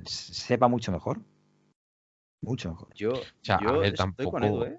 sepa 0.06 0.66
mucho 0.68 0.90
mejor. 0.92 1.20
Mucho 2.42 2.70
mejor. 2.70 2.88
Yo, 2.94 3.12
sea, 3.40 3.56
a 3.56 3.62
yo 3.62 3.80
ver, 3.80 3.94
estoy 3.94 4.30
con 4.30 4.44
Edu, 4.44 4.64
¿eh? 4.64 4.78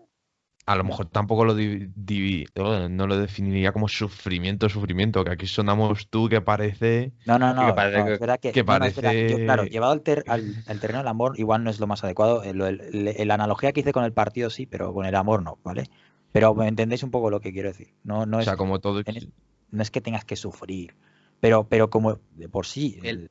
A 0.68 0.76
lo 0.76 0.84
mejor 0.84 1.06
tampoco 1.06 1.46
lo 1.46 1.54
di- 1.54 1.90
divi- 1.96 2.48
oh, 2.60 2.90
no 2.90 3.06
lo 3.06 3.18
definiría 3.20 3.72
como 3.72 3.88
sufrimiento, 3.88 4.68
sufrimiento, 4.68 5.24
que 5.24 5.32
aquí 5.32 5.46
sonamos 5.46 6.08
tú 6.10 6.28
que 6.28 6.42
parece... 6.42 7.12
No, 7.26 7.38
no, 7.38 7.52
Sí, 7.54 7.60
que 7.60 7.66
no. 7.68 7.76
parece 7.76 7.98
no, 8.00 8.06
que- 8.06 8.14
es 8.14 8.20
verdad 8.20 8.40
que, 8.40 8.52
que 8.52 8.64
no, 8.64 8.80
no, 8.80 8.86
es 8.86 8.96
verdad. 8.96 9.14
Yo, 9.14 9.36
claro, 9.38 9.46
parece- 9.62 9.70
llevado 9.74 9.94
al, 9.94 10.02
ter- 10.02 10.24
al- 10.28 10.56
al 10.66 10.80
terreno 10.80 11.00
del 11.00 11.08
amor, 11.08 11.40
igual 11.40 11.64
no 11.64 11.70
es 11.70 11.80
lo 11.80 11.86
más 11.86 12.04
adecuado. 12.04 12.44
Eh, 12.44 12.54
lo- 12.56 12.66
el- 12.66 12.82
el- 13.16 13.28
la 13.28 13.36
analogía 13.36 13.74
que 13.74 13.82
hice 13.82 13.94
con 13.94 14.06
el 14.06 14.12
partido 14.14 14.50
sí, 14.50 14.66
pero 14.66 14.92
con 14.92 15.06
el 15.06 15.14
amor 15.14 15.44
no, 15.44 15.60
¿vale? 15.64 15.84
Pero 16.32 16.56
me 16.56 16.68
entendéis 16.68 17.04
un 17.04 17.12
poco 17.12 17.30
lo 17.30 17.42
que 17.42 17.54
quiero 17.54 17.70
decir. 17.70 17.94
No, 18.04 18.26
no, 18.26 18.38
O 18.38 18.40
es, 18.40 18.46
sea, 18.46 18.58
como 18.58 18.80
todo... 18.80 19.02
en 19.06 19.18
es- 19.18 19.28
no 19.70 19.82
es 19.84 19.92
que 19.92 20.02
tengas 20.02 20.26
que 20.26 20.36
sufrir, 20.36 20.96
pero, 21.42 21.68
pero 21.70 21.92
como 21.92 22.18
de 22.32 22.50
por 22.50 22.66
sí 22.66 23.00
el, 23.04 23.30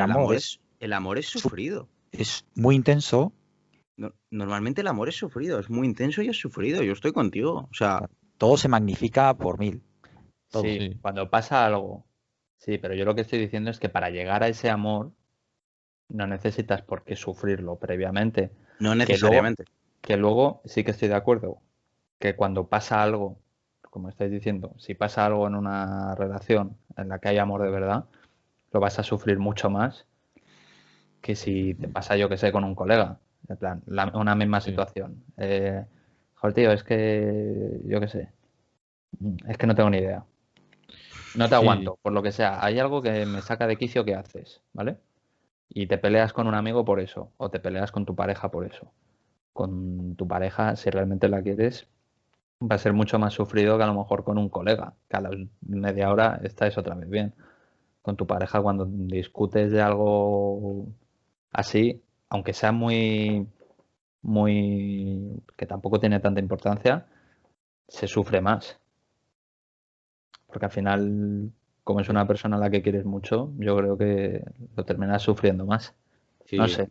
amor 0.00 0.36
es, 0.36 0.60
el 0.78 0.92
amor 0.92 1.18
es 1.18 1.26
sufrido. 1.26 1.88
es 2.12 2.44
muy 2.54 2.76
intenso. 2.76 3.32
No- 3.96 4.12
Normalmente 4.30 4.80
el 4.82 4.86
amor 4.88 5.08
es 5.08 5.16
sufrido, 5.16 5.58
es 5.58 5.70
muy 5.70 5.86
intenso 5.86 6.22
y 6.22 6.28
es 6.28 6.38
sufrido. 6.38 6.82
Yo 6.82 6.92
estoy 6.92 7.12
contigo. 7.12 7.68
O 7.70 7.74
sea, 7.74 8.08
Todo 8.38 8.56
se 8.56 8.68
magnifica 8.68 9.32
por 9.34 9.58
mil. 9.58 9.82
Todo. 10.50 10.62
Sí, 10.62 10.78
Sí. 10.78 10.98
cuando 11.00 11.30
pasa 11.30 11.64
algo. 11.64 12.04
Sí, 12.58 12.78
pero 12.78 12.94
yo 12.94 13.04
lo 13.04 13.14
que 13.14 13.22
estoy 13.22 13.38
diciendo 13.38 13.70
es 13.70 13.78
que 13.78 13.88
para 13.88 14.10
llegar 14.10 14.42
a 14.42 14.48
ese 14.48 14.68
amor 14.70 15.12
no 16.08 16.26
necesitas 16.26 16.82
por 16.82 17.04
qué 17.04 17.16
sufrirlo 17.16 17.76
previamente. 17.76 18.50
no 18.78 18.94
necesariamente. 18.94 19.64
Que 20.02 20.16
luego 20.18 20.60
sí 20.66 20.84
que 20.84 20.90
estoy 20.90 21.08
de 21.08 21.14
acuerdo 21.14 21.58
que 22.18 22.36
cuando 22.36 22.68
pasa 22.68 23.02
algo, 23.02 23.38
como 23.90 24.08
estáis 24.10 24.30
diciendo, 24.30 24.74
si 24.78 24.94
pasa 24.94 25.24
algo 25.26 25.46
en 25.46 25.54
una 25.54 26.14
relación 26.14 26.76
en 26.96 27.08
la 27.08 27.18
que 27.18 27.28
hay 27.30 27.38
amor 27.38 27.62
de 27.62 27.70
verdad, 27.70 28.04
lo 28.72 28.80
vas 28.80 28.98
a 28.98 29.02
sufrir 29.02 29.38
mucho 29.38 29.70
más 29.70 30.06
que 31.22 31.34
si 31.34 31.74
te 31.74 31.88
pasa, 31.88 32.16
yo 32.16 32.28
que 32.28 32.36
sé, 32.36 32.52
con 32.52 32.62
un 32.64 32.74
colega. 32.74 33.18
En 33.48 33.56
plan, 33.56 33.82
la- 33.86 34.12
una 34.14 34.34
misma 34.34 34.60
Sí. 34.60 34.70
situación. 34.70 35.22
Eh, 35.36 35.84
joder, 36.34 36.54
tío, 36.54 36.72
es 36.72 36.82
que, 36.82 37.80
yo 37.84 38.00
qué 38.00 38.08
sé, 38.08 38.28
es 39.48 39.56
que 39.58 39.66
no 39.66 39.74
tengo 39.74 39.90
ni 39.90 39.98
idea. 39.98 40.24
No 41.34 41.48
te 41.48 41.54
Sí. 41.54 41.60
aguanto, 41.62 41.98
por 42.02 42.12
lo 42.12 42.22
que 42.22 42.32
sea. 42.32 42.64
Hay 42.64 42.78
algo 42.78 43.02
que 43.02 43.26
me 43.26 43.42
saca 43.42 43.66
de 43.66 43.76
quicio 43.76 44.04
que 44.04 44.14
haces, 44.14 44.62
¿vale? 44.72 44.96
Y 45.68 45.86
te 45.86 45.98
peleas 45.98 46.32
con 46.32 46.46
un 46.46 46.54
amigo 46.54 46.84
por 46.84 47.00
eso, 47.00 47.32
o 47.36 47.50
te 47.50 47.60
peleas 47.60 47.92
con 47.92 48.06
tu 48.06 48.14
pareja 48.14 48.50
por 48.50 48.64
eso. 48.64 48.92
Con 49.52 50.16
tu 50.16 50.26
pareja, 50.26 50.76
si 50.76 50.90
realmente 50.90 51.28
la 51.28 51.42
quieres, 51.42 51.88
va 52.62 52.76
a 52.76 52.78
ser 52.78 52.94
mucho 52.94 53.18
más 53.18 53.34
sufrido 53.34 53.76
que 53.76 53.84
a 53.84 53.86
lo 53.86 53.94
mejor 53.94 54.24
con 54.24 54.38
un 54.38 54.48
colega, 54.48 54.94
que 55.08 55.16
a 55.16 55.20
la 55.20 55.30
media 55.60 56.10
hora 56.10 56.40
estáis 56.42 56.76
otra 56.78 56.94
vez 56.94 57.08
bien. 57.08 57.34
Con 58.02 58.16
tu 58.16 58.26
pareja, 58.26 58.62
cuando 58.62 58.86
discutes 58.88 59.70
de 59.72 59.82
algo 59.82 60.86
así, 61.52 62.02
aunque 62.28 62.52
sea 62.52 62.72
muy, 62.72 63.46
muy, 64.22 65.42
que 65.56 65.66
tampoco 65.66 66.00
tiene 66.00 66.20
tanta 66.20 66.40
importancia, 66.40 67.06
se 67.88 68.06
sufre 68.06 68.40
más. 68.40 68.78
Porque 70.46 70.66
al 70.66 70.72
final, 70.72 71.52
como 71.84 72.00
es 72.00 72.08
una 72.08 72.26
persona 72.26 72.56
a 72.56 72.60
la 72.60 72.70
que 72.70 72.82
quieres 72.82 73.04
mucho, 73.04 73.52
yo 73.58 73.76
creo 73.76 73.98
que 73.98 74.42
lo 74.76 74.84
terminas 74.84 75.22
sufriendo 75.22 75.66
más. 75.66 75.94
Sí. 76.44 76.56
No 76.56 76.68
sé. 76.68 76.90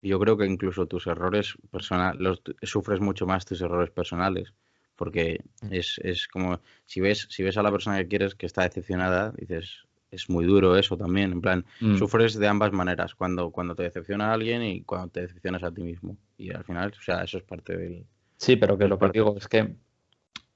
Yo 0.00 0.18
creo 0.20 0.36
que 0.36 0.46
incluso 0.46 0.86
tus 0.86 1.06
errores 1.08 1.54
personales, 1.70 2.20
los 2.20 2.42
sufres 2.62 3.00
mucho 3.00 3.26
más 3.26 3.44
tus 3.44 3.60
errores 3.60 3.90
personales, 3.90 4.54
porque 4.94 5.40
Mm. 5.62 5.72
es, 5.72 5.98
es 6.04 6.28
como 6.28 6.60
si 6.86 7.00
ves, 7.00 7.26
si 7.30 7.42
ves 7.42 7.56
a 7.56 7.62
la 7.62 7.72
persona 7.72 7.98
que 7.98 8.08
quieres 8.08 8.34
que 8.36 8.46
está 8.46 8.62
decepcionada, 8.62 9.32
dices, 9.32 9.87
es 10.10 10.28
muy 10.30 10.44
duro 10.46 10.76
eso 10.76 10.96
también, 10.96 11.32
en 11.32 11.40
plan, 11.40 11.64
Mm. 11.80 11.96
sufres 11.96 12.34
de 12.38 12.46
ambas 12.48 12.72
maneras, 12.72 13.14
cuando, 13.14 13.50
cuando 13.50 13.74
te 13.74 13.82
decepciona 13.84 14.32
alguien 14.32 14.62
y 14.62 14.82
cuando 14.82 15.08
te 15.08 15.20
decepcionas 15.22 15.62
a 15.62 15.70
ti 15.72 15.82
mismo. 15.82 16.16
Y 16.36 16.50
al 16.50 16.64
final, 16.64 16.92
o 16.98 17.02
sea, 17.02 17.22
eso 17.24 17.38
es 17.38 17.44
parte 17.44 17.76
del... 17.76 18.04
Sí, 18.36 18.56
pero 18.56 18.78
que 18.78 18.88
lo 18.88 18.98
que 18.98 19.10
digo 19.10 19.36
es 19.36 19.48
que, 19.48 19.74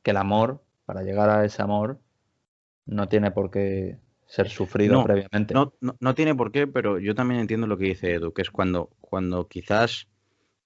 que 0.02 0.10
el 0.12 0.16
amor, 0.16 0.62
para 0.86 1.02
llegar 1.02 1.28
a 1.30 1.44
ese 1.44 1.60
amor, 1.62 1.98
no 2.86 3.08
tiene 3.08 3.30
por 3.30 3.50
qué 3.50 3.98
ser 4.26 4.48
sufrido 4.48 4.94
No, 4.94 5.04
previamente. 5.04 5.52
No, 5.54 5.74
no, 5.80 5.96
no 6.00 6.14
tiene 6.14 6.34
por 6.34 6.50
qué, 6.52 6.66
pero 6.66 6.98
yo 6.98 7.14
también 7.14 7.40
entiendo 7.40 7.66
lo 7.66 7.76
que 7.76 7.84
dice 7.86 8.12
Edu, 8.14 8.32
que 8.32 8.42
es 8.42 8.50
cuando, 8.50 8.90
cuando 9.00 9.46
quizás 9.48 10.08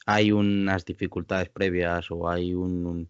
hay 0.07 0.31
unas 0.31 0.85
dificultades 0.85 1.49
previas 1.49 2.11
o 2.11 2.29
hay 2.29 2.55
un... 2.55 2.87
un- 2.87 3.09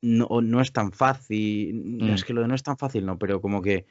no, 0.00 0.28
no 0.42 0.60
es 0.60 0.72
tan 0.72 0.92
fácil, 0.92 1.98
Mm. 2.00 2.10
es 2.10 2.24
que 2.24 2.32
lo 2.32 2.40
de 2.42 2.48
no 2.48 2.54
es 2.54 2.62
tan 2.62 2.76
fácil, 2.76 3.06
no, 3.06 3.18
pero 3.18 3.40
como 3.40 3.62
que 3.62 3.86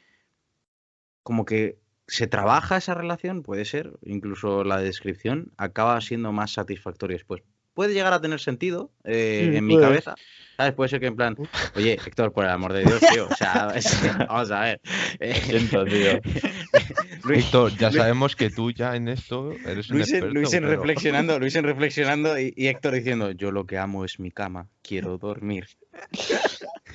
como 1.23 1.45
que 1.45 1.77
se 2.07 2.27
trabaja 2.27 2.77
esa 2.77 2.93
relación, 2.93 3.41
puede 3.43 3.63
ser, 3.65 3.93
incluso 4.03 4.63
la 4.63 4.79
descripción 4.79 5.51
acaba 5.57 5.99
siendo 6.01 6.31
más 6.31 6.51
satisfactoria 6.53 7.15
después. 7.15 7.41
Puede 7.73 7.93
llegar 7.93 8.11
a 8.11 8.19
tener 8.19 8.41
sentido 8.41 8.91
eh, 9.05 9.47
Sí, 9.51 9.57
en 9.57 9.65
mi 9.65 9.75
puede. 9.75 9.85
cabeza, 9.87 10.15
¿sabes? 10.57 10.73
Puede 10.73 10.89
ser 10.89 10.99
que 10.99 11.05
en 11.05 11.15
plan, 11.15 11.37
oye, 11.75 11.93
Héctor, 11.93 12.33
por 12.33 12.43
el 12.43 12.49
amor 12.51 12.73
de 12.73 12.83
Dios, 12.83 12.99
tío, 12.99 13.27
o 13.31 13.35
sea, 13.35 13.71
es 13.75 13.97
vamos 14.27 14.51
a 14.51 14.59
ver. 14.61 14.81
eh, 15.21 15.33
Siento, 15.35 15.85
tío. 15.85 16.19
Luis, 17.23 17.45
Héctor, 17.45 17.71
ya 17.77 17.87
Luis- 17.89 17.97
sabemos 18.01 18.35
que 18.35 18.49
tú 18.49 18.71
ya 18.71 18.97
en 18.97 19.07
esto 19.07 19.53
eres 19.65 19.89
un 19.89 19.97
Luis 19.97 20.09
en, 20.09 20.15
experto. 20.15 20.33
Luis 20.33 20.53
en 20.53 20.63
pero- 20.63 20.75
reflexionando, 20.75 21.39
Luis 21.39 21.55
en 21.55 21.63
reflexionando 21.63 22.37
y, 22.39 22.53
y 22.57 22.67
Héctor 22.67 22.93
diciendo, 22.95 23.31
yo 23.31 23.51
lo 23.51 23.65
que 23.65 23.77
amo 23.77 24.03
es 24.03 24.19
mi 24.19 24.31
cama, 24.31 24.67
quiero 24.81 25.17
dormir. 25.17 25.67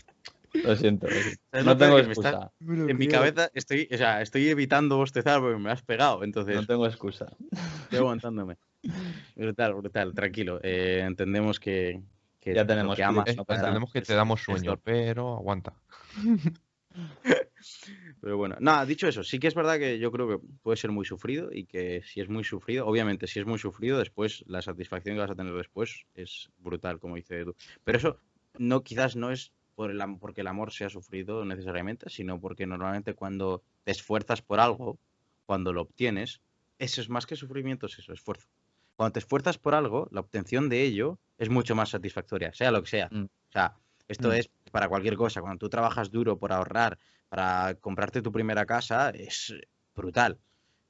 Lo 0.65 0.77
siento. 0.77 1.07
lo 1.07 1.13
siento. 1.13 1.41
¿Sabes 1.51 1.67
No 1.67 1.77
tengo 1.77 1.99
excusa. 1.99 2.53
En 2.61 2.97
mi 2.97 3.09
cabeza 3.09 3.51
estoy, 3.55 3.89
o 3.93 3.97
sea, 3.97 4.23
estoy 4.23 4.49
evitando 4.49 4.97
bostezar 4.97 5.41
porque 5.41 5.59
me 5.59 5.71
has 5.71 5.83
pegado, 5.83 6.23
entonces 6.25 6.57
No 6.57 6.67
tengo 6.67 6.87
excusa. 6.87 7.27
estoy 7.83 7.99
aguantándome. 7.99 8.57
Brutal, 9.35 9.75
brutal, 9.75 10.15
tranquilo. 10.15 10.61
eh, 10.63 11.03
entendemos 11.05 11.59
que, 11.59 12.03
que 12.41 12.55
Ya 12.55 12.67
tenemos 12.67 12.97
que 12.97 13.03
amas 13.05 13.29
Eh, 13.29 13.37
no 13.37 13.55
entendemos 13.55 13.93
que 13.93 14.03
te 14.03 14.15
damos 14.15 14.43
sueño, 14.43 14.77
pero 14.83 15.35
aguanta. 15.37 15.75
Pero 18.21 18.37
bueno, 18.37 18.57
nada, 18.61 18.87
dicho 18.87 19.07
eso, 19.07 19.23
sí 19.23 19.39
que 19.39 19.49
es 19.49 19.55
verdad 19.55 19.79
que 19.79 19.99
yo 19.99 20.11
creo 20.11 20.29
que 20.29 20.47
puede 20.63 20.77
ser 20.77 20.91
muy 20.91 21.05
sufrido 21.05 21.51
y 21.53 21.65
que 21.67 22.03
si 22.05 22.21
es 22.21 22.29
muy 22.29 22.45
sufrido, 22.45 22.87
obviamente 22.87 23.27
si 23.27 23.39
es 23.41 23.47
muy 23.47 23.59
sufrido, 23.59 23.99
después 23.99 24.45
la 24.47 24.63
satisfacción 24.63 25.15
que 25.17 25.21
vas 25.21 25.31
a 25.31 25.35
tener 25.35 25.53
después 25.55 26.05
es 26.15 26.51
brutal, 26.59 26.99
como 26.99 27.17
dice 27.17 27.41
Edu. 27.41 27.55
Pero 27.85 27.99
eso 27.99 28.21
no, 28.59 28.83
quizás 28.83 29.17
no 29.17 29.31
es 29.31 29.53
por 29.77 29.91
el, 29.93 30.03
porque 30.19 30.41
el 30.41 30.49
amor 30.49 30.73
sea 30.73 30.89
sufrido 30.89 31.45
necesariamente, 31.45 32.11
sino 32.11 32.41
porque 32.41 32.67
normalmente 32.67 33.15
cuando 33.15 33.63
te 33.85 33.93
esfuerzas 33.93 34.43
por 34.43 34.59
algo, 34.59 34.99
cuando 35.45 35.73
lo 35.73 35.83
obtienes, 35.83 36.41
eso 36.79 37.01
es 37.01 37.09
más 37.09 37.27
que 37.27 37.37
sufrimiento, 37.37 37.87
es 37.87 37.99
eso, 37.99 38.13
esfuerzo. 38.13 38.49
Cuando 38.97 39.13
te 39.13 39.19
esfuerzas 39.21 39.59
por 39.59 39.75
algo, 39.75 40.09
la 40.11 40.21
obtención 40.21 40.69
de 40.69 40.83
ello 40.83 41.19
es 41.39 41.51
mucho 41.51 41.75
más 41.77 41.91
satisfactoria, 41.91 42.53
sea 42.55 42.71
lo 42.71 42.83
que 42.83 42.89
sea. 42.89 43.09
Mm. 43.13 43.25
O 43.25 43.53
sea, 43.53 43.75
esto 44.09 44.29
Mm. 44.31 44.33
es 44.33 44.51
para 44.73 44.89
cualquier 44.89 45.17
cosa. 45.17 45.41
Cuando 45.43 45.59
tú 45.59 45.69
trabajas 45.69 46.11
duro 46.11 46.39
por 46.39 46.53
ahorrar, 46.53 46.99
para 47.29 47.75
comprarte 47.75 48.23
tu 48.23 48.33
primera 48.33 48.65
casa, 48.65 49.11
es 49.11 49.55
brutal. 49.95 50.39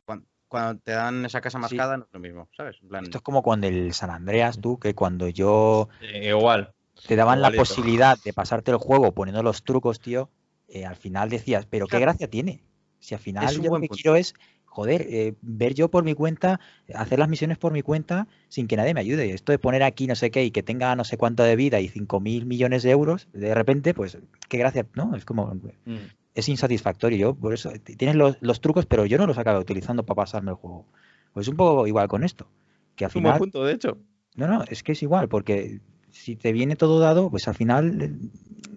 Cuando, 0.04 0.26
cuando 0.48 0.80
te 0.80 0.92
dan 0.92 1.24
esa 1.24 1.40
casa 1.40 1.58
Sí. 1.58 1.62
mascada, 1.62 1.96
no 1.96 2.04
es 2.04 2.12
lo 2.12 2.20
mismo, 2.20 2.48
¿sabes? 2.56 2.76
En 2.82 2.88
plan, 2.88 3.04
Esto 3.04 3.18
es 3.18 3.22
como 3.22 3.42
cuando 3.42 3.66
el 3.66 3.92
San 3.92 4.10
Andreas, 4.10 4.60
tú, 4.60 4.78
que 4.78 4.94
cuando 4.94 5.28
yo 5.28 5.88
Eh, 6.00 6.28
igual. 6.28 6.72
Te 7.06 7.16
daban 7.16 7.40
la 7.42 7.50
posibilidad 7.50 8.18
de 8.24 8.32
pasarte 8.32 8.70
el 8.70 8.76
juego 8.78 9.12
poniendo 9.12 9.42
los 9.42 9.62
trucos, 9.62 10.00
tío, 10.00 10.30
eh, 10.68 10.84
al 10.86 10.96
final 10.96 11.28
decías, 11.30 11.66
pero 11.66 11.86
qué 11.86 11.98
gracia 11.98 12.28
tiene. 12.28 12.62
Si 12.98 13.14
al 13.14 13.20
final 13.20 13.46
yo 13.54 13.62
lo 13.74 13.80
que 13.80 13.88
punto. 13.88 13.94
quiero 13.94 14.16
es, 14.16 14.34
joder, 14.64 15.02
eh, 15.02 15.34
ver 15.42 15.74
yo 15.74 15.88
por 15.90 16.02
mi 16.04 16.14
cuenta, 16.14 16.58
hacer 16.94 17.18
las 17.18 17.28
misiones 17.28 17.58
por 17.58 17.72
mi 17.72 17.82
cuenta 17.82 18.26
sin 18.48 18.66
que 18.66 18.76
nadie 18.76 18.94
me 18.94 19.00
ayude. 19.00 19.32
Esto 19.32 19.52
de 19.52 19.58
poner 19.58 19.82
aquí 19.82 20.06
no 20.06 20.14
sé 20.16 20.30
qué 20.30 20.44
y 20.44 20.50
que 20.50 20.62
tenga 20.62 20.96
no 20.96 21.04
sé 21.04 21.16
cuánto 21.16 21.42
de 21.42 21.54
vida 21.56 21.78
y 21.80 21.88
5 21.88 22.20
mil 22.20 22.46
millones 22.46 22.82
de 22.82 22.90
euros, 22.90 23.28
de 23.32 23.54
repente, 23.54 23.94
pues 23.94 24.18
qué 24.48 24.58
gracia, 24.58 24.86
¿no? 24.94 25.14
Es 25.14 25.24
como, 25.24 25.54
Mm. 25.84 25.96
es 26.34 26.48
insatisfactorio. 26.48 27.18
Yo, 27.18 27.34
por 27.34 27.54
eso, 27.54 27.70
tienes 27.96 28.16
los, 28.16 28.36
los 28.40 28.60
trucos, 28.60 28.86
pero 28.86 29.06
yo 29.06 29.18
no 29.18 29.26
los 29.26 29.38
acabo 29.38 29.60
utilizando 29.60 30.04
para 30.04 30.16
pasarme 30.16 30.50
el 30.50 30.56
juego. 30.56 30.86
Pues 31.32 31.48
un 31.48 31.56
poco 31.56 31.86
igual 31.86 32.08
con 32.08 32.24
esto. 32.24 32.48
Que 32.96 33.04
al 33.04 33.10
es 33.10 33.16
un 33.16 33.22
buen 33.22 33.34
final, 33.34 33.38
punto, 33.38 33.64
de 33.64 33.74
hecho. 33.74 33.98
no, 34.34 34.48
no, 34.48 34.64
es 34.68 34.82
que 34.82 34.92
es 34.92 35.02
igual, 35.02 35.28
porque 35.28 35.80
si 36.16 36.36
te 36.36 36.52
viene 36.52 36.76
todo 36.76 36.98
dado, 37.00 37.30
pues 37.30 37.46
al 37.48 37.54
final. 37.54 38.00
eh, 38.02 38.10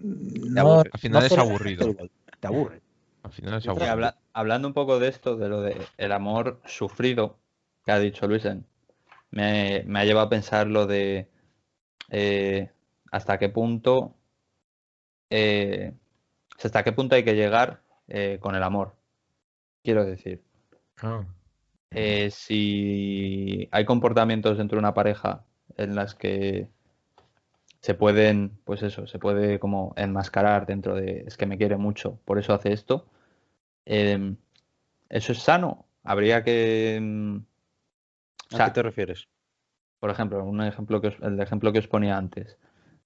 no-. 0.02 0.80
Al 0.80 0.98
final 0.98 1.24
es 1.24 1.36
aburrido. 1.38 1.94
Te 2.38 2.46
aburre. 2.46 2.80
Al 3.22 3.32
final 3.32 3.54
es 3.58 3.68
aburrido. 3.68 3.90
habla- 3.92 4.18
hablando 4.32 4.68
un 4.68 4.74
poco 4.74 4.98
de 4.98 5.08
esto, 5.08 5.36
de 5.36 5.48
lo 5.48 5.60
de 5.62 5.76
el 5.98 6.12
amor 6.12 6.60
sufrido 6.64 7.38
que 7.84 7.92
ha 7.92 7.98
dicho 7.98 8.26
Luisen, 8.26 8.64
me, 9.30 9.82
me 9.86 10.00
ha 10.00 10.04
llevado 10.04 10.26
a 10.26 10.30
pensar 10.30 10.66
lo 10.66 10.86
de 10.86 11.28
eh, 12.10 12.70
hasta 13.10 13.38
qué 13.38 13.48
punto 13.48 14.14
eh, 15.30 15.92
hasta 16.62 16.82
qué 16.82 16.92
punto 16.92 17.14
hay 17.14 17.24
que 17.24 17.34
llegar 17.34 17.82
eh, 18.08 18.38
con 18.40 18.54
el 18.54 18.62
amor. 18.62 18.94
Quiero 19.82 20.04
decir, 20.04 20.42
Ah, 21.02 21.24
eh, 21.90 22.30
si 22.30 23.68
hay 23.70 23.84
comportamientos 23.84 24.58
dentro 24.58 24.76
de 24.76 24.80
una 24.80 24.94
pareja 24.94 25.44
en 25.76 25.94
las 25.94 26.14
que 26.14 26.68
se 27.82 27.94
pueden, 27.94 28.58
pues 28.64 28.82
eso, 28.82 29.06
se 29.06 29.18
puede 29.18 29.58
como 29.60 29.94
enmascarar 29.96 30.66
dentro 30.66 30.94
de 30.96 31.24
es 31.26 31.36
que 31.36 31.46
me 31.46 31.58
quiere 31.58 31.76
mucho, 31.76 32.20
por 32.24 32.38
eso 32.38 32.54
hace 32.54 32.72
esto. 32.72 33.06
em, 33.86 34.36
¿Eso 35.10 35.32
es 35.32 35.38
sano? 35.40 35.86
Habría 36.04 36.44
que. 36.44 37.00
o 38.52 38.56
¿A 38.56 38.64
qué 38.64 38.70
te 38.70 38.82
refieres? 38.82 39.28
por 39.98 40.10
ejemplo, 40.10 40.44
un 40.44 40.62
ejemplo 40.62 41.00
que 41.00 41.08
os- 41.08 41.20
el 41.22 41.40
ejemplo 41.40 41.72
que 41.72 41.78
os 41.80 41.88
ponía 41.88 42.16
antes. 42.16 42.58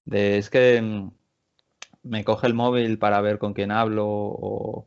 De, 0.05 0.39
es 0.39 0.51
que 0.51 0.81
mm, 0.83 1.11
me 2.05 2.25
coge 2.25 2.47
el 2.47 2.55
móvil 2.55 2.99
para 2.99 3.21
ver 3.21 3.39
con 3.39 3.55
quién 3.55 3.71
hablo 3.73 4.07
o 4.09 4.87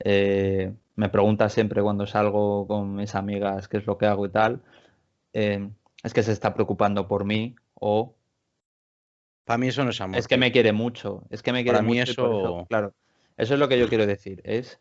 eh, 0.00 0.74
me 0.96 1.08
pregunta 1.08 1.48
siempre 1.48 1.82
cuando 1.82 2.06
salgo 2.06 2.66
con 2.68 2.94
mis 2.96 3.14
amigas 3.14 3.68
qué 3.68 3.78
es 3.78 3.86
lo 3.86 3.98
que 3.98 4.06
hago 4.06 4.26
y 4.26 4.30
tal. 4.30 4.62
eh, 5.34 5.70
es 6.04 6.14
que 6.14 6.22
se 6.24 6.32
está 6.32 6.54
preocupando 6.54 7.08
por 7.08 7.24
mí 7.24 7.56
o 7.74 8.16
Para 9.44 9.58
mí 9.58 9.68
eso 9.68 9.84
no 9.84 9.90
es 9.90 10.00
amor. 10.00 10.18
es 10.18 10.28
que 10.28 10.36
me 10.36 10.52
quiere 10.52 10.72
mucho. 10.72 11.24
Es 11.30 11.42
que 11.42 11.52
me 11.52 11.62
quiere 11.62 11.78
Para 11.78 11.88
mí 11.88 11.98
mucho 11.98 12.14
por 12.14 12.30
eso- 12.34 12.66
claro, 12.68 12.94
eso 13.36 13.54
es 13.54 13.60
lo 13.60 13.68
que 13.68 13.78
yo 13.78 13.88
quiero 13.88 14.06
decir. 14.06 14.40
Es 14.44 14.78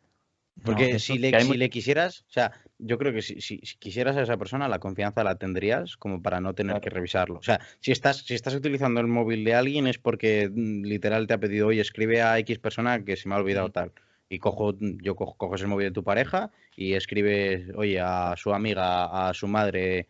Porque 0.66 0.92
No, 0.92 1.00
si, 1.00 1.18
le, 1.18 1.30
que 1.30 1.38
hay 1.38 1.44
si 1.44 1.48
mu- 1.50 1.54
le 1.56 1.70
quisieras, 1.70 2.26
o 2.28 2.32
sea, 2.32 2.52
yo 2.80 2.98
creo 2.98 3.14
que 3.14 3.22
si, 3.22 3.40
si- 3.40 3.62
si 3.64 3.78
quisieras 3.78 4.18
a 4.18 4.24
esa 4.24 4.36
persona, 4.36 4.68
la 4.68 4.80
confianza 4.80 5.24
la 5.24 5.36
tendrías 5.36 5.96
como 5.96 6.22
para 6.22 6.42
no 6.42 6.54
tener 6.54 6.74
Claro. 6.74 6.82
que 6.82 6.90
revisarlo. 6.90 7.40
O 7.40 7.44
sea, 7.44 7.62
si 7.80 7.94
estás, 7.94 8.18
si 8.26 8.34
estás 8.36 8.56
utilizando 8.56 9.00
el 9.00 9.08
móvil 9.08 9.46
de 9.46 9.56
alguien 9.56 9.88
es 9.88 10.00
porque 10.00 10.50
mm, 10.54 10.84
literal 10.84 11.28
te 11.28 11.34
ha 11.36 11.38
pedido, 11.38 11.68
oye, 11.68 11.80
escribe 11.80 12.22
a 12.22 12.38
X 12.40 12.60
persona 12.60 13.06
que 13.06 13.16
se 13.16 13.30
me 13.30 13.36
ha 13.36 13.38
olvidado 13.38 13.70
tal. 13.72 13.94
Y 14.28 14.40
cojo, 14.40 14.76
yo 14.80 15.16
cojo, 15.16 15.36
coges 15.38 15.62
el 15.62 15.68
móvil 15.70 15.88
de 15.88 15.92
tu 15.94 16.04
pareja 16.04 16.52
y 16.76 16.94
escribes, 16.94 17.70
oye, 17.76 18.02
a 18.02 18.34
su 18.36 18.54
amiga, 18.54 19.30
a 19.30 19.34
su 19.34 19.48
madre, 19.48 20.08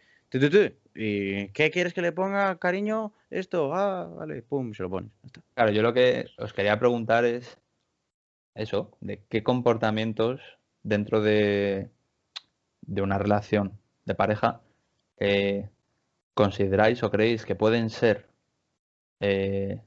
y 0.95 1.47
¿qué 1.49 1.71
quieres 1.71 1.93
que 1.93 2.01
le 2.01 2.11
ponga, 2.11 2.57
cariño? 2.59 3.13
Esto, 3.29 3.73
ah, 3.73 4.05
vale, 4.05 4.41
pum, 4.41 4.73
se 4.73 4.83
lo 4.83 4.89
pones. 4.89 5.11
Claro, 5.53 5.71
yo 5.71 5.81
lo 5.81 5.93
que 5.93 6.27
os 6.37 6.53
quería 6.53 6.79
preguntar 6.79 7.25
es 7.25 7.57
eso, 8.55 8.91
de 8.99 9.23
qué 9.29 9.43
comportamientos 9.43 10.41
dentro 10.83 11.21
de, 11.21 11.89
de 12.81 13.01
una 13.01 13.17
relación 13.17 13.79
de 14.05 14.15
pareja 14.15 14.61
eh, 15.17 15.69
consideráis 16.33 17.03
o 17.03 17.11
creéis 17.11 17.45
que 17.45 17.55
pueden 17.55 17.89
ser 17.89 18.27
eh, 19.19 19.81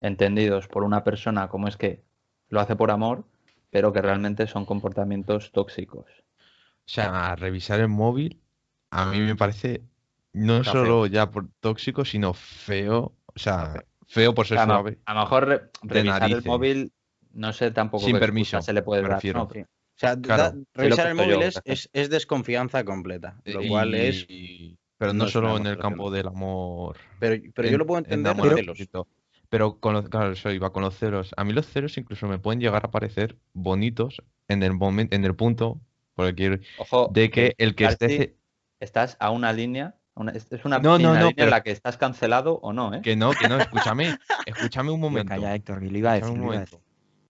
entendidos 0.00 0.68
por 0.68 0.84
una 0.84 1.02
persona 1.04 1.48
como 1.48 1.68
es 1.68 1.76
que 1.76 2.02
lo 2.48 2.60
hace 2.60 2.76
por 2.76 2.90
amor, 2.90 3.24
pero 3.70 3.92
que 3.92 4.02
realmente 4.02 4.46
son 4.46 4.66
comportamientos 4.66 5.50
tóxicos. 5.52 6.06
O 6.86 6.88
sea, 6.88 7.34
revisar 7.36 7.80
el 7.80 7.88
móvil 7.88 8.43
a 9.02 9.06
mí 9.06 9.18
me 9.20 9.34
parece 9.36 9.82
no 10.32 10.58
Está 10.58 10.72
solo 10.72 11.06
ya 11.06 11.30
por 11.30 11.48
tóxico, 11.60 12.04
sino 12.04 12.32
feo. 12.34 13.14
O 13.26 13.38
sea, 13.38 13.84
feo 14.06 14.34
por 14.34 14.46
ser 14.46 14.58
A 14.58 14.66
lo, 14.66 14.74
suave. 14.74 14.98
a 15.06 15.14
lo 15.14 15.20
mejor 15.20 15.46
re- 15.48 15.62
revisar 15.82 16.30
el 16.30 16.44
móvil, 16.44 16.92
no 17.32 17.52
sé 17.52 17.70
tampoco 17.70 18.04
Sin 18.06 18.18
permiso, 18.18 18.60
se 18.62 18.72
le 18.72 18.82
puede 18.82 19.02
dar. 19.02 19.22
¿no? 19.34 19.48
Sí. 19.52 19.60
O 19.60 19.66
sea, 19.96 20.20
Claro, 20.20 20.42
da- 20.42 20.54
revisar 20.74 21.06
el 21.08 21.16
yo, 21.16 21.22
móvil 21.24 21.42
es, 21.42 21.54
por 21.54 21.62
es, 21.66 21.88
es 21.92 22.10
desconfianza 22.10 22.84
completa, 22.84 23.40
lo 23.44 23.62
Y- 23.62 23.68
cual 23.68 23.94
es 23.94 24.26
Pero 24.98 25.12
no 25.12 25.28
solo 25.28 25.56
en 25.56 25.66
el 25.66 25.78
campo 25.78 26.10
del 26.10 26.26
amor. 26.28 26.96
Pero, 27.18 27.42
pero 27.54 27.68
yo 27.68 27.78
lo 27.78 27.86
puedo 27.86 27.98
entender 27.98 28.34
de 28.34 28.40
enamoramiento. 28.42 28.74
celos. 28.74 29.08
Pero 29.48 29.78
con 29.78 29.92
los, 29.94 30.08
claro, 30.08 30.32
eso 30.32 30.50
iba 30.50 30.72
con 30.72 30.82
los 30.82 30.96
celos. 30.96 31.32
A 31.36 31.44
mí 31.44 31.52
los 31.52 31.66
celos 31.66 31.96
incluso 31.96 32.26
me 32.26 32.38
pueden 32.38 32.60
llegar 32.60 32.84
a 32.84 32.90
parecer 32.90 33.36
bonitos 33.52 34.20
en 34.48 34.62
el 34.64 34.72
momento, 34.74 35.14
en 35.14 35.24
el 35.24 35.34
punto, 35.36 35.80
quiero, 36.36 36.58
Ojo, 36.78 37.08
de 37.12 37.30
que 37.30 37.54
el 37.58 37.74
que 37.74 37.84
esté 37.84 38.36
estás 38.84 39.16
a 39.20 39.30
una 39.30 39.52
línea, 39.52 39.96
una- 40.14 40.32
es 40.32 40.46
una 40.64 40.78
No, 40.78 40.98
no, 40.98 41.14
no, 41.14 41.28
línea 41.28 41.34
en 41.36 41.50
la 41.50 41.62
que 41.62 41.70
estás 41.72 41.96
cancelado 41.96 42.58
o 42.62 42.72
no, 42.72 42.94
¿eh? 42.94 43.00
que 43.02 43.16
no, 43.16 43.34
que 43.36 43.48
no, 43.48 43.58
escúchame, 43.58 44.18
escúchame 44.46 44.90
un 44.92 45.00
momento. 45.00 45.28
calla, 45.28 45.54
Héctor, 45.54 45.80
que 45.80 45.90
lo 45.90 45.98
iba 45.98 46.12
a 46.12 46.14
decir, 46.14 46.30
un 46.30 46.40
momento. 46.40 46.80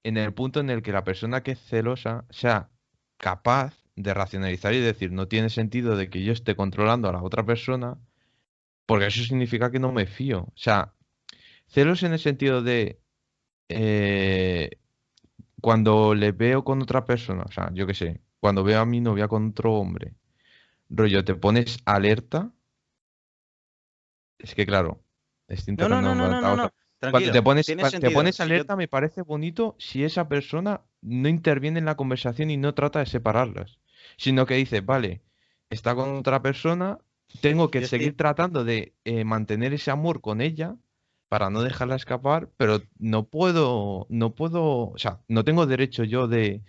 En 0.03 0.19
el 0.19 0.35
punto 0.35 0.61
en 0.61 0.69
el 0.69 0.83
que 0.83 0.93
la 0.93 1.03
persona 1.05 1.43
que 1.43 1.53
es 1.53 1.61
celosa 1.61 2.27
sea 2.29 2.69
capaz 3.17 3.75
de 3.97 4.13
racionalizar 4.13 4.75
y 4.75 4.81
decir, 4.81 5.13
no 5.13 5.29
tiene 5.29 5.49
sentido 5.49 5.97
de 5.97 6.11
que 6.11 6.23
yo 6.23 6.33
esté 6.33 6.55
controlando 6.57 7.09
a 7.09 7.13
la 7.13 7.23
otra 7.23 7.45
persona, 7.47 7.97
porque 8.87 9.07
eso 9.07 9.23
significa 9.25 9.71
que 9.71 9.79
no 9.79 9.93
me 9.93 10.07
fío. 10.07 10.41
O 10.43 10.53
sea, 10.57 10.93
celos 11.69 12.03
en 12.03 12.13
el 12.13 12.19
sentido 12.19 12.61
de 12.63 13.01
eh, 13.69 14.71
cuando 15.61 16.15
le 16.15 16.33
veo 16.33 16.65
con 16.65 16.83
otra 16.83 17.05
persona, 17.05 17.45
o 17.49 17.53
sea, 17.53 17.71
yo 17.73 17.87
qué 17.87 17.95
sé, 17.95 18.21
cuando 18.41 18.63
veo 18.63 18.81
a 18.81 18.85
mi 18.87 19.01
novia 19.01 19.29
con 19.29 19.49
otro 19.49 19.73
hombre, 19.75 20.15
rollo, 20.97 21.25
te 21.25 21.35
pones 21.35 21.79
alerta. 21.85 22.53
Es 24.39 24.55
que 24.55 24.67
claro, 24.67 25.03
estoy 25.49 25.77
No, 25.77 25.89
no, 25.89 26.01
no, 26.01 26.15
no, 26.15 26.41
no, 26.41 26.57
no, 26.57 26.71
cuando 27.01 27.33
te 27.33 27.43
pones, 27.43 27.67
te 27.67 27.77
sentido. 27.91 28.13
pones 28.13 28.37
yo- 28.39 28.45
alerta 28.45 28.77
me 28.77 28.89
parece 28.89 29.23
bonito 29.23 29.77
si 29.79 30.05
esa 30.05 30.29
persona 30.29 30.83
no 31.03 31.29
interviene 31.29 31.79
en 31.79 31.85
la 31.85 31.97
conversación 31.97 32.51
y 32.51 32.57
no 32.57 32.75
trata 32.75 33.01
de 33.01 33.07
separarlas, 33.07 33.79
sino 34.17 34.47
que 34.47 34.55
dice, 34.55 34.81
vale, 34.81 35.23
está 35.71 35.95
con 35.95 36.17
otra 36.17 36.43
persona, 36.43 36.99
tengo 37.41 37.71
que 37.71 37.81
Yo 37.81 37.85
estoy- 37.85 37.99
seguir 38.01 38.17
tratando 38.17 38.65
de 38.65 38.95
eh, 39.05 39.25
mantener 39.25 39.73
ese 39.75 39.91
amor 39.91 40.21
con 40.21 40.41
ella 40.41 40.77
para 41.29 41.51
no 41.51 41.63
dejarla 41.63 41.97
escapar, 41.97 42.51
pero 42.57 42.81
no 42.99 43.29
puedo, 43.29 44.07
no 44.09 44.35
puedo, 44.35 44.91
o 44.91 44.99
sea, 44.99 45.21
no 45.29 45.45
tengo 45.45 45.67
derecho 45.67 46.05
yo 46.05 46.29
de 46.29 46.63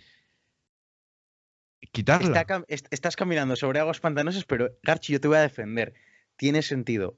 quitarla. 1.92 2.26
Está 2.68 2.86
estás 2.90 3.16
caminando 3.16 3.56
sobre 3.56 3.80
aguas 3.80 4.00
pantanosas, 4.00 4.44
pero 4.44 4.70
Garchi, 4.82 5.12
yo 5.12 5.20
te 5.20 5.28
voy 5.28 5.36
a 5.38 5.42
defender. 5.42 5.94
Tiene 6.36 6.62
sentido. 6.62 7.16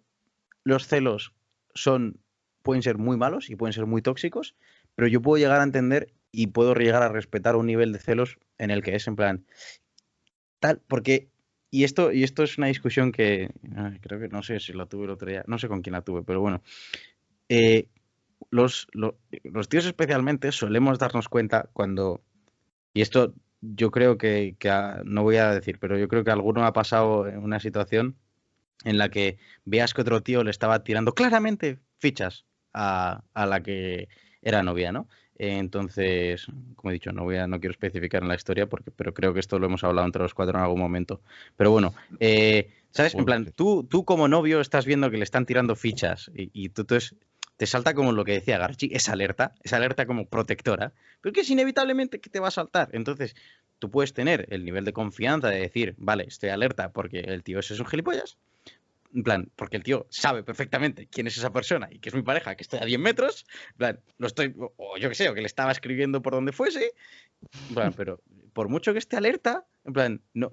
Los 0.65 0.87
celos 0.87 1.33
son, 1.75 2.21
pueden 2.63 2.83
ser 2.83 2.99
muy 2.99 3.17
malos 3.17 3.51
y 3.51 3.57
pueden 3.57 3.73
ser 3.73 3.87
muy 3.87 4.03
tóxicos, 4.03 4.55
pero 4.95 5.09
yo 5.09 5.23
puedo 5.23 5.41
llegar 5.43 5.61
a 5.61 5.65
entender 5.65 6.13
y 6.31 6.49
puedo 6.49 6.75
llegar 6.75 7.03
a 7.03 7.09
respetar 7.09 7.57
un 7.57 7.67
nivel 7.67 7.93
de 7.93 7.99
celos 7.99 8.39
en 8.59 8.71
el 8.71 8.83
que 8.83 8.95
es 8.95 9.07
en 9.09 9.17
plan 9.17 9.47
tal, 10.61 10.81
porque 10.89 11.29
y 11.71 11.85
esto 11.85 12.13
y 12.13 12.25
esto 12.25 12.43
es 12.43 12.59
una 12.59 12.67
discusión 12.67 13.13
que 13.13 13.51
ay, 13.77 13.99
creo 14.01 14.19
que 14.19 14.29
no 14.29 14.43
sé 14.43 14.59
si 14.61 14.73
la 14.73 14.87
tuve 14.87 15.05
el 15.05 15.11
otro 15.11 15.29
día, 15.29 15.45
no 15.47 15.59
sé 15.59 15.69
con 15.69 15.83
quién 15.83 15.93
la 15.93 16.03
tuve, 16.03 16.23
pero 16.23 16.41
bueno. 16.41 16.63
Eh, 17.49 17.89
los, 18.51 18.89
lo- 18.93 19.19
los 19.45 19.69
tíos 19.69 19.87
especialmente 19.87 20.53
solemos 20.53 20.99
darnos 20.99 21.29
cuenta 21.29 21.69
cuando 21.73 22.23
y 22.95 23.01
esto 23.03 23.35
yo 23.61 23.91
creo 23.91 24.19
que, 24.19 24.57
que 24.59 24.71
a- 24.71 25.03
no 25.05 25.23
voy 25.23 25.37
a 25.37 25.53
decir, 25.53 25.79
pero 25.79 25.99
yo 25.99 26.09
creo 26.09 26.25
que 26.25 26.31
alguno 26.31 26.65
ha 26.65 26.73
pasado 26.73 27.27
en 27.29 27.39
una 27.39 27.61
situación 27.61 28.17
en 28.85 28.99
la 28.99 29.09
que 29.11 29.39
veas 29.65 29.95
que 29.95 30.03
otro 30.03 30.23
tío 30.23 30.45
le 30.45 30.51
estaba 30.51 30.85
tirando 30.85 31.13
claramente 31.15 31.79
fichas 31.99 32.47
a, 32.73 33.25
a 33.35 33.47
la 33.47 33.63
que 33.63 34.09
era 34.43 34.63
novia, 34.63 34.93
¿no? 34.93 35.09
Entonces, 35.41 36.47
como 36.77 36.91
he 36.91 36.95
dicho, 36.95 37.13
no 37.13 37.25
voy 37.25 37.37
a, 37.37 37.47
no 37.47 37.61
quiero 37.61 37.73
especificar 37.73 38.23
en 38.23 38.29
la 38.29 38.35
historia, 38.35 38.69
porque, 38.69 38.91
pero 38.91 39.15
creo 39.15 39.35
que 39.35 39.41
esto 39.41 39.59
lo 39.59 39.67
hemos 39.67 39.85
hablado 39.85 40.07
entre 40.07 40.23
los 40.23 40.35
cuatro 40.35 40.57
en 40.59 40.63
algún 40.65 40.81
momento. 40.81 41.21
Pero 41.57 41.71
bueno, 41.71 41.95
eh, 42.21 42.71
¿sabes? 42.91 43.15
En 43.15 43.25
plan, 43.25 43.53
tú, 43.55 43.85
tú 43.85 44.05
como 44.05 44.29
novio 44.29 44.61
estás 44.61 44.85
viendo 44.87 45.11
que 45.11 45.17
le 45.17 45.25
están 45.25 45.47
tirando 45.47 45.77
fichas 45.77 46.31
y, 46.35 46.51
y 46.53 46.69
tú 46.71 46.83
entonces 46.83 47.15
te 47.59 47.67
salta 47.67 47.93
como 47.93 48.13
lo 48.13 48.25
que 48.25 48.33
decía 48.33 48.57
Garchi, 48.57 48.89
esa 48.93 49.13
alerta, 49.13 49.53
esa 49.63 49.77
alerta 49.77 50.07
como 50.07 50.27
protectora, 50.29 50.95
pero 51.21 51.33
que 51.35 51.41
es 51.43 51.51
inevitablemente 51.51 52.21
que 52.21 52.31
te 52.31 52.41
va 52.41 52.49
a 52.49 52.53
saltar. 52.53 52.89
Entonces, 52.93 53.37
tú 53.79 53.91
puedes 53.91 54.15
tener 54.15 54.47
el 54.51 54.65
nivel 54.65 54.85
de 54.87 54.93
confianza 54.95 55.49
de 55.49 55.61
decir, 55.61 55.95
vale, 55.99 56.25
estoy 56.27 56.49
alerta 56.49 56.93
porque 56.93 57.21
el 57.21 57.43
tío 57.43 57.59
ese 57.59 57.75
es 57.75 57.81
un 57.81 57.87
gilipollas. 57.87 58.39
En 59.15 59.23
plan, 59.23 59.51
porque 59.57 59.77
el 59.77 59.83
tío 59.83 60.07
sabe 60.11 60.43
perfectamente 60.43 61.07
quién 61.09 61.27
es 61.27 61.37
esa 61.37 61.51
persona 61.53 61.89
y 61.91 61.99
que 61.99 62.11
es 62.11 62.15
mi 62.15 62.23
pareja, 62.23 62.55
que 62.57 62.63
estoy 62.63 62.79
a 62.81 62.85
10 62.85 63.01
metros. 63.01 63.47
En 63.71 63.77
plan, 63.77 64.01
lo 64.19 64.27
estoy, 64.27 64.55
o- 64.57 64.97
yo 64.99 65.09
que 65.09 65.15
sé, 65.15 65.29
o 65.29 65.35
que 65.35 65.41
le 65.41 65.47
estaba 65.47 65.73
escribiendo 65.73 66.23
por 66.23 66.35
donde 66.35 66.53
fuese. 66.53 66.93
En 67.69 67.75
pero 67.95 68.21
por 68.53 68.69
mucho 68.69 68.93
que 68.93 68.99
esté 68.99 69.17
alerta, 69.17 69.67
en 69.85 69.93
plan, 69.93 70.23
no 70.35 70.53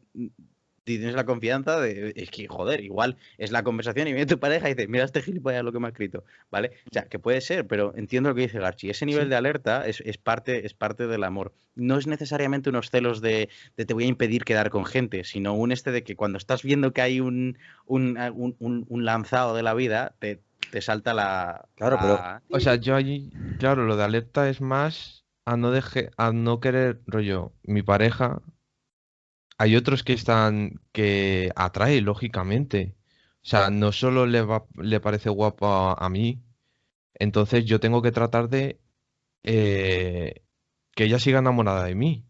tienes 0.86 1.16
la 1.16 1.26
confianza 1.26 1.80
de, 1.82 2.14
es 2.16 2.30
que, 2.32 2.48
joder, 2.48 2.82
igual 2.82 3.18
es 3.38 3.52
la 3.52 3.64
conversación 3.64 4.08
y 4.08 4.14
viene 4.14 4.26
tu 4.28 4.40
pareja 4.40 4.70
y 4.70 4.76
dice, 4.76 4.88
mira 4.88 5.04
este 5.04 5.22
gilipollas 5.22 5.64
lo 5.64 5.72
que 5.74 5.80
me 5.80 5.88
ha 5.88 5.90
escrito, 5.90 6.24
¿vale? 6.52 6.72
O 6.86 6.94
sea, 6.94 7.04
que 7.06 7.20
puede 7.20 7.42
ser, 7.42 7.66
pero 7.68 7.94
entiendo 7.98 8.30
lo 8.30 8.36
que 8.36 8.42
dice 8.44 8.60
Garchi. 8.60 8.90
Ese 8.90 9.06
nivel 9.06 9.28
de 9.30 9.36
alerta 9.36 9.86
es, 9.88 10.02
es 10.06 10.18
parte, 10.18 10.66
es 10.66 10.74
parte 10.74 11.08
del 11.08 11.24
amor. 11.24 11.54
No 11.76 11.98
es 11.98 12.08
necesariamente 12.08 12.70
unos 12.70 12.90
celos 12.92 13.20
de, 13.20 13.50
de 13.76 13.86
te 13.86 13.94
voy 13.94 14.06
a 14.06 14.08
impedir 14.08 14.46
quedar 14.46 14.70
con 14.70 14.86
gente, 14.86 15.24
sino 15.24 15.54
un 15.56 15.72
este 15.72 15.92
de 15.92 16.04
que 16.04 16.16
cuando 16.16 16.38
estás 16.38 16.62
viendo 16.64 16.94
que 16.94 17.02
hay 17.02 17.20
un, 17.20 17.58
un, 17.86 18.18
un- 18.60 19.06
lanzado 19.06 19.56
de 19.56 19.64
la 19.64 19.74
vida, 19.74 20.16
te, 20.20 20.40
te 20.72 20.82
salta 20.82 21.14
la... 21.14 21.68
Claro, 21.76 21.98
pero- 22.00 22.42
O 22.50 22.60
sea, 22.60 22.76
yo 22.76 22.96
allí, 22.96 23.32
claro, 23.60 23.86
lo 23.86 23.98
de 23.98 24.04
alerta 24.04 24.50
es 24.50 24.62
más 24.62 25.26
a 25.46 25.58
no 25.58 25.72
deje, 25.72 26.12
a 26.18 26.32
no 26.32 26.60
querer, 26.60 27.02
rollo, 27.08 27.52
mi 27.64 27.82
pareja 27.84 28.42
hay 29.58 29.76
otros 29.76 30.03
que 30.03 30.14
están 30.14 30.82
que 30.91 31.51
atrae 31.56 32.01
lógicamente. 32.01 32.95
O 33.43 33.47
sea, 33.47 33.70
no 33.70 33.91
solo 33.91 34.26
le, 34.26 34.41
va, 34.41 34.66
le 34.76 34.99
parece 34.99 35.30
guapa 35.30 35.93
a 35.93 36.10
mí, 36.10 36.41
entonces 37.14 37.64
yo 37.66 37.80
tengo 37.80 38.01
que 38.01 38.12
tratar 38.12 38.49
de 38.49 38.80
eh, 39.43 40.41
que 40.95 41.03
ella 41.06 41.20
siga 41.20 41.39
enamorada 41.39 41.84
de 41.86 41.95
mí. 41.95 42.26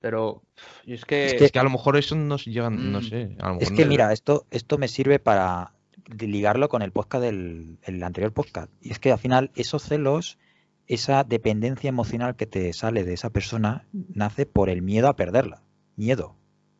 Pero 0.00 0.42
y 0.84 0.94
es 0.94 1.04
que... 1.04 1.26
Es 1.36 1.52
que 1.52 1.58
a 1.58 1.62
lo 1.62 1.70
mejor 1.70 1.96
eso 1.96 2.14
no 2.16 2.38
se 2.38 2.50
llega, 2.50 2.70
no 2.70 3.00
Mm. 3.00 3.02
sé. 3.02 3.36
a 3.40 3.52
lo 3.52 3.60
Es 3.60 3.70
que 3.70 3.84
no- 3.84 3.88
mira, 3.90 4.12
esto, 4.12 4.46
esto 4.50 4.78
me 4.78 4.88
sirve 4.88 5.18
para 5.18 5.72
ligarlo 6.18 6.68
con 6.68 6.82
el 6.82 6.92
podcast 6.92 7.22
del 7.22 7.78
el 7.82 8.02
anterior 8.02 8.32
podcast. 8.32 8.70
Y 8.80 8.90
es 8.92 8.98
que 8.98 9.12
al 9.12 9.18
final 9.18 9.50
esos 9.54 9.82
celos, 9.84 10.38
esa 10.86 11.24
dependencia 11.24 11.88
emocional 11.88 12.34
que 12.36 12.46
te 12.46 12.72
sale 12.72 13.04
de 13.04 13.12
esa 13.14 13.30
persona, 13.30 13.86
nace 13.92 14.44
por 14.46 14.68
el 14.70 14.82
miedo 14.82 15.08
a 15.08 15.16
perderla. 15.16 15.62
Miedo. 16.00 16.34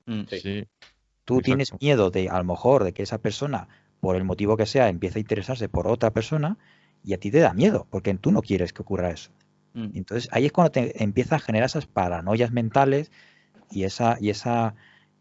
Mm, 0.06 0.22
Sí. 0.30 0.40
Sí. 0.40 0.68
Tú 1.24 1.34
Exacto. 1.34 1.44
tienes 1.44 1.72
miedo 1.80 2.10
de, 2.10 2.28
a 2.28 2.38
lo 2.38 2.44
mejor, 2.44 2.82
de 2.84 2.92
que 2.92 3.02
esa 3.04 3.18
persona, 3.18 3.68
por 4.00 4.16
el 4.16 4.24
motivo 4.24 4.56
que 4.56 4.66
sea, 4.66 4.88
empiece 4.88 5.18
a 5.18 5.24
interesarse 5.26 5.68
por 5.68 5.86
otra 5.86 6.10
persona 6.10 6.56
y 7.04 7.12
a 7.14 7.18
ti 7.18 7.30
te 7.30 7.38
da 7.38 7.52
miedo, 7.52 7.86
porque 7.90 8.12
tú 8.14 8.32
no 8.32 8.40
quieres 8.42 8.72
que 8.72 8.82
ocurra 8.82 9.10
eso. 9.10 9.30
mm. 9.74 9.90
Entonces 9.94 10.28
ahí 10.32 10.46
es 10.46 10.52
cuando 10.52 10.70
te 10.72 11.02
empieza 11.04 11.36
a 11.36 11.38
generar 11.38 11.66
esas 11.66 11.86
paranoias 11.86 12.50
mentales 12.50 13.10
y 13.70 13.84
esa 13.84 14.16
y 14.20 14.30
esa 14.30 14.74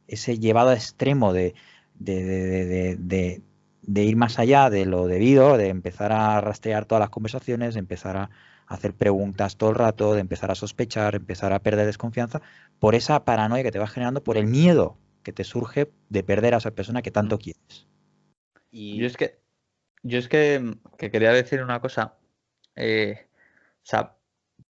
ese 0.08 0.40
llevado 0.40 0.70
a 0.70 0.74
extremo 0.74 1.34
de, 1.34 1.54
de, 2.00 2.24
de- 2.24 2.40
de- 2.56 2.66
de- 2.66 2.96
de- 2.98 3.42
de 3.84 4.04
ir 4.04 4.16
más 4.16 4.40
allá 4.40 4.70
de 4.72 4.86
lo 4.86 5.06
debido, 5.08 5.58
de 5.58 5.68
empezar 5.70 6.12
a 6.12 6.42
rastrear 6.42 6.86
todas 6.86 7.02
las 7.02 7.10
conversaciones, 7.12 7.74
de 7.76 7.80
empezar 7.82 8.18
a 8.18 8.30
hacer 8.70 8.94
preguntas 8.94 9.58
todo 9.58 9.72
el 9.72 9.76
rato, 9.76 10.14
de 10.14 10.22
empezar 10.22 10.52
a 10.52 10.56
sospechar, 10.56 11.16
empezar 11.16 11.52
a 11.54 11.60
perder 11.60 11.86
desconfianza, 11.88 12.42
por 12.80 12.96
esa 12.96 13.26
paranoia 13.26 13.64
que 13.64 13.72
te 13.72 13.80
va 13.80 13.88
generando, 13.88 14.24
por 14.24 14.38
el 14.38 14.46
miedo 14.48 14.96
que 15.24 15.34
te 15.34 15.44
surge 15.44 15.92
de 16.10 16.24
perder 16.24 16.54
a 16.54 16.58
esa 16.58 16.72
persona 16.72 17.02
que 17.02 17.12
tanto 17.12 17.38
quieres. 17.40 17.88
Y 18.72 18.98
Yo 19.00 19.08
es 19.08 19.18
que, 19.18 19.40
yo 20.04 20.20
es 20.20 20.30
que, 20.30 20.76
que 20.98 21.12
quería 21.12 21.34
decir 21.34 21.62
una 21.62 21.82
cosa. 21.82 22.16
eh, 22.76 23.28
o 23.82 23.86
sea, 23.90 24.16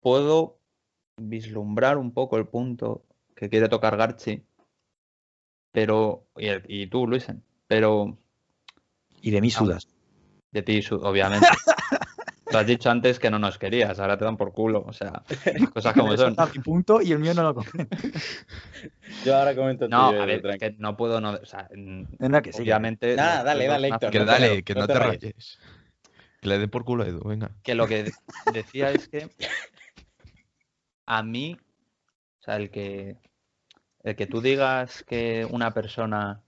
puedo 0.02 0.60
vislumbrar 1.18 1.98
un 1.98 2.12
poco 2.14 2.38
el 2.38 2.46
punto 2.48 3.06
que 3.36 3.50
quiere 3.50 3.70
tocar 3.70 3.96
Garchi, 3.98 4.44
pero, 5.72 6.26
y, 6.38 6.48
el- 6.48 6.64
y 6.68 6.88
tú, 6.88 7.08
Luisen, 7.08 7.44
pero 7.68 8.18
Y 9.22 9.32
de 9.32 9.42
mí 9.42 9.48
Ah, 9.56 9.58
sudas. 9.58 9.88
de 10.52 10.62
ti, 10.62 10.82
obviamente. 10.92 11.48
Tú 12.50 12.58
has 12.58 12.66
dicho 12.68 12.90
antes 12.92 13.18
que 13.20 13.32
no 13.32 13.40
nos 13.40 13.58
querías, 13.58 14.00
ahora 14.00 14.18
te 14.18 14.26
dan 14.26 14.38
por 14.38 14.54
culo, 14.54 14.84
o 14.88 14.94
sea, 14.94 15.24
cosas 15.74 15.94
como 15.96 16.16
son. 16.16 16.36
mi 16.54 16.60
punto 16.62 17.02
y 17.02 17.12
el 17.12 17.20
mío 17.20 17.34
no 17.34 17.42
lo 17.44 17.56
coge. 17.56 17.88
yo 19.26 19.36
ahora 19.36 19.56
comento 19.56 19.88
No, 19.90 20.10
tuyo, 20.12 20.22
a 20.22 20.26
ver, 20.28 20.46
es 20.46 20.58
que 20.60 20.76
no 20.78 20.96
puedo, 20.96 21.20
no, 21.20 21.32
o 21.32 21.46
sea, 21.46 21.68
Venga, 21.72 22.42
que 22.42 22.54
sí, 22.54 22.62
obviamente. 22.62 23.16
Nada, 23.16 23.44
dale, 23.44 23.68
dale, 23.68 23.88
Héctor, 23.88 24.12
Que 24.12 24.20
no 24.20 24.26
dale, 24.26 24.48
rayes, 24.50 24.64
que 24.64 24.74
no 24.76 24.82
no 24.82 24.88
te 24.88 24.94
te 24.94 25.00
rayes. 25.00 25.22
rayes. 25.24 25.60
Que 26.42 26.50
le 26.50 26.60
den 26.60 26.70
por 26.70 26.86
culo 26.86 27.04
a 27.04 27.08
Edu, 27.08 27.22
venga. 27.28 27.50
que 27.64 27.74
lo 27.74 27.88
que 27.88 28.12
decía 28.54 28.92
es 28.92 29.08
que 29.08 29.28
a 31.08 31.24
mí, 31.24 31.58
o 32.42 32.44
sea, 32.44 32.58
el 32.58 32.70
que 32.70 33.18
el 34.04 34.16
que 34.16 34.28
tú 34.28 34.40
digas 34.42 35.04
que 35.04 35.48
una 35.50 35.74
persona, 35.74 36.42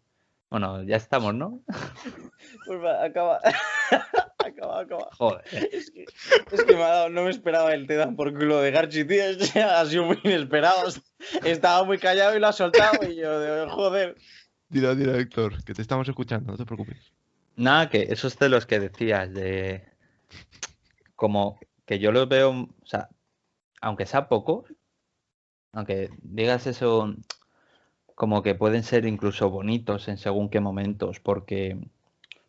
bueno, 0.51 0.83
ya 0.83 0.95
estamos, 0.97 1.33
¿no? 1.33 1.61
Pues 2.67 2.83
va, 2.83 3.03
acaba. 3.03 3.39
acaba, 4.47 4.81
acaba. 4.81 5.09
Joder, 5.17 5.43
Es 5.71 5.91
que, 5.91 6.05
es 6.51 6.63
que 6.63 6.75
me 6.75 6.83
ha 6.83 6.87
dado, 6.87 7.09
no 7.09 7.23
me 7.23 7.29
esperaba 7.29 7.73
el 7.73 7.87
te 7.87 7.95
dan 7.95 8.15
por 8.15 8.33
culo 8.33 8.61
de 8.61 8.71
Garchi, 8.71 9.05
tío. 9.05 9.23
ha 9.65 9.85
sido 9.85 10.05
muy 10.05 10.19
inesperado. 10.23 10.89
Estaba 11.43 11.83
muy 11.83 11.97
callado 11.97 12.35
y 12.35 12.39
lo 12.39 12.47
ha 12.47 12.53
soltado 12.53 13.07
y 13.09 13.15
yo, 13.15 13.39
de, 13.39 13.69
joder. 13.69 14.15
Dile, 14.69 14.95
dile, 14.95 15.19
Héctor, 15.19 15.63
que 15.63 15.73
te 15.73 15.81
estamos 15.81 16.07
escuchando, 16.09 16.51
no 16.51 16.57
te 16.57 16.65
preocupes. 16.65 17.13
nada, 17.55 17.89
que 17.89 18.07
esos 18.09 18.35
celos 18.35 18.65
que 18.65 18.79
decías 18.79 19.33
de 19.33 19.85
como 21.15 21.59
que 21.85 21.99
yo 21.99 22.11
los 22.11 22.27
veo, 22.27 22.51
o 22.51 22.85
sea, 22.85 23.09
aunque 23.81 24.05
sea 24.05 24.27
poco, 24.27 24.65
aunque 25.71 26.09
digas 26.21 26.67
eso 26.67 27.15
como 28.15 28.41
que 28.41 28.55
pueden 28.55 28.83
ser 28.83 29.05
incluso 29.05 29.49
bonitos 29.49 30.07
en 30.07 30.17
según 30.17 30.49
qué 30.49 30.59
momentos, 30.59 31.19
porque 31.19 31.77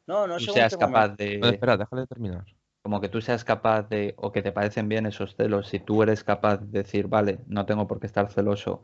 No, 0.09 0.27
no 0.27 0.39
tú 0.39 0.47
seas 0.53 0.77
capaz 0.77 1.09
momento. 1.09 1.23
de 1.25 1.39
No, 1.39 1.49
espera, 1.49 1.77
déjale 1.77 2.07
terminar. 2.07 2.45
como 2.83 3.01
que 3.01 3.09
tú 3.11 3.21
seas 3.21 3.45
capaz 3.45 3.83
de, 3.89 4.15
o 4.17 4.33
que 4.33 4.43
te 4.43 4.51
parecen 4.53 4.89
bien 4.89 5.05
esos 5.07 5.37
celos, 5.37 5.69
si 5.69 5.79
tú 5.79 6.03
eres 6.03 6.25
capaz 6.25 6.57
de 6.59 6.83
decir, 6.83 7.07
vale, 7.07 7.39
no 7.47 7.67
tengo 7.67 7.87
por 7.87 8.01
qué 8.01 8.07
estar 8.07 8.31
celoso, 8.33 8.83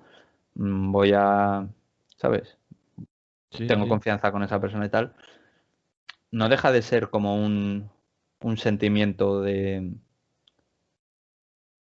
mm, 0.54 0.92
voy 0.92 1.12
a, 1.16 1.66
¿sabes? 2.16 2.58
Sí, 3.50 3.66
Tengo 3.66 3.84
sí. 3.84 3.88
confianza 3.88 4.30
con 4.30 4.42
esa 4.42 4.60
persona 4.60 4.84
y 4.86 4.90
tal, 4.90 5.14
no 6.30 6.48
deja 6.50 6.70
de 6.72 6.82
ser 6.82 7.08
como 7.08 7.36
un, 7.36 7.88
un 8.42 8.56
sentimiento 8.58 9.40
de, 9.40 9.92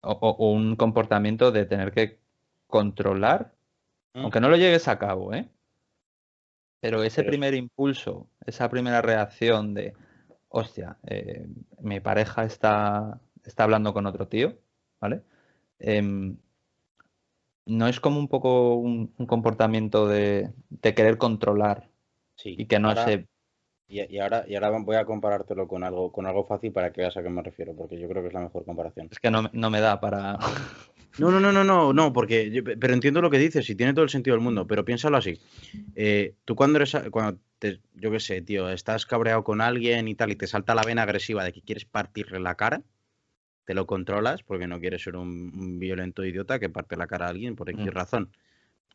o, 0.03 0.11
o- 0.13 0.37
o 0.49 0.53
un 0.53 0.75
comportamiento 0.77 1.53
de 1.53 1.67
tener 1.67 1.93
que 1.93 2.19
controlar, 2.67 3.55
Mm. 4.15 4.21
aunque 4.23 4.41
no 4.41 4.49
lo 4.49 4.57
llegues 4.57 4.89
a 4.89 4.99
cabo, 4.99 5.33
¿eh? 5.35 5.49
Pero 6.81 7.03
ese 7.05 7.23
Pero- 7.23 7.31
primer 7.31 7.55
impulso, 7.55 8.27
esa 8.51 8.69
primera 8.69 9.01
reacción 9.03 9.75
de, 9.75 9.95
hostia, 10.49 10.97
eh, 11.07 11.47
mi 11.81 12.01
pareja 12.01 12.45
está, 12.45 13.21
está 13.45 13.65
hablando 13.65 13.93
con 13.95 14.07
otro 14.07 14.29
tío, 14.29 14.57
¿vale? 15.01 15.23
Em, 15.79 16.37
no 17.67 17.87
es 17.89 18.01
como 18.01 18.19
un 18.19 18.29
poco 18.29 18.75
un, 18.75 19.13
un 19.17 19.27
comportamiento 19.27 20.07
de, 20.09 20.51
de 20.69 20.95
querer 20.95 21.19
controlar 21.19 21.89
Sí, 22.37 22.55
y 22.59 22.67
que 22.67 22.79
no 22.79 22.89
ahora- 22.89 23.05
se... 23.05 23.27
Y, 23.87 24.03
y 24.15 24.21
ahora, 24.21 24.45
y 24.47 24.55
ahora 24.55 24.71
voy 24.71 24.95
a 24.97 25.05
comparártelo 25.05 25.67
con 25.67 25.83
algo, 25.83 26.13
con 26.13 26.25
algo 26.25 26.45
fácil 26.47 26.71
para 26.73 26.93
que 26.93 27.01
veas 27.01 27.17
a 27.17 27.23
qué 27.25 27.29
me 27.29 27.43
refiero, 27.43 27.75
porque 27.75 27.99
yo 27.99 28.09
creo 28.09 28.23
que 28.23 28.29
es 28.29 28.35
la 28.35 28.41
mejor 28.41 28.65
comparación. 28.65 29.09
Es 29.11 29.19
que 29.19 29.33
no, 29.33 29.51
no 29.53 29.69
me 29.71 29.81
da 29.81 30.01
para... 30.01 30.39
No, 31.19 31.31
no, 31.31 31.41
no, 31.41 31.53
no, 31.53 31.65
no, 31.65 31.93
no, 31.93 32.13
porque 32.13 32.51
yo- 32.51 32.63
pero 32.65 32.95
entiendo 32.95 33.21
lo 33.21 33.31
que 33.31 33.39
dices 33.39 33.69
y 33.69 33.75
tiene 33.75 33.93
todo 33.93 34.05
el 34.05 34.11
sentido 34.11 34.37
del 34.37 34.43
mundo, 34.45 34.67
pero 34.67 34.85
piénsalo 34.85 35.17
así. 35.17 35.39
Eh, 35.95 36.35
tú 36.45 36.55
cuando 36.57 36.79
eres, 36.79 36.97
cuando 37.11 37.39
te, 37.59 37.81
yo 37.95 38.11
qué 38.11 38.21
sé, 38.21 38.41
tío, 38.43 38.71
estás 38.71 39.07
cabreado 39.07 39.45
con 39.45 39.61
alguien 39.61 40.09
y 40.09 40.15
tal 40.15 40.31
y 40.31 40.37
te 40.37 40.47
salta 40.47 40.75
la 40.75 40.83
vena 40.85 41.03
agresiva 41.03 41.45
de 41.45 41.53
que 41.53 41.61
quieres 41.63 41.85
partirle 41.85 42.41
la 42.41 42.55
cara, 42.55 42.83
te 43.67 43.75
lo 43.75 43.87
controlas 43.87 44.43
porque 44.43 44.67
no 44.67 44.81
quieres 44.81 45.03
ser 45.03 45.17
un, 45.17 45.53
un 45.55 45.79
violento 45.79 46.25
idiota 46.25 46.59
que 46.59 46.69
parte 46.71 46.97
la 46.97 47.07
cara 47.07 47.27
a 47.27 47.31
alguien 47.31 47.55
por 47.57 47.69
X 47.71 47.85
Mm. 47.85 47.89
razón. 47.91 48.31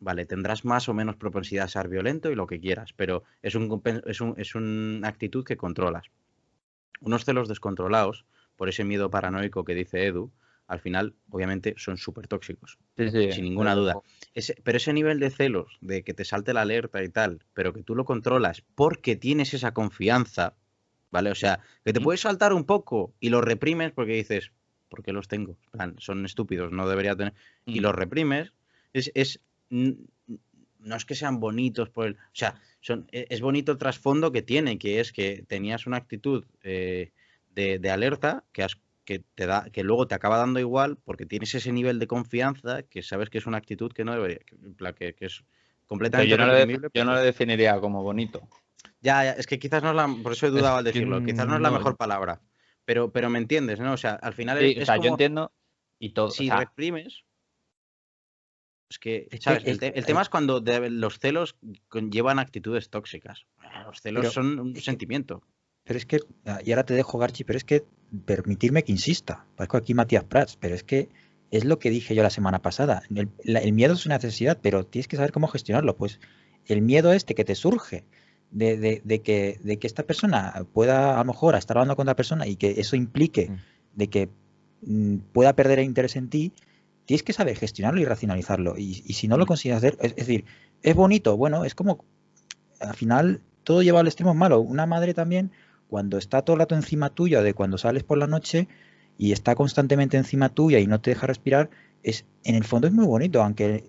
Vale, 0.01 0.25
tendrás 0.25 0.65
más 0.65 0.89
o 0.89 0.93
menos 0.93 1.15
propensidad 1.15 1.65
a 1.65 1.69
ser 1.69 1.87
violento 1.87 2.29
y 2.31 2.35
lo 2.35 2.47
que 2.47 2.59
quieras, 2.59 2.91
pero 2.93 3.23
es, 3.41 3.55
un, 3.55 3.81
es, 4.07 4.19
un- 4.21 4.33
es 4.37 4.55
una 4.55 5.07
actitud 5.07 5.45
que 5.45 5.55
controlas. 5.57 6.07
Unos 7.01 7.23
celos 7.23 7.47
descontrolados, 7.47 8.25
por 8.57 8.67
ese 8.67 8.83
miedo 8.83 9.09
paranoico 9.09 9.63
que 9.63 9.75
dice 9.75 10.05
Edu, 10.05 10.31
al 10.67 10.79
final, 10.79 11.13
obviamente, 11.29 11.75
son 11.77 11.97
súper 11.97 12.27
tóxicos. 12.27 12.77
Sí, 12.97 13.09
sí, 13.09 13.31
Sin 13.31 13.43
ninguna 13.45 13.75
duda. 13.75 13.95
Ese- 14.33 14.55
pero 14.63 14.77
ese 14.77 14.93
nivel 14.93 15.19
de 15.19 15.29
celos, 15.29 15.77
de 15.81 16.03
que 16.03 16.13
te 16.13 16.25
salte 16.25 16.53
la 16.53 16.61
alerta 16.61 17.03
y 17.03 17.09
tal, 17.09 17.43
pero 17.53 17.73
que 17.73 17.83
tú 17.83 17.95
lo 17.95 18.05
controlas 18.05 18.63
porque 18.75 19.15
tienes 19.15 19.53
esa 19.53 19.73
confianza, 19.73 20.55
¿vale? 21.11 21.29
O 21.31 21.35
sea, 21.35 21.59
que 21.83 21.93
te 21.93 22.01
puedes 22.01 22.21
saltar 22.21 22.53
un 22.53 22.63
poco 22.65 23.13
y 23.19 23.29
lo 23.29 23.41
reprimes 23.41 23.91
porque 23.91 24.13
dices, 24.13 24.51
¿por 24.89 25.03
qué 25.03 25.13
los 25.13 25.27
tengo? 25.27 25.57
Son 25.97 26.25
estúpidos, 26.25 26.71
no 26.71 26.87
debería 26.89 27.15
tener. 27.15 27.33
Y 27.65 27.79
Mm. 27.79 27.83
los 27.83 27.95
reprimes, 27.95 28.53
es. 28.93 29.11
es 29.13 29.39
no 30.79 30.95
es 30.95 31.05
que 31.05 31.15
sean 31.15 31.39
bonitos 31.39 31.89
por 31.89 32.05
el. 32.07 32.13
O 32.13 32.17
sea, 32.33 32.61
son, 32.79 33.07
e- 33.11 33.25
es 33.29 33.41
bonito 33.41 33.71
el 33.71 33.77
trasfondo 33.77 34.31
que 34.31 34.41
tiene, 34.43 34.77
que 34.77 34.99
es 34.99 35.11
que 35.11 35.43
tenías 35.47 35.87
una 35.87 35.97
actitud 35.97 36.45
eh, 36.61 37.11
de, 37.55 37.79
de 37.79 37.89
alerta 37.89 38.43
que 38.51 38.63
has 38.63 38.77
que 39.05 39.19
te 39.19 39.45
da 39.45 39.69
que 39.71 39.83
luego 39.83 40.07
te 40.07 40.15
acaba 40.15 40.37
dando 40.37 40.59
igual 40.59 40.97
porque 40.97 41.25
tienes 41.25 41.53
ese 41.55 41.71
nivel 41.71 41.99
de 41.99 42.07
confianza 42.07 42.83
que 42.83 43.01
sabes 43.03 43.29
que 43.29 43.37
es 43.37 43.45
una 43.45 43.57
actitud 43.57 43.91
que 43.91 44.03
no 44.03 44.13
debería 44.13 44.39
que, 44.95 45.15
es 45.19 45.43
completamente 45.85 46.29
yo 46.31 46.37
no, 46.37 46.47
le, 46.47 46.89
yo 46.93 47.05
no 47.05 47.13
le 47.13 47.21
definiría 47.21 47.79
como 47.79 48.03
bonito. 48.03 48.47
ya, 49.01 49.23
ya, 49.23 49.31
es 49.33 49.45
que 49.47 49.59
quizás 49.59 49.83
no 49.83 49.91
es 49.91 49.95
la 49.95 50.07
por 50.23 50.31
eso 50.31 50.47
he 50.47 50.49
dudado 50.49 50.77
al 50.77 50.83
que 50.83 50.91
decirlo 50.91 51.23
quizás 51.23 51.47
no 51.47 51.55
es 51.55 51.61
la 51.61 51.69
no- 51.69 51.77
mejor 51.77 51.95
palabra 51.95 52.41
pero 52.83 53.11
pero 53.11 53.29
me 53.29 53.37
entiendes 53.39 53.79
no 53.79 53.93
o 53.93 53.97
sea 53.97 54.15
al 54.15 54.33
final 54.33 54.57
Sí, 54.59 54.73
es, 54.77 54.83
o 54.83 54.85
sea, 54.85 54.95
es 54.95 54.99
yo 54.99 55.03
como 55.03 55.13
entiendo 55.15 55.51
y 55.99 56.09
todo. 56.09 56.27
o 56.27 56.31
si 56.31 56.47
sea, 56.47 56.59
reprimes 56.59 57.23
es 58.89 58.99
que 58.99 59.23
Es 59.23 59.29
que 59.29 59.41
sabes 59.41 59.63
el, 59.63 59.71
es- 59.73 59.79
te- 59.79 59.97
el 59.99 60.05
tema 60.05 60.21
es 60.21 60.29
cuando 60.29 60.61
de- 60.61 60.89
los 60.89 61.19
celos 61.19 61.55
conllevan 61.87 62.39
actitudes 62.39 62.89
tóxicas 62.89 63.45
los 63.85 64.01
celos 64.01 64.21
Pero 64.21 64.31
son 64.31 64.59
un 64.59 64.75
sentimiento 64.75 65.43
Pero 65.85 65.97
es 65.97 66.05
que, 66.05 66.19
ah, 66.45 66.59
y 66.65 66.71
ahora 66.71 66.83
te 66.83 66.93
dejo, 66.95 67.17
Garchi, 67.17 67.43
pero 67.43 67.57
es 67.57 67.63
que 67.63 67.85
permitirme 68.25 68.83
que 68.83 68.91
insista. 68.91 69.45
Parezco 69.55 69.77
aquí 69.77 69.93
Matías 69.93 70.23
Prats, 70.23 70.57
pero 70.57 70.73
es 70.75 70.83
que 70.83 71.09
es 71.51 71.63
lo 71.63 71.77
que 71.79 71.89
dije 71.91 72.15
yo 72.15 72.23
la 72.23 72.29
semana 72.31 72.61
pasada. 72.61 73.03
El, 73.13 73.29
la- 73.43 73.59
el 73.59 73.71
miedo 73.71 73.93
es 73.93 74.05
una 74.05 74.15
necesidad, 74.15 74.57
pero 74.61 74.85
tienes 74.85 75.07
que 75.07 75.15
saber 75.15 75.31
cómo 75.31 75.47
gestionarlo. 75.47 75.95
Pues 75.95 76.19
el 76.65 76.81
miedo 76.81 77.13
este 77.13 77.35
que 77.35 77.45
te 77.45 77.53
surge 77.55 78.03
de, 78.51 78.77
de- 78.77 79.01
de 79.03 79.21
que, 79.21 79.59
de 79.63 79.77
que 79.77 79.85
esta 79.87 80.03
persona 80.03 80.65
pueda 80.73 81.15
a 81.15 81.19
lo 81.19 81.25
mejor 81.25 81.55
estar 81.55 81.77
hablando 81.77 81.95
con 81.95 82.03
otra 82.07 82.15
persona 82.15 82.47
y 82.47 82.55
que 82.55 82.79
eso 82.79 82.95
implique 82.95 83.49
Mm. 83.51 83.55
de 83.93 84.07
que 84.09 84.29
mm, 84.81 85.17
pueda 85.33 85.53
perder 85.55 85.79
el 85.79 85.85
interés 85.85 86.15
en 86.15 86.29
ti, 86.29 86.51
tienes 87.05 87.21
que 87.21 87.33
saber 87.33 87.57
gestionarlo 87.57 88.01
y 88.01 88.05
racionalizarlo. 88.05 88.75
Y, 88.77 89.03
y 89.05 89.13
si 89.13 89.27
no 89.27 89.37
lo 89.37 89.45
consigues 89.45 89.77
hacer, 89.77 89.97
es, 90.01 90.11
es 90.11 90.15
decir, 90.15 90.45
es 90.81 90.95
bonito, 90.95 91.37
bueno, 91.37 91.63
es 91.63 91.75
como, 91.75 92.03
al 92.79 92.95
final, 92.95 93.41
todo 93.63 93.83
lleva 93.83 93.99
al 93.99 94.07
extremo 94.07 94.33
malo. 94.33 94.59
Una 94.61 94.85
madre 94.87 95.13
también, 95.13 95.51
cuando 95.89 96.17
está 96.17 96.41
todo 96.41 96.55
el 96.55 96.59
rato 96.61 96.75
encima 96.75 97.09
tuya, 97.09 97.41
de 97.41 97.53
cuando 97.53 97.77
sales 97.77 98.03
por 98.03 98.17
la 98.17 98.27
noche 98.27 98.67
y 99.17 99.31
está 99.31 99.55
constantemente 99.55 100.17
encima 100.17 100.49
tuya 100.49 100.79
y 100.79 100.87
no 100.87 100.99
te 101.01 101.11
deja 101.11 101.27
respirar, 101.27 101.69
es, 102.03 102.25
en 102.43 102.55
el 102.55 102.63
fondo 102.63 102.87
es 102.87 102.93
muy 102.93 103.05
bonito, 103.05 103.41
aunque 103.41 103.85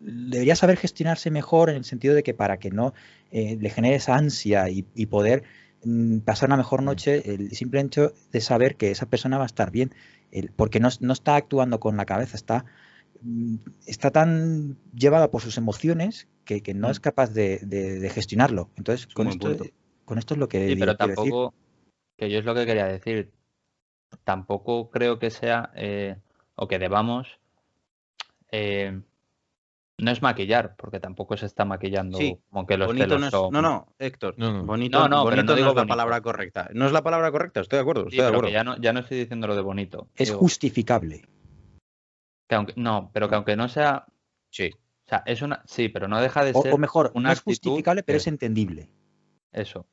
debería 0.00 0.56
saber 0.56 0.76
gestionarse 0.76 1.30
mejor 1.30 1.70
en 1.70 1.76
el 1.76 1.84
sentido 1.84 2.14
de 2.14 2.22
que 2.22 2.34
para 2.34 2.58
que 2.58 2.70
no 2.70 2.94
eh, 3.30 3.56
le 3.60 3.70
genere 3.70 3.96
esa 3.96 4.16
ansia 4.16 4.70
y, 4.70 4.86
y 4.94 5.06
poder 5.06 5.42
mm, 5.84 6.18
pasar 6.20 6.48
una 6.48 6.56
mejor 6.56 6.82
noche, 6.82 7.34
el 7.34 7.50
simple 7.52 7.80
hecho 7.80 8.12
de 8.32 8.40
saber 8.40 8.76
que 8.76 8.90
esa 8.90 9.06
persona 9.06 9.36
va 9.38 9.44
a 9.44 9.46
estar 9.46 9.70
bien, 9.70 9.92
el- 10.30 10.50
porque 10.50 10.80
no, 10.80 10.88
no 11.00 11.12
está 11.12 11.36
actuando 11.36 11.80
con 11.80 11.96
la 11.96 12.06
cabeza, 12.06 12.36
está, 12.36 12.64
mm, 13.22 13.56
está 13.86 14.10
tan 14.10 14.76
llevada 14.94 15.30
por 15.30 15.42
sus 15.42 15.58
emociones 15.58 16.28
que, 16.44 16.62
que 16.62 16.72
no 16.74 16.88
Mm. 16.88 16.92
es 16.92 17.00
capaz 17.00 17.30
de, 17.34 17.58
de- 17.58 17.98
de 18.00 18.10
gestionarlo. 18.10 18.70
Entonces, 18.76 19.06
con 19.06 19.26
esto. 19.28 19.48
Con 20.10 20.18
esto 20.18 20.34
es 20.34 20.40
lo 20.40 20.48
que 20.48 20.66
Sí, 20.66 20.74
pero 20.74 20.94
decir. 20.94 21.14
tampoco, 21.14 21.54
que 22.16 22.28
yo 22.28 22.40
es 22.40 22.44
lo 22.44 22.52
que 22.52 22.66
quería 22.66 22.86
decir, 22.86 23.30
tampoco 24.24 24.90
creo 24.90 25.20
que 25.20 25.30
sea, 25.30 25.70
eh, 25.76 26.16
o 26.56 26.66
que 26.66 26.80
debamos, 26.80 27.38
eh, 28.50 29.00
no 29.98 30.10
es 30.10 30.20
maquillar, 30.20 30.74
porque 30.74 30.98
tampoco 30.98 31.36
se 31.36 31.46
está 31.46 31.64
maquillando 31.64 32.18
Sí, 32.18 32.36
como 32.50 32.66
que 32.66 32.76
los 32.76 32.88
bonito 32.88 33.04
celos 33.04 33.20
no 33.20 33.26
es. 33.26 33.30
son... 33.30 33.52
No, 33.52 33.62
no, 33.62 33.86
Héctor. 34.00 34.34
No, 34.36 34.50
no. 34.52 34.64
Bonito 34.64 34.98
No, 34.98 35.08
no, 35.08 35.24
pero 35.24 35.36
bonito 35.36 35.52
no 35.52 35.56
digo 35.56 35.68
es 35.68 35.74
la 35.76 35.80
bonito. 35.82 35.92
palabra 35.92 36.20
correcta. 36.22 36.68
No 36.74 36.86
es 36.86 36.92
la 36.92 37.02
palabra 37.02 37.30
correcta, 37.30 37.60
estoy 37.60 37.76
de 37.76 37.80
acuerdo. 37.82 38.10
Sí, 38.10 38.16
de 38.16 38.40
que 38.40 38.50
ya 38.52 38.64
no, 38.64 38.76
ya 38.78 38.92
no 38.92 38.98
estoy 38.98 39.18
diciendo 39.20 39.46
lo 39.46 39.54
de 39.54 39.62
bonito. 39.62 40.08
Es 40.16 40.28
Digo, 40.30 40.40
justificable. 40.40 41.22
que 42.48 42.54
aunque, 42.56 42.72
no, 42.76 43.10
pero 43.12 43.28
que 43.28 43.36
aunque 43.36 43.54
no 43.54 43.68
sea... 43.68 44.06
Sí. 44.50 44.70
O 45.06 45.08
sea, 45.08 45.22
es 45.26 45.40
una... 45.42 45.62
Sí, 45.66 45.88
pero 45.88 46.08
no 46.08 46.20
deja 46.20 46.44
de 46.44 46.50
O, 46.54 46.62
ser 46.62 46.72
o 46.74 46.78
mejor, 46.78 47.12
una 47.14 47.28
no 47.28 47.32
es 47.32 47.38
actitud 47.38 47.52
justificable, 47.70 48.02
pero 48.02 48.16
que- 48.16 48.20
es 48.20 48.26
entendible. 48.26 48.88
eso. 49.52 49.86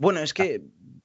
Bueno, 0.00 0.20
es 0.20 0.34
que. 0.34 0.60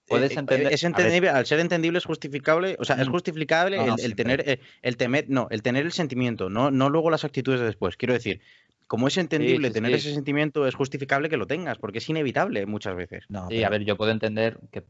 puedes 0.08 0.32
eh, 0.32 0.40
entender- 0.40 0.72
Es 0.74 0.84
entendible, 0.84 1.30
al 1.30 1.46
ser 1.46 1.60
entendible 1.60 1.98
es 1.98 2.06
justificable, 2.06 2.76
o 2.80 2.86
sea, 2.86 2.96
es 3.02 3.08
Mm. 3.08 3.12
justificable 3.12 3.78
No, 3.78 3.88
no, 3.88 3.96
el, 3.96 4.06
el 4.06 4.16
tener 4.16 4.48
eh, 4.50 4.60
el 4.84 4.98
temer, 4.98 5.26
no, 5.30 5.48
el 5.50 5.62
tener 5.64 5.84
el 5.86 5.92
sentimiento, 5.92 6.50
no, 6.50 6.70
no 6.72 6.90
luego 6.90 7.10
las 7.10 7.24
actitudes 7.26 7.60
de 7.60 7.66
después. 7.66 7.98
Quiero 7.98 8.14
decir, 8.14 8.40
como 8.88 9.08
es 9.08 9.18
entendible 9.18 9.70
sí, 9.70 9.74
tener 9.74 9.92
sí. 9.92 9.98
ese 9.98 10.14
sentimiento, 10.14 10.68
es 10.68 10.76
justificable 10.76 11.28
que 11.28 11.38
lo 11.38 11.48
tengas, 11.48 11.80
porque 11.80 11.98
es 11.98 12.08
inevitable 12.10 12.66
muchas 12.68 12.96
veces. 12.96 13.26
No, 13.30 13.48
Sí, 13.50 13.56
pero- 13.56 13.68
a 13.68 13.70
ver, 13.72 13.84
yo 13.84 13.98
puedo 13.98 14.12
entender 14.12 14.60
que, 14.72 14.84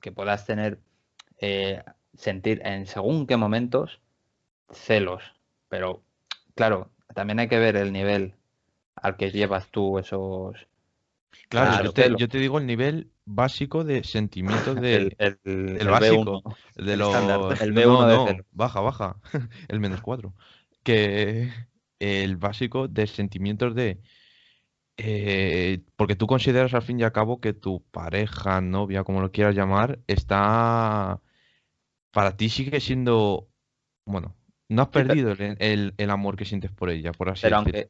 que 0.00 0.12
puedas 0.12 0.46
tener, 0.46 0.78
eh, 1.40 1.82
sentir 2.16 2.62
en 2.64 2.86
según 2.86 3.26
qué 3.26 3.36
momentos 3.36 4.00
celos, 4.70 5.22
pero 5.68 6.02
claro, 6.54 6.90
también 7.14 7.40
hay 7.40 7.48
que 7.48 7.58
ver 7.58 7.76
el 7.76 7.92
nivel 7.92 8.34
al 8.94 9.16
que 9.16 9.30
llevas 9.32 9.68
tú 9.72 9.98
esos... 9.98 10.54
Claro, 11.48 11.70
Claro, 11.70 11.84
yo, 11.84 11.92
te, 11.92 12.02
celo. 12.02 12.16
yo 12.18 12.28
te 12.28 12.38
digo 12.38 12.58
el 12.58 12.66
nivel 12.66 13.10
básico 13.24 13.84
de 13.84 14.04
sentimientos 14.04 14.76
de, 14.80 14.96
el, 15.18 15.38
el- 15.44 15.76
el 15.80 15.88
básico. 15.88 16.42
B1. 16.42 16.56
de 16.76 16.96
los... 16.96 17.60
el 17.60 17.72
no, 17.74 17.82
B1 17.82 18.06
de 18.06 18.16
no, 18.16 18.44
baja, 18.52 18.80
baja. 18.80 19.20
el 19.68 19.80
menos 19.80 20.00
4. 20.00 20.34
Que 20.82 21.50
el 22.00 22.36
básico 22.36 22.88
de 22.88 23.06
sentimientos 23.06 23.74
de... 23.74 24.00
eh, 24.96 25.80
porque 25.96 26.16
tú 26.16 26.26
consideras 26.26 26.74
al 26.74 26.82
fin 26.82 27.00
y 27.00 27.04
al 27.04 27.12
cabo 27.12 27.40
que 27.40 27.52
tu 27.54 27.82
pareja, 27.90 28.60
novia, 28.60 29.04
como 29.04 29.20
lo 29.20 29.32
quieras 29.32 29.54
llamar, 29.54 30.00
está... 30.06 31.20
Para 32.12 32.36
ti 32.36 32.48
sigue 32.50 32.80
siendo... 32.80 33.48
Bueno, 34.06 34.36
no 34.68 34.82
has 34.82 34.88
perdido 34.88 35.32
el, 35.32 35.56
el- 35.60 35.94
el 35.98 36.10
amor 36.10 36.36
que 36.36 36.44
sientes 36.46 36.72
por 36.72 36.90
ella, 36.90 37.12
por 37.12 37.30
así 37.30 37.48
decirlo. 37.48 37.86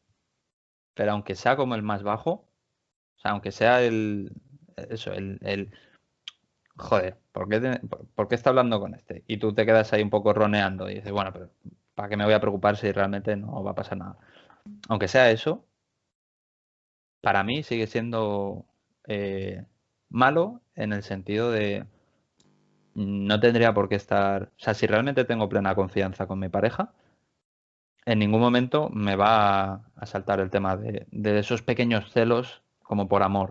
pero 0.95 1.13
aunque 1.13 1.35
sea 1.35 1.57
como 1.57 1.75
el 1.75 1.83
más 1.83 2.03
bajo, 2.03 2.49
o 3.23 3.25
sea, 3.25 3.31
aunque 3.31 3.53
sea 3.53 3.83
el... 3.83 4.33
Eso, 4.77 5.13
el... 5.13 5.71
joder, 6.77 7.19
¿por 7.31 7.49
qué, 7.49 7.81
por- 8.17 8.29
qué 8.29 8.35
está 8.35 8.51
hablando 8.51 8.81
con 8.81 8.95
este? 8.97 9.23
Y 9.29 9.37
tú 9.37 9.55
te 9.55 9.65
quedas 9.65 9.93
ahí 9.93 10.03
un 10.03 10.11
poco 10.11 10.33
roneando 10.33 10.91
y 10.91 10.95
dices, 10.97 11.13
bueno, 11.13 11.33
pero 11.33 11.51
¿para 11.95 12.09
qué 12.09 12.17
me 12.17 12.25
voy 12.25 12.35
a 12.35 12.41
preocupar 12.41 12.77
si 12.77 12.91
realmente 12.91 13.37
no 13.37 13.63
va 13.63 13.73
a 13.73 13.75
pasar 13.77 13.99
nada? 13.99 14.19
Aunque 14.89 15.07
sea 15.07 15.31
eso, 15.31 15.65
para 17.21 17.45
mí 17.45 17.63
sigue 17.63 17.87
siendo 17.87 18.67
eh, 19.07 19.67
malo 20.09 20.63
en 20.75 20.93
el 20.93 21.05
sentido 21.05 21.53
de 21.53 21.87
no 22.95 23.39
tendría 23.39 23.73
por 23.73 23.89
qué 23.89 23.95
estar, 23.95 24.51
o 24.57 24.61
sea, 24.61 24.75
si 24.75 24.87
realmente 24.89 25.25
tengo 25.25 25.49
plena 25.49 25.77
confianza 25.77 26.27
con 26.27 26.41
mi 26.41 26.49
pareja, 26.49 26.93
en 28.05 28.19
ningún 28.19 28.41
momento 28.41 28.91
me 28.91 29.15
va 29.15 29.75
a, 29.97 30.07
saltar 30.07 30.41
el 30.41 30.51
tema 30.51 30.77
de 30.77 31.39
esos 31.39 31.63
pequeños 31.63 32.11
celos 32.13 32.62
como 32.93 33.09
por 33.09 33.23
amor. 33.23 33.49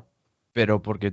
Pero 0.58 0.82
porque, 0.82 1.10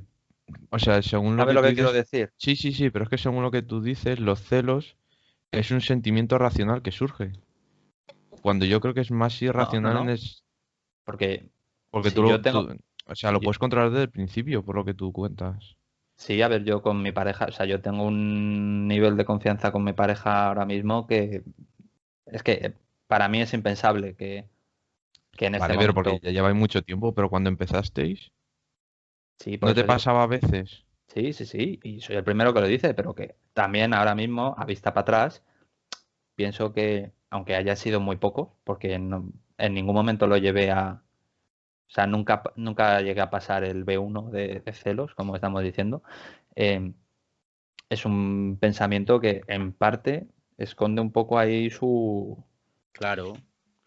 o 0.71 0.79
sea, 0.85 1.03
según 1.03 1.37
lo 1.39 1.47
¿Sabes 1.47 1.55
que 1.55 1.55
lo 1.55 1.63
que 1.63 1.75
quiero 1.75 1.93
decir? 1.93 2.33
sí, 2.45 2.57
sí, 2.57 2.73
sí, 2.73 2.91
pero 2.91 3.05
es 3.05 3.11
que 3.11 3.19
según 3.19 3.43
lo 3.45 3.51
que 3.53 3.63
tú 3.63 3.83
dices, 3.83 4.21
los 4.21 4.41
celos 4.43 4.97
es 5.53 5.71
un 5.73 5.83
sentimiento 5.83 6.39
racional 6.39 6.83
que 6.83 6.93
surge. 6.93 7.33
Cuando 8.41 8.65
yo 8.67 8.81
creo 8.81 8.95
que 8.95 9.01
es 9.03 9.13
más 9.13 9.41
irracional 9.43 10.09
no. 10.09 10.09
es 10.09 10.43
Porque 11.05 11.51
porque 11.91 12.11
si 12.11 12.19
tú 12.23 12.23
lo, 12.23 12.41
tengo- 12.43 12.67
tú- 12.67 12.77
o 13.07 13.15
sea, 13.15 13.31
lo 13.33 13.43
puedes 13.43 13.59
controlar 13.59 13.91
desde 13.91 14.05
el 14.05 14.11
principio, 14.11 14.65
por 14.65 14.77
lo 14.77 14.85
que 14.87 14.95
tú 14.95 15.13
cuentas. 15.13 15.77
sí, 16.17 16.43
a 16.43 16.49
ver, 16.49 16.65
yo 16.65 16.83
con 16.83 17.03
mi 17.03 17.13
pareja, 17.13 17.47
o 17.47 17.53
sea, 17.53 17.67
yo 17.67 17.81
tengo 17.81 18.05
un 18.05 18.89
nivel 18.89 19.17
de 19.17 19.25
confianza 19.25 19.73
con 19.73 19.85
mi 19.85 19.93
pareja 19.93 20.49
ahora 20.49 20.65
mismo 20.67 21.07
que 21.07 21.43
es 22.27 22.43
que 22.43 22.75
para 23.09 23.29
mí 23.29 23.41
es 23.43 23.55
impensable 23.55 24.17
que, 24.17 24.49
que 25.39 25.47
en 25.47 25.55
este 25.57 25.75
pero 25.79 25.95
momento... 25.95 25.95
porque 25.95 26.21
ya 26.23 26.31
lleváis 26.31 26.57
mucho 26.57 26.83
tiempo, 26.83 27.15
pero 27.15 27.29
cuando 27.31 27.49
empezasteis, 27.51 28.31
Sí, 29.41 29.59
¿no 29.61 29.73
te 29.75 29.85
pasaba 29.85 30.25
a 30.25 30.27
veces? 30.27 30.85
Sí, 31.09 31.33
sí, 31.33 31.47
sí, 31.47 31.81
y 31.83 32.01
soy 32.01 32.17
el 32.17 32.25
primero 32.25 32.53
que 32.53 32.61
lo 32.61 32.67
dice, 32.67 32.93
pero 32.95 33.15
que 33.15 33.37
también 33.55 33.95
ahora 33.95 34.15
mismo, 34.15 34.55
a 34.59 34.65
vista 34.67 34.93
para 34.93 35.03
atrás, 35.03 35.43
pienso 36.37 36.73
que, 36.75 37.13
aunque 37.31 37.57
haya 37.57 37.77
sido 37.77 38.01
muy 38.01 38.17
poco, 38.17 38.59
porque 38.65 38.99
no- 38.99 39.31
en 39.59 39.75
ningún 39.75 39.95
momento 39.97 40.27
lo 40.27 40.37
llevé 40.39 40.71
a, 40.73 41.03
o 41.89 41.91
sea, 41.91 42.07
nunca, 42.07 42.43
nunca 42.57 43.01
llegué 43.03 43.21
a 43.23 43.31
pasar 43.31 43.65
el 43.65 43.85
B1 43.85 44.31
de, 44.31 44.61
de 44.61 44.73
celos, 44.75 45.15
como 45.15 45.37
estamos 45.37 45.63
diciendo, 45.65 46.03
eh, 46.57 46.93
es 47.91 48.05
un 48.07 48.59
pensamiento 48.61 49.21
que 49.21 49.43
en 49.49 49.73
parte 49.73 50.29
esconde 50.59 51.01
un 51.03 51.13
poco 51.13 51.39
ahí 51.39 51.71
su... 51.71 52.43
Claro. 52.93 53.35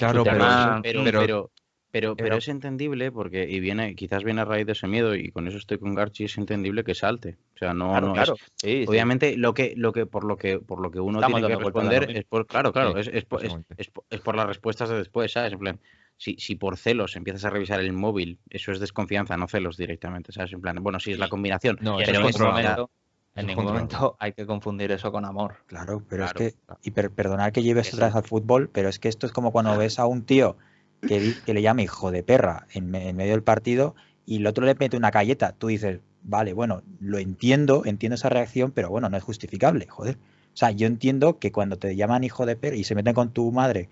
Claro, 0.01 0.23
pero, 0.23 0.37
pero, 0.81 1.03
pero- 1.03 1.03
pero, 1.03 1.51
pero, 1.91 2.15
pero 2.15 2.15
pero- 2.15 2.35
es 2.37 2.47
entendible 2.47 3.11
porque, 3.11 3.49
y 3.49 3.59
viene, 3.59 3.95
quizás 3.95 4.23
viene 4.23 4.41
a 4.41 4.45
raíz 4.45 4.65
de 4.65 4.71
ese 4.71 4.87
miedo, 4.87 5.13
y 5.13 5.29
con 5.31 5.47
eso 5.47 5.57
estoy 5.57 5.77
con 5.77 5.93
Garchi, 5.93 6.23
es 6.25 6.37
entendible 6.37 6.83
que 6.83 6.95
salte. 6.95 7.37
O 7.55 7.57
sea, 7.57 7.73
no, 7.73 7.89
Claro, 7.91 8.07
no 8.07 8.13
claro, 8.13 8.33
es. 8.35 8.41
sí, 8.55 8.67
sí. 8.83 8.85
Obviamente, 8.87 9.35
lo 9.37 9.53
que, 9.53 9.73
lo 9.75 9.91
que, 9.91 10.05
por 10.05 10.23
lo 10.23 10.37
que, 10.37 10.59
por 10.59 10.81
lo 10.81 10.89
que 10.89 10.99
uno 10.99 11.19
Estamos 11.19 11.41
tiene 11.41 11.53
que 11.57 11.63
responder 11.63 12.09
es 12.17 12.23
por, 12.25 12.47
claro, 12.47 12.71
claro, 12.71 12.93
Sí, 12.93 12.99
es, 13.01 13.07
es 13.15 13.25
por, 13.25 13.45
es- 13.45 13.55
es 13.77 13.89
por- 13.89 14.05
es 14.09 14.21
por 14.21 14.35
las 14.35 14.47
respuestas 14.47 14.89
de 14.89 14.97
después, 14.97 15.33
¿sabes? 15.33 15.51
En 15.53 15.59
plan, 15.59 15.79
si, 16.17 16.35
si 16.37 16.55
por 16.55 16.77
celos 16.77 17.15
empiezas 17.15 17.43
a 17.45 17.49
revisar 17.49 17.79
el 17.79 17.93
móvil, 17.93 18.39
eso 18.49 18.71
es 18.71 18.79
desconfianza, 18.79 19.35
no 19.37 19.47
celos 19.47 19.75
directamente, 19.75 20.31
¿sabes? 20.31 20.53
En 20.53 20.61
plan, 20.61 20.77
bueno, 20.81 20.99
sí, 20.99 21.11
es 21.11 21.19
la 21.19 21.27
combinación. 21.29 21.77
No, 21.81 21.99
en 21.99 22.05
pero 22.05 22.21
momento, 22.21 22.91
en 23.35 23.47
ningún 23.47 23.65
momento 23.65 24.15
hay 24.19 24.33
que 24.33 24.45
confundir 24.45 24.91
eso 24.91 25.11
con 25.11 25.25
amor. 25.25 25.55
Claro, 25.67 26.03
pero 26.09 26.23
Claro. 26.25 26.39
es 26.45 26.53
que, 26.53 26.59
y 26.83 26.91
per- 26.91 27.11
perdonad 27.11 27.51
que 27.51 27.63
lleves 27.63 27.87
Eso. 27.87 27.97
otra 27.97 28.07
vez 28.07 28.15
al 28.15 28.23
fútbol, 28.23 28.69
pero 28.71 28.89
es 28.89 28.99
que 28.99 29.07
esto 29.09 29.25
es 29.25 29.31
como 29.31 29.51
cuando 29.51 29.77
ves 29.77 29.99
a 29.99 30.05
un 30.05 30.23
tío 30.23 30.57
que, 31.01 31.33
que 31.45 31.53
le 31.53 31.61
llama 31.61 31.81
hijo 31.81 32.11
de 32.11 32.23
perra 32.23 32.67
en, 32.73 32.91
me- 32.91 33.09
en 33.09 33.15
medio 33.15 33.31
del 33.31 33.43
partido 33.43 33.95
y 34.25 34.37
el 34.37 34.47
otro 34.47 34.65
le 34.65 34.75
mete 34.75 34.97
una 34.97 35.11
galleta. 35.11 35.53
Tú 35.53 35.67
dices, 35.67 35.99
vale, 36.23 36.53
bueno, 36.53 36.83
lo 36.99 37.17
entiendo, 37.17 37.83
entiendo 37.85 38.15
esa 38.15 38.29
reacción, 38.29 38.71
pero 38.71 38.89
bueno, 38.89 39.09
no 39.09 39.17
es 39.17 39.23
justificable, 39.23 39.87
joder. 39.87 40.15
O 40.53 40.57
sea, 40.57 40.71
yo 40.71 40.85
entiendo 40.85 41.39
que 41.39 41.51
cuando 41.51 41.77
te 41.77 41.95
llaman 41.95 42.23
hijo 42.23 42.45
de 42.45 42.55
perra 42.57 42.75
y 42.75 42.83
se 42.83 42.93
meten 42.95 43.13
con 43.13 43.29
tu 43.31 43.51
madre 43.51 43.87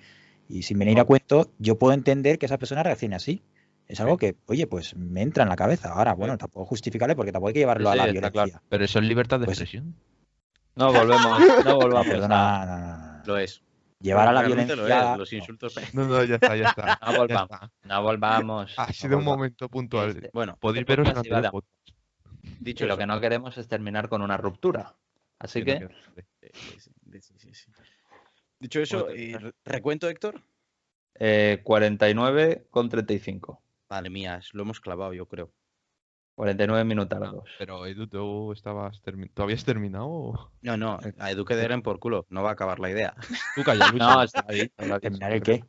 y 0.49 0.63
sin 0.63 0.77
venir 0.79 0.99
a 0.99 1.05
cuento, 1.05 1.49
yo 1.59 1.77
puedo 1.77 1.93
entender 1.93 2.37
que 2.37 2.45
esa 2.47 2.57
persona 2.57 2.83
reaccione 2.83 3.15
así. 3.15 3.41
Es 3.89 3.99
algo 3.99 4.17
que, 4.17 4.35
oye, 4.45 4.67
pues 4.67 4.95
me 4.95 5.21
entra 5.21 5.43
en 5.43 5.49
la 5.49 5.55
cabeza. 5.55 5.91
Ahora, 5.93 6.13
bueno, 6.13 6.37
tampoco 6.37 6.63
es 6.63 6.69
justificable 6.69 7.15
porque 7.15 7.31
tampoco 7.31 7.47
hay 7.49 7.53
que 7.55 7.59
llevarlo 7.61 7.91
Sí, 7.91 7.93
a 7.93 7.95
la 8.05 8.11
violencia. 8.11 8.31
claro. 8.31 8.61
pero 8.69 8.85
eso 8.85 8.99
es 8.99 9.05
libertad 9.05 9.39
de 9.39 9.45
Pues- 9.47 9.59
expresión. 9.59 9.95
No 10.75 10.93
volvemos, 10.93 11.65
no 11.65 11.75
volvamos. 11.75 12.07
Perdona, 12.07 12.65
no, 12.65 12.77
no, 12.77 13.17
no. 13.17 13.23
Lo 13.25 13.37
es. 13.37 13.61
Llevar 13.99 14.29
a 14.29 14.31
la 14.31 14.41
lo 14.43 14.47
violencia. 14.47 14.73
es, 14.75 15.17
los 15.17 15.31
no. 15.31 15.37
insultos. 15.37 15.75
No, 15.93 16.05
no, 16.07 16.23
ya 16.23 16.35
está, 16.35 16.55
ya 16.55 16.69
está. 16.69 16.99
No 17.05 17.11
ya 17.11 17.17
volvamos, 17.17 17.51
está. 17.51 17.71
no 17.83 18.03
volvamos. 18.03 18.73
Ha 18.79 18.87
no 18.87 18.93
sido 18.93 19.17
un 19.17 19.23
momento 19.25 19.67
puntual. 19.67 20.11
Este- 20.11 20.29
Bueno, 20.33 20.55
Podéis 20.57 20.85
veros 20.85 21.09
podcast. 21.09 21.55
dicho 22.61 22.85
Y 22.85 22.87
lo 22.87 22.97
que 22.97 23.05
no 23.07 23.19
queremos 23.19 23.57
es 23.57 23.67
terminar 23.67 24.07
con 24.07 24.21
una 24.21 24.37
ruptura. 24.37 24.95
Así 25.39 25.63
Que 25.65 25.79
sí, 26.53 26.79
sí, 26.79 27.21
sí, 27.21 27.33
sí, 27.39 27.53
sí. 27.53 27.71
Dicho 28.59 28.79
eso, 28.81 29.07
¿recuento, 29.65 30.07
Héctor? 30.07 30.41
eh, 31.15 31.59
49 31.63 32.67
con 32.69 32.87
35. 32.87 33.61
Madre 33.89 34.09
mía, 34.09 34.39
lo 34.53 34.61
hemos 34.63 34.79
clavado, 34.79 35.13
yo 35.13 35.25
creo. 35.25 35.51
49 36.35 36.85
minutos 36.85 37.19
largos. 37.19 37.49
Pero 37.57 37.85
Edu, 37.85 38.07
¿tú, 38.07 38.53
estabas 38.53 39.01
termi- 39.03 39.29
¿tú 39.33 39.41
habías 39.43 39.65
terminado? 39.65 40.51
No, 40.61 40.77
no, 40.77 40.99
a 41.19 41.31
Edu 41.31 41.43
que 41.43 41.55
den 41.55 41.81
por 41.81 41.99
culo, 41.99 42.25
no 42.29 42.43
va 42.43 42.51
a 42.51 42.53
acabar 42.53 42.79
la 42.79 42.89
idea. 42.89 43.13
Tú 43.55 43.63
calla, 43.63 43.87
Luis. 43.91 43.99
No, 43.99 44.23
está 44.23 44.45
ahí. 44.47 44.69
¿Terminar 45.01 45.33
el 45.33 45.41
qué? 45.43 45.65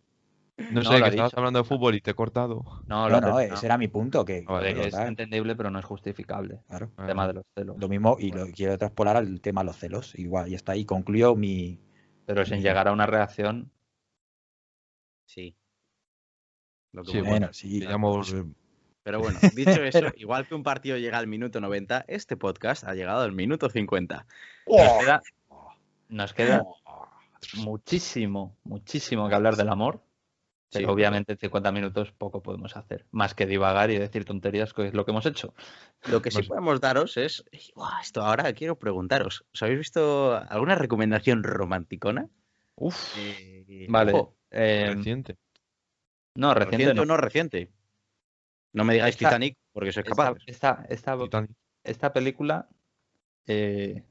no 0.70 0.82
no, 0.82 0.84
sé, 0.84 0.90
que 1.02 1.08
estabas 1.08 1.30
dicho. 1.30 1.38
hablando 1.38 1.58
de 1.60 1.64
fútbol 1.64 1.94
y 1.94 2.00
te 2.02 2.10
he 2.10 2.14
cortado. 2.14 2.62
No, 2.86 3.08
No, 3.08 3.20
no, 3.20 3.40
ese 3.40 3.66
era 3.66 3.78
mi 3.78 3.88
punto, 3.88 4.24
que, 4.24 4.44
Ah, 4.46 4.52
vale, 4.52 4.86
es 4.86 4.94
entendible, 4.94 5.56
pero 5.56 5.70
no 5.70 5.78
es 5.78 5.84
justificable. 5.84 6.60
claro. 6.68 6.92
El 6.98 7.06
tema 7.06 7.26
de 7.26 7.32
los 7.34 7.44
celos. 7.54 7.76
Lo 7.78 7.88
mismo, 7.88 8.16
y 8.20 8.30
lo 8.30 8.46
quiero 8.48 8.76
traspolar 8.76 9.16
al 9.16 9.40
tema 9.40 9.62
de 9.62 9.66
los 9.66 9.76
celos. 9.78 10.14
Igual, 10.18 10.50
ya 10.50 10.56
está 10.56 10.72
ahí. 10.72 10.84
Concluyo 10.84 11.34
mi. 11.34 11.80
Pero 12.26 12.44
sin 12.44 12.60
llegar 12.60 12.86
a 12.86 12.92
una 12.92 13.06
reacción. 13.06 13.72
Sí. 15.24 15.56
Lo 16.92 17.02
que 17.04 17.12
Sí, 17.12 17.20
bueno. 17.20 17.52
Sí. 17.52 17.80
llamo, 17.80 18.22
eh, 18.22 18.44
Pero 19.02 19.20
bueno, 19.20 19.38
dicho 19.52 19.82
eso, 19.84 20.12
igual 20.16 20.46
que 20.46 20.54
un 20.54 20.62
partido 20.62 20.96
llega 20.96 21.18
al 21.18 21.26
minuto 21.26 21.60
90, 21.60 22.04
este 22.08 22.36
podcast 22.36 22.84
ha 22.84 22.94
llegado 22.94 23.22
al 23.22 23.32
minuto 23.32 23.68
50. 23.70 24.26
Nos 24.66 24.98
queda, 24.98 25.22
nos 26.08 26.34
queda 26.34 26.64
muchísimo, 27.54 28.56
muchísimo 28.64 29.28
que 29.28 29.34
hablar 29.34 29.56
del 29.56 29.68
amor. 29.68 30.02
Pero 30.72 30.86
Sí, 30.86 30.92
obviamente 30.92 31.32
en 31.32 31.38
50 31.38 31.72
minutos 31.72 32.12
poco 32.12 32.44
podemos 32.44 32.76
hacer. 32.76 33.04
Más 33.10 33.34
que 33.34 33.46
divagar 33.46 33.90
y 33.90 33.98
decir 33.98 34.24
tonterías, 34.24 34.72
que 34.72 34.86
es 34.86 34.94
lo 34.94 35.04
que 35.04 35.10
hemos 35.10 35.26
hecho. 35.26 35.52
Lo 36.04 36.22
que 36.22 36.30
sí 36.30 36.44
podemos 36.44 36.80
daros 36.80 37.16
es. 37.16 37.44
Esto 38.00 38.22
ahora 38.22 38.52
quiero 38.52 38.78
preguntaros. 38.78 39.44
¿Os 39.52 39.62
habéis 39.64 39.80
visto 39.80 40.36
alguna 40.48 40.76
recomendación 40.76 41.42
romanticona? 41.42 42.28
Uf, 42.76 42.96
Eh, 43.18 43.86
Vale. 43.88 44.28
eh, 44.52 44.92
reciente. 44.94 45.36
No, 46.34 46.54
reciente 46.54 46.76
reciente 46.76 46.94
no. 46.94 47.02
o 47.02 47.06
no 47.06 47.16
reciente. 47.16 47.70
No 48.72 48.84
me 48.84 48.94
digáis 48.94 49.14
Esta- 49.16 49.28
Titanic, 49.30 49.56
porque 49.72 49.92
sois 49.92 50.06
Esta, 50.06 50.16
capaces. 50.24 50.44
esta, 50.46 50.84
esta- 51.82 52.12
película 52.12 52.68
eh, 53.46 54.02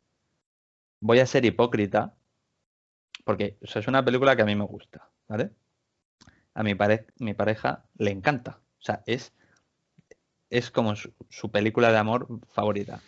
voy 1.00 1.20
a 1.20 1.26
ser 1.26 1.46
hipócrita 1.46 2.14
porque 3.24 3.58
o 3.62 3.68
sea, 3.68 3.80
es 3.82 3.88
una 3.88 4.04
película 4.04 4.36
que 4.36 4.42
a 4.42 4.46
mí 4.46 4.56
me 4.56 4.66
gusta, 4.66 5.10
¿vale? 5.28 5.52
A 6.56 6.64
mi, 6.64 6.76
pare- 6.76 7.06
mi 7.20 7.34
pareja 7.34 7.86
le 7.98 8.12
encanta. 8.12 8.60
O 8.80 8.82
sea, 8.82 9.04
es, 9.06 9.34
es 10.50 10.72
como 10.72 10.96
su, 10.96 11.14
su 11.30 11.52
película 11.52 11.92
de 11.92 11.98
amor 12.00 12.28
favorita. 12.52 13.02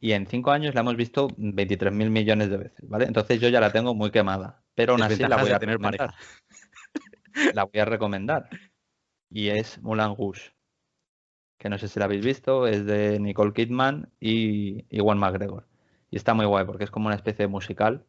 Y 0.00 0.12
en 0.12 0.26
cinco 0.26 0.50
años 0.50 0.74
la 0.74 0.80
hemos 0.80 0.96
visto 0.96 1.28
23.000 1.28 2.10
millones 2.10 2.50
de 2.50 2.56
veces, 2.56 2.88
¿vale? 2.88 3.04
Entonces 3.06 3.40
yo 3.40 3.48
ya 3.48 3.60
la 3.60 3.70
tengo 3.72 3.94
muy 3.94 4.10
quemada. 4.10 4.62
Pero 4.74 4.92
aún 4.94 5.02
así 5.02 5.22
la 5.22 5.36
voy 5.36 5.50
a 5.50 5.58
tener 5.58 5.76
recomendar. 5.76 6.14
La 7.54 7.64
voy 7.64 7.80
a 7.80 7.84
recomendar. 7.84 8.48
Y 9.30 9.48
es 9.48 9.80
Moulin 9.82 10.14
Rouge. 10.16 10.52
Que 11.58 11.68
no 11.68 11.78
sé 11.78 11.88
si 11.88 11.98
la 11.98 12.04
habéis 12.06 12.24
visto. 12.24 12.66
Es 12.66 12.84
de 12.86 13.18
Nicole 13.20 13.52
Kidman 13.52 14.10
y 14.20 14.84
Ewan 14.96 15.18
McGregor. 15.18 15.66
Y 16.10 16.16
está 16.16 16.34
muy 16.34 16.46
guay 16.46 16.64
porque 16.64 16.84
es 16.84 16.90
como 16.90 17.06
una 17.06 17.16
especie 17.16 17.44
de 17.44 17.48
musical. 17.48 18.04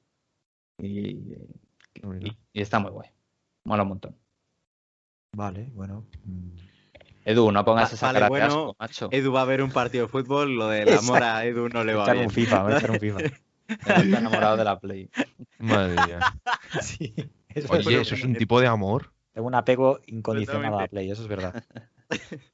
Y, 0.81 1.37
Mira. 2.03 2.27
y- 2.27 2.37
y 2.53 2.61
está 2.61 2.79
muy 2.79 2.91
guay. 2.91 3.09
Mola 3.65 3.83
un 3.83 3.89
montón. 3.89 4.15
Vale, 5.35 5.69
bueno. 5.73 6.05
Edu, 7.25 7.51
no 7.51 7.65
pongas 7.65 7.89
Va- 7.91 7.95
esa 7.95 8.05
vale, 8.07 8.19
cara 8.19 8.29
bueno, 8.29 8.45
de 8.45 8.51
asco, 8.51 8.75
macho. 8.79 9.09
Edu 9.11 9.31
va 9.31 9.41
a 9.41 9.45
ver 9.45 9.63
un 9.63 9.71
partido 9.71 10.05
de 10.05 10.11
fútbol, 10.11 10.55
lo 10.55 10.67
del 10.67 10.93
amor 10.95 11.23
a 11.23 11.43
Edu 11.45 11.67
no 11.69 11.83
le 11.83 11.95
va 11.95 12.03
Echar 12.03 12.15
bien. 12.17 12.27
un 12.27 12.31
FIFA, 12.31 12.63
voy 12.63 12.73
a 12.73 12.77
echar 12.77 12.91
un 12.91 12.99
FIFA. 12.99 13.19
Está 13.67 14.01
enamorado 14.03 14.57
de 14.57 14.63
la 14.63 14.79
Play. 14.79 15.09
Madre 15.57 15.95
mía. 16.05 16.19
sí. 16.81 17.15
Eso 17.49 17.73
Oye, 17.73 17.95
es- 18.01 18.07
eso 18.07 18.15
es 18.15 18.23
un 18.23 18.35
tipo 18.35 18.59
de 18.61 18.67
amor. 18.67 19.11
Tengo 19.35 19.47
un 19.49 19.55
apego 19.55 19.99
incondicional 20.07 20.79
a. 20.79 20.87
Play, 20.87 21.11
eso 21.11 21.21
es 21.23 21.27
verdad. 21.27 21.61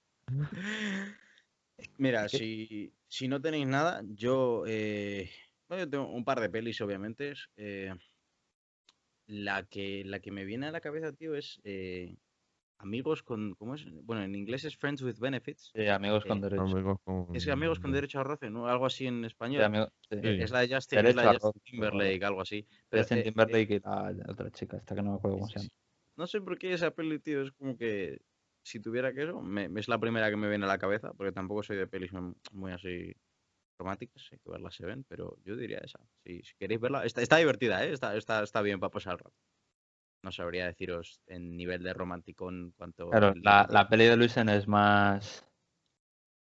Mira, 1.99 2.27
si, 2.27 2.91
si 3.07 3.27
no 3.27 3.39
tenéis 3.39 3.67
nada, 3.67 4.01
yo, 4.07 4.63
eh, 4.65 5.29
bueno, 5.69 5.83
yo 5.83 5.89
tengo 5.91 6.11
un 6.11 6.25
par 6.25 6.39
de 6.39 6.49
pelis, 6.49 6.81
obviamente. 6.81 7.33
eh, 7.55 7.93
la, 9.27 9.63
que, 9.63 10.01
la 10.05 10.19
que 10.21 10.31
me 10.31 10.43
viene 10.43 10.65
a 10.67 10.71
la 10.71 10.81
cabeza, 10.81 11.13
tío, 11.13 11.35
es 11.35 11.61
eh, 11.63 12.15
Amigos 12.79 13.21
con. 13.21 13.53
¿Cómo 13.53 13.75
es? 13.75 13.85
Bueno, 14.03 14.23
en 14.23 14.33
inglés 14.33 14.65
es 14.65 14.75
Friends 14.75 15.03
with 15.03 15.19
Benefits. 15.19 15.71
Sí, 15.75 15.87
amigos 15.87 16.25
con 16.25 16.39
Eh, 16.39 16.41
derecho. 16.41 16.63
Amigos 16.63 16.97
con- 17.03 17.35
Es 17.35 17.45
que 17.45 17.51
Amigos 17.51 17.79
con 17.79 17.91
Derecho 17.91 18.19
a 18.19 18.23
Roce, 18.23 18.49
¿no? 18.49 18.67
Algo 18.67 18.87
así 18.87 19.05
en 19.05 19.19
Sí, 19.21 19.27
español. 19.27 19.63
amigo- 19.65 19.91
sí. 20.09 20.17
Sí. 20.19 20.27
Es 20.41 20.49
la 20.49 20.61
de 20.61 20.73
Justin, 20.73 21.05
es 21.05 21.15
la 21.15 21.21
de 21.31 21.37
Justin 21.37 21.61
Timberlake, 21.63 22.25
algo 22.25 22.41
así. 22.41 22.65
Pero, 22.89 23.03
Justin 23.03 23.19
eh, 23.19 23.23
Timberlake 23.25 23.75
y 23.75 23.79
la, 23.81 24.11
la 24.11 24.25
otra 24.31 24.49
chica, 24.49 24.77
esta 24.77 24.95
que 24.95 25.03
no 25.03 25.11
me 25.11 25.17
acuerdo 25.17 25.37
cómo 25.37 25.47
se 25.47 25.59
llama. 25.59 25.69
No 26.21 26.27
sé 26.27 26.39
por 26.39 26.59
qué 26.59 26.71
esa 26.71 26.91
peli, 26.91 27.17
tío, 27.17 27.41
es 27.41 27.51
como 27.53 27.75
que 27.75 28.21
si 28.63 28.79
tuviera 28.79 29.11
que 29.11 29.23
eso, 29.23 29.41
me- 29.41 29.67
es 29.75 29.87
la 29.87 29.97
primera 29.97 30.29
que 30.29 30.37
me 30.37 30.47
viene 30.49 30.65
a 30.65 30.67
la 30.67 30.77
cabeza, 30.77 31.13
porque 31.13 31.31
tampoco 31.31 31.63
soy 31.63 31.77
de 31.77 31.87
pelis 31.87 32.11
muy- 32.51 32.71
así 32.71 33.11
románticas, 33.79 34.29
hay 34.31 34.37
que 34.37 34.51
verlas 34.51 34.75
se 34.75 34.85
ven, 34.85 35.03
pero 35.09 35.35
yo 35.43 35.55
diría 35.55 35.79
esa. 35.79 35.99
Si, 36.23 36.43
si 36.43 36.53
queréis 36.59 36.79
verla, 36.79 37.03
está, 37.05 37.23
está 37.23 37.37
divertida, 37.37 37.83
¿eh? 37.83 37.91
está, 37.93 38.15
está, 38.15 38.43
está 38.43 38.61
bien 38.61 38.79
para 38.79 38.91
pasar 38.91 39.13
el 39.13 39.19
rato. 39.19 39.35
No 40.21 40.31
sabría 40.31 40.67
deciros 40.67 41.19
en 41.25 41.57
nivel 41.57 41.81
de 41.81 41.91
romanticón 41.95 42.75
cuánto. 42.77 43.09
Claro, 43.09 43.33
la, 43.41 43.65
la 43.67 43.89
peli 43.89 44.05
de 44.05 44.15
Luisen 44.15 44.47
es 44.49 44.67
más. 44.67 45.43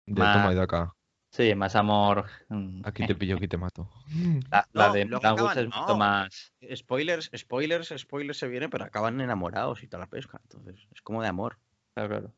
De 0.06 0.22
Ma- 0.22 0.32
toma 0.32 0.52
y 0.52 0.54
de 0.54 0.62
acá. 0.62 0.94
Sí, 1.36 1.54
más 1.54 1.76
amor. 1.76 2.24
mm, 2.48 2.80
Aquí 2.84 3.06
te 3.06 3.14
pillo, 3.14 3.36
aquí 3.36 3.46
te 3.46 3.58
mato. 3.58 3.90
La, 4.50 4.66
la 4.72 4.86
No, 4.88 4.92
de 4.94 5.04
luego 5.04 5.22
Moulin 5.22 5.38
Rouge 5.38 5.52
acaban- 5.52 5.58
es 5.58 5.66
mucho 5.66 5.86
no. 5.88 5.96
más. 5.98 6.52
Spoilers, 6.74 7.30
spoilers, 7.36 7.92
spoilers 7.98 8.38
se 8.38 8.48
viene, 8.48 8.68
pero 8.70 8.84
acaban 8.84 9.20
enamorados 9.20 9.82
y 9.82 9.86
toda 9.86 10.04
la 10.04 10.06
pesca. 10.10 10.40
Entonces, 10.42 10.88
es 10.94 11.02
como 11.02 11.20
de 11.20 11.28
amor. 11.28 11.58
Claro, 11.94 12.08
claro. 12.08 12.32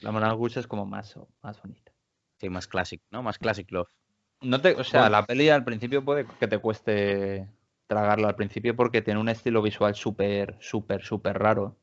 La 0.00 0.10
Moulin 0.10 0.30
Rouge 0.30 0.58
es 0.58 0.66
como 0.66 0.84
más, 0.84 1.16
más 1.42 1.62
bonita. 1.62 1.92
Sí, 2.40 2.48
más 2.48 2.66
classic, 2.66 3.00
¿no? 3.10 3.22
Más 3.22 3.38
classic 3.38 3.70
love. 3.70 3.88
No 4.40 4.60
te, 4.60 4.74
o 4.74 4.82
sea, 4.82 5.02
Bueno. 5.02 5.12
la 5.16 5.26
peli 5.26 5.48
al 5.50 5.62
principio 5.62 6.04
puede 6.04 6.26
que 6.26 6.48
te 6.48 6.58
cueste 6.58 7.46
tragarla 7.86 8.28
al 8.28 8.36
principio 8.36 8.74
porque 8.74 9.02
tiene 9.02 9.20
un 9.20 9.28
estilo 9.28 9.62
visual 9.62 9.94
súper, 9.94 10.56
súper, 10.60 11.02
súper 11.04 11.38
raro. 11.38 11.76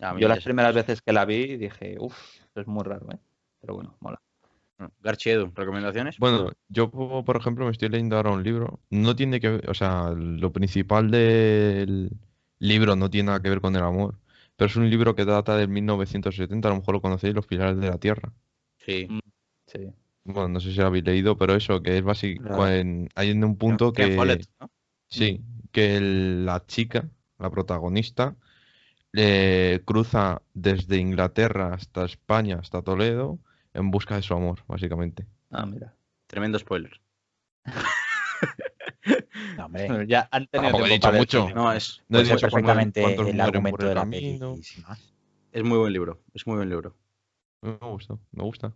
A 0.00 0.14
mí 0.14 0.20
Yo 0.22 0.28
las 0.28 0.44
primeras 0.44 0.74
veces 0.74 1.02
que 1.02 1.12
la 1.12 1.24
vi 1.26 1.56
dije, 1.56 1.96
uff, 1.98 2.16
es 2.54 2.66
muy 2.66 2.84
raro, 2.84 3.06
¿eh? 3.12 3.18
Pero 3.60 3.74
bueno, 3.74 3.96
mola. 4.00 4.18
Garchi 5.02 5.30
Edu, 5.30 5.52
¿recomendaciones? 5.54 6.18
Bueno, 6.18 6.50
yo, 6.68 6.90
po- 6.90 7.24
por 7.24 7.36
ejemplo, 7.36 7.64
me 7.64 7.72
estoy 7.72 7.88
leyendo 7.88 8.16
ahora 8.16 8.30
un 8.30 8.42
libro. 8.42 8.80
No 8.90 9.16
tiene 9.16 9.40
que 9.40 9.48
ver, 9.50 9.70
o 9.70 9.74
sea, 9.74 10.10
lo 10.10 10.52
principal 10.52 11.10
del 11.10 12.10
libro 12.58 12.96
no 12.96 13.08
tiene 13.10 13.26
nada 13.28 13.40
que 13.42 13.50
ver 13.50 13.60
con 13.60 13.74
el 13.76 13.82
amor. 13.82 14.18
Pero 14.56 14.70
es 14.70 14.76
un 14.76 14.88
libro 14.88 15.14
que 15.14 15.24
data 15.24 15.56
del 15.56 15.68
1970, 15.68 16.68
a 16.68 16.72
lo 16.72 16.78
mejor 16.78 16.94
lo 16.94 17.02
conocéis, 17.02 17.34
Los 17.34 17.46
Pilares 17.46 17.78
de 17.78 17.88
la 17.88 17.98
Tierra. 17.98 18.32
Sí. 18.78 19.08
Sí. 19.66 19.92
Bueno, 20.24 20.48
no 20.48 20.60
sé 20.60 20.72
si 20.72 20.78
lo 20.78 20.86
habéis 20.86 21.04
leído, 21.04 21.36
pero 21.36 21.54
eso, 21.54 21.82
que 21.82 21.98
es 21.98 22.02
básicamente, 22.02 23.10
hay 23.14 23.30
en 23.30 23.44
un 23.44 23.56
punto 23.56 23.92
Ken 23.92 24.08
que, 24.10 24.16
Follett, 24.16 24.46
¿no? 24.60 24.70
sí, 25.08 25.40
que 25.72 25.96
el- 25.96 26.46
la 26.46 26.64
chica, 26.66 27.08
la 27.38 27.50
protagonista, 27.50 28.36
eh, 29.12 29.82
cruza 29.84 30.42
desde 30.54 30.98
Inglaterra 30.98 31.74
hasta 31.74 32.04
España, 32.04 32.58
hasta 32.60 32.82
Toledo, 32.82 33.38
en 33.76 33.90
busca 33.90 34.16
de 34.16 34.22
su 34.22 34.34
amor, 34.34 34.62
básicamente. 34.66 35.26
Ah, 35.50 35.66
mira. 35.66 35.94
Tremendo 36.26 36.58
spoiler. 36.58 37.00
No, 39.56 39.66
hombre, 39.66 39.86
Ya 40.08 40.28
han 40.30 40.46
tenido 40.48 40.70
Tampoco 40.72 40.86
he 40.86 40.90
dicho 40.94 41.12
mucho. 41.12 41.50
No, 41.54 41.72
es, 41.72 42.02
No 42.08 42.18
cuántos- 42.18 42.40
perfectamente 42.40 43.02
cuántos 43.02 43.28
el 43.28 43.40
argumento 43.40 43.82
el 43.82 43.88
de 43.88 43.94
la 43.94 44.00
camino. 44.00 44.52
peli, 44.54 44.62
es 45.52 45.64
muy 45.64 45.78
buen 45.78 45.92
libro. 45.92 46.22
Es 46.34 46.46
muy 46.46 46.56
buen 46.56 46.68
libro. 46.68 46.96
Me 47.62 47.72
gusta, 47.72 48.18
me 48.32 48.42
gusta. 48.42 48.72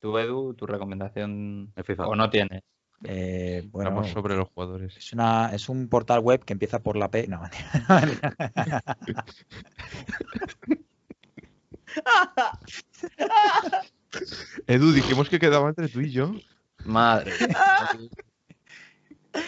Tú, 0.00 0.16
Edu, 0.18 0.54
tu 0.54 0.66
recomendación. 0.66 1.72
FIFA. 1.84 2.06
O 2.08 2.14
no 2.16 2.30
tienes. 2.30 2.62
Eh, 3.04 3.66
bueno, 3.72 3.90
Hablamos 3.90 4.12
sobre 4.12 4.36
los 4.36 4.48
jugadores. 4.50 4.96
es, 4.96 5.12
una, 5.12 5.50
es 5.52 5.68
un 5.68 5.88
portal 5.88 6.20
web 6.20 6.44
que 6.44 6.52
empieza 6.52 6.80
por 6.82 6.96
la 6.96 7.10
P. 7.10 7.26
No. 7.26 7.42
Edu, 14.66 14.92
dijimos 14.92 15.28
que 15.28 15.38
quedaba 15.38 15.68
entre 15.68 15.88
tú 15.88 16.00
y 16.00 16.10
yo. 16.10 16.34
Madre. 16.84 17.32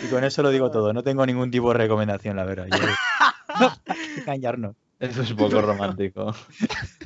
y 0.03 0.07
con 0.09 0.25
eso 0.25 0.43
lo 0.43 0.51
digo 0.51 0.71
todo. 0.71 0.93
No 0.93 1.03
tengo 1.03 1.25
ningún 1.27 1.51
tipo 1.51 1.69
de 1.73 1.79
recomendación, 1.79 2.37
la 2.37 2.45
verdad. 2.45 2.67
Yo... 2.71 3.71
Engañarnos. 4.19 4.77
Eso 5.01 5.23
es 5.23 5.33
poco 5.35 5.61
romántico. 5.61 6.35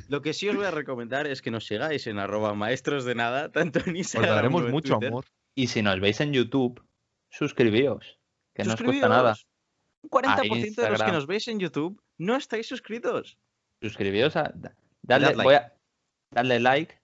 Lo 0.07 0.21
que 0.21 0.33
sí 0.33 0.47
os 0.47 0.55
voy 0.55 0.65
a 0.65 0.71
recomendar 0.71 1.27
es 1.27 1.41
que 1.41 1.51
nos 1.51 1.65
sigáis 1.65 2.07
en 2.07 2.17
arroba 2.19 2.53
maestros 2.53 3.03
de 3.03 3.15
nada, 3.15 3.51
tanto 3.51 3.79
en 3.79 3.91
Os 3.91 3.97
Instagram 3.97 4.35
daremos 4.35 4.59
como 4.61 4.67
en 4.67 4.71
mucho 4.73 4.93
Twitter. 4.93 5.07
amor. 5.09 5.25
Y 5.55 5.67
si 5.67 5.81
nos 5.81 5.99
veis 5.99 6.21
en 6.21 6.31
YouTube, 6.31 6.81
suscribíos. 7.29 8.17
Que 8.53 8.63
no 8.63 8.73
os 8.75 8.81
cuesta 8.81 9.09
nada. 9.09 9.35
Un 10.01 10.09
40% 10.09 10.75
de 10.75 10.89
los 10.91 11.03
que 11.03 11.11
nos 11.11 11.27
veis 11.27 11.47
en 11.49 11.59
YouTube 11.59 12.01
no 12.17 12.35
estáis 12.37 12.67
suscritos. 12.67 13.37
Suscribíos 13.81 14.35
a. 14.35 14.51
da- 14.55 14.73
Dadle, 15.01 15.33
voy 15.43 15.55
a, 15.55 15.73
darle 16.31 16.59
like 16.59 16.98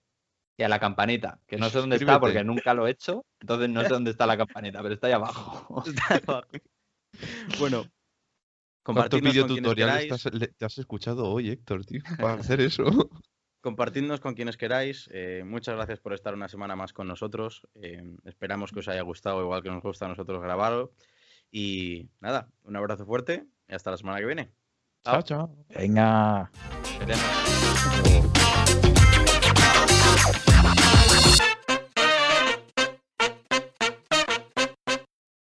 y 0.56 0.62
a 0.62 0.68
la 0.68 0.78
campanita. 0.78 1.38
Que 1.46 1.56
no 1.58 1.68
sé 1.70 1.78
dónde 1.78 1.96
está 1.96 2.18
porque 2.20 2.42
nunca 2.44 2.74
lo 2.74 2.86
he 2.86 2.90
hecho. 2.92 3.24
Entonces 3.40 3.68
no 3.68 3.82
sé 3.82 3.88
dónde 3.88 4.10
está 4.10 4.26
la 4.26 4.36
campanita, 4.36 4.82
pero 4.82 4.94
está 4.94 5.06
ahí 5.08 5.12
abajo. 5.12 5.82
Está 5.86 6.16
abajo. 6.26 6.46
bueno, 7.58 7.84
¿Cuántos 8.82 9.20
videotutoriales 9.20 10.08
te 10.08 10.14
has, 10.14 10.24
le- 10.34 10.48
te 10.48 10.64
has 10.64 10.78
escuchado 10.78 11.24
hoy, 11.30 11.50
Héctor, 11.50 11.84
tío? 11.84 12.00
Para 12.20 12.34
hacer 12.40 12.60
eso. 12.60 12.84
compartidnos 13.60 14.20
con 14.20 14.34
quienes 14.34 14.56
queráis. 14.56 15.08
Eh, 15.12 15.42
muchas 15.44 15.74
gracias 15.74 15.98
por 16.00 16.12
estar 16.14 16.34
una 16.34 16.48
semana 16.48 16.76
más 16.76 16.92
con 16.92 17.08
nosotros. 17.08 17.66
Eh, 17.74 18.02
esperamos 18.24 18.70
que 18.72 18.78
os 18.80 18.88
haya 18.88 19.02
gustado 19.02 19.40
igual 19.42 19.62
que 19.62 19.70
nos 19.70 19.82
gusta 19.82 20.04
a 20.06 20.08
nosotros 20.08 20.40
grabarlo. 20.42 20.92
Y 21.50 22.08
nada, 22.20 22.48
un 22.64 22.76
abrazo 22.76 23.04
fuerte 23.06 23.44
y 23.68 23.74
hasta 23.74 23.90
la 23.90 23.96
semana 23.96 24.18
que 24.20 24.26
viene. 24.26 24.52
Chao, 25.04 25.22
chao. 25.22 25.56
Venga. 25.68 26.50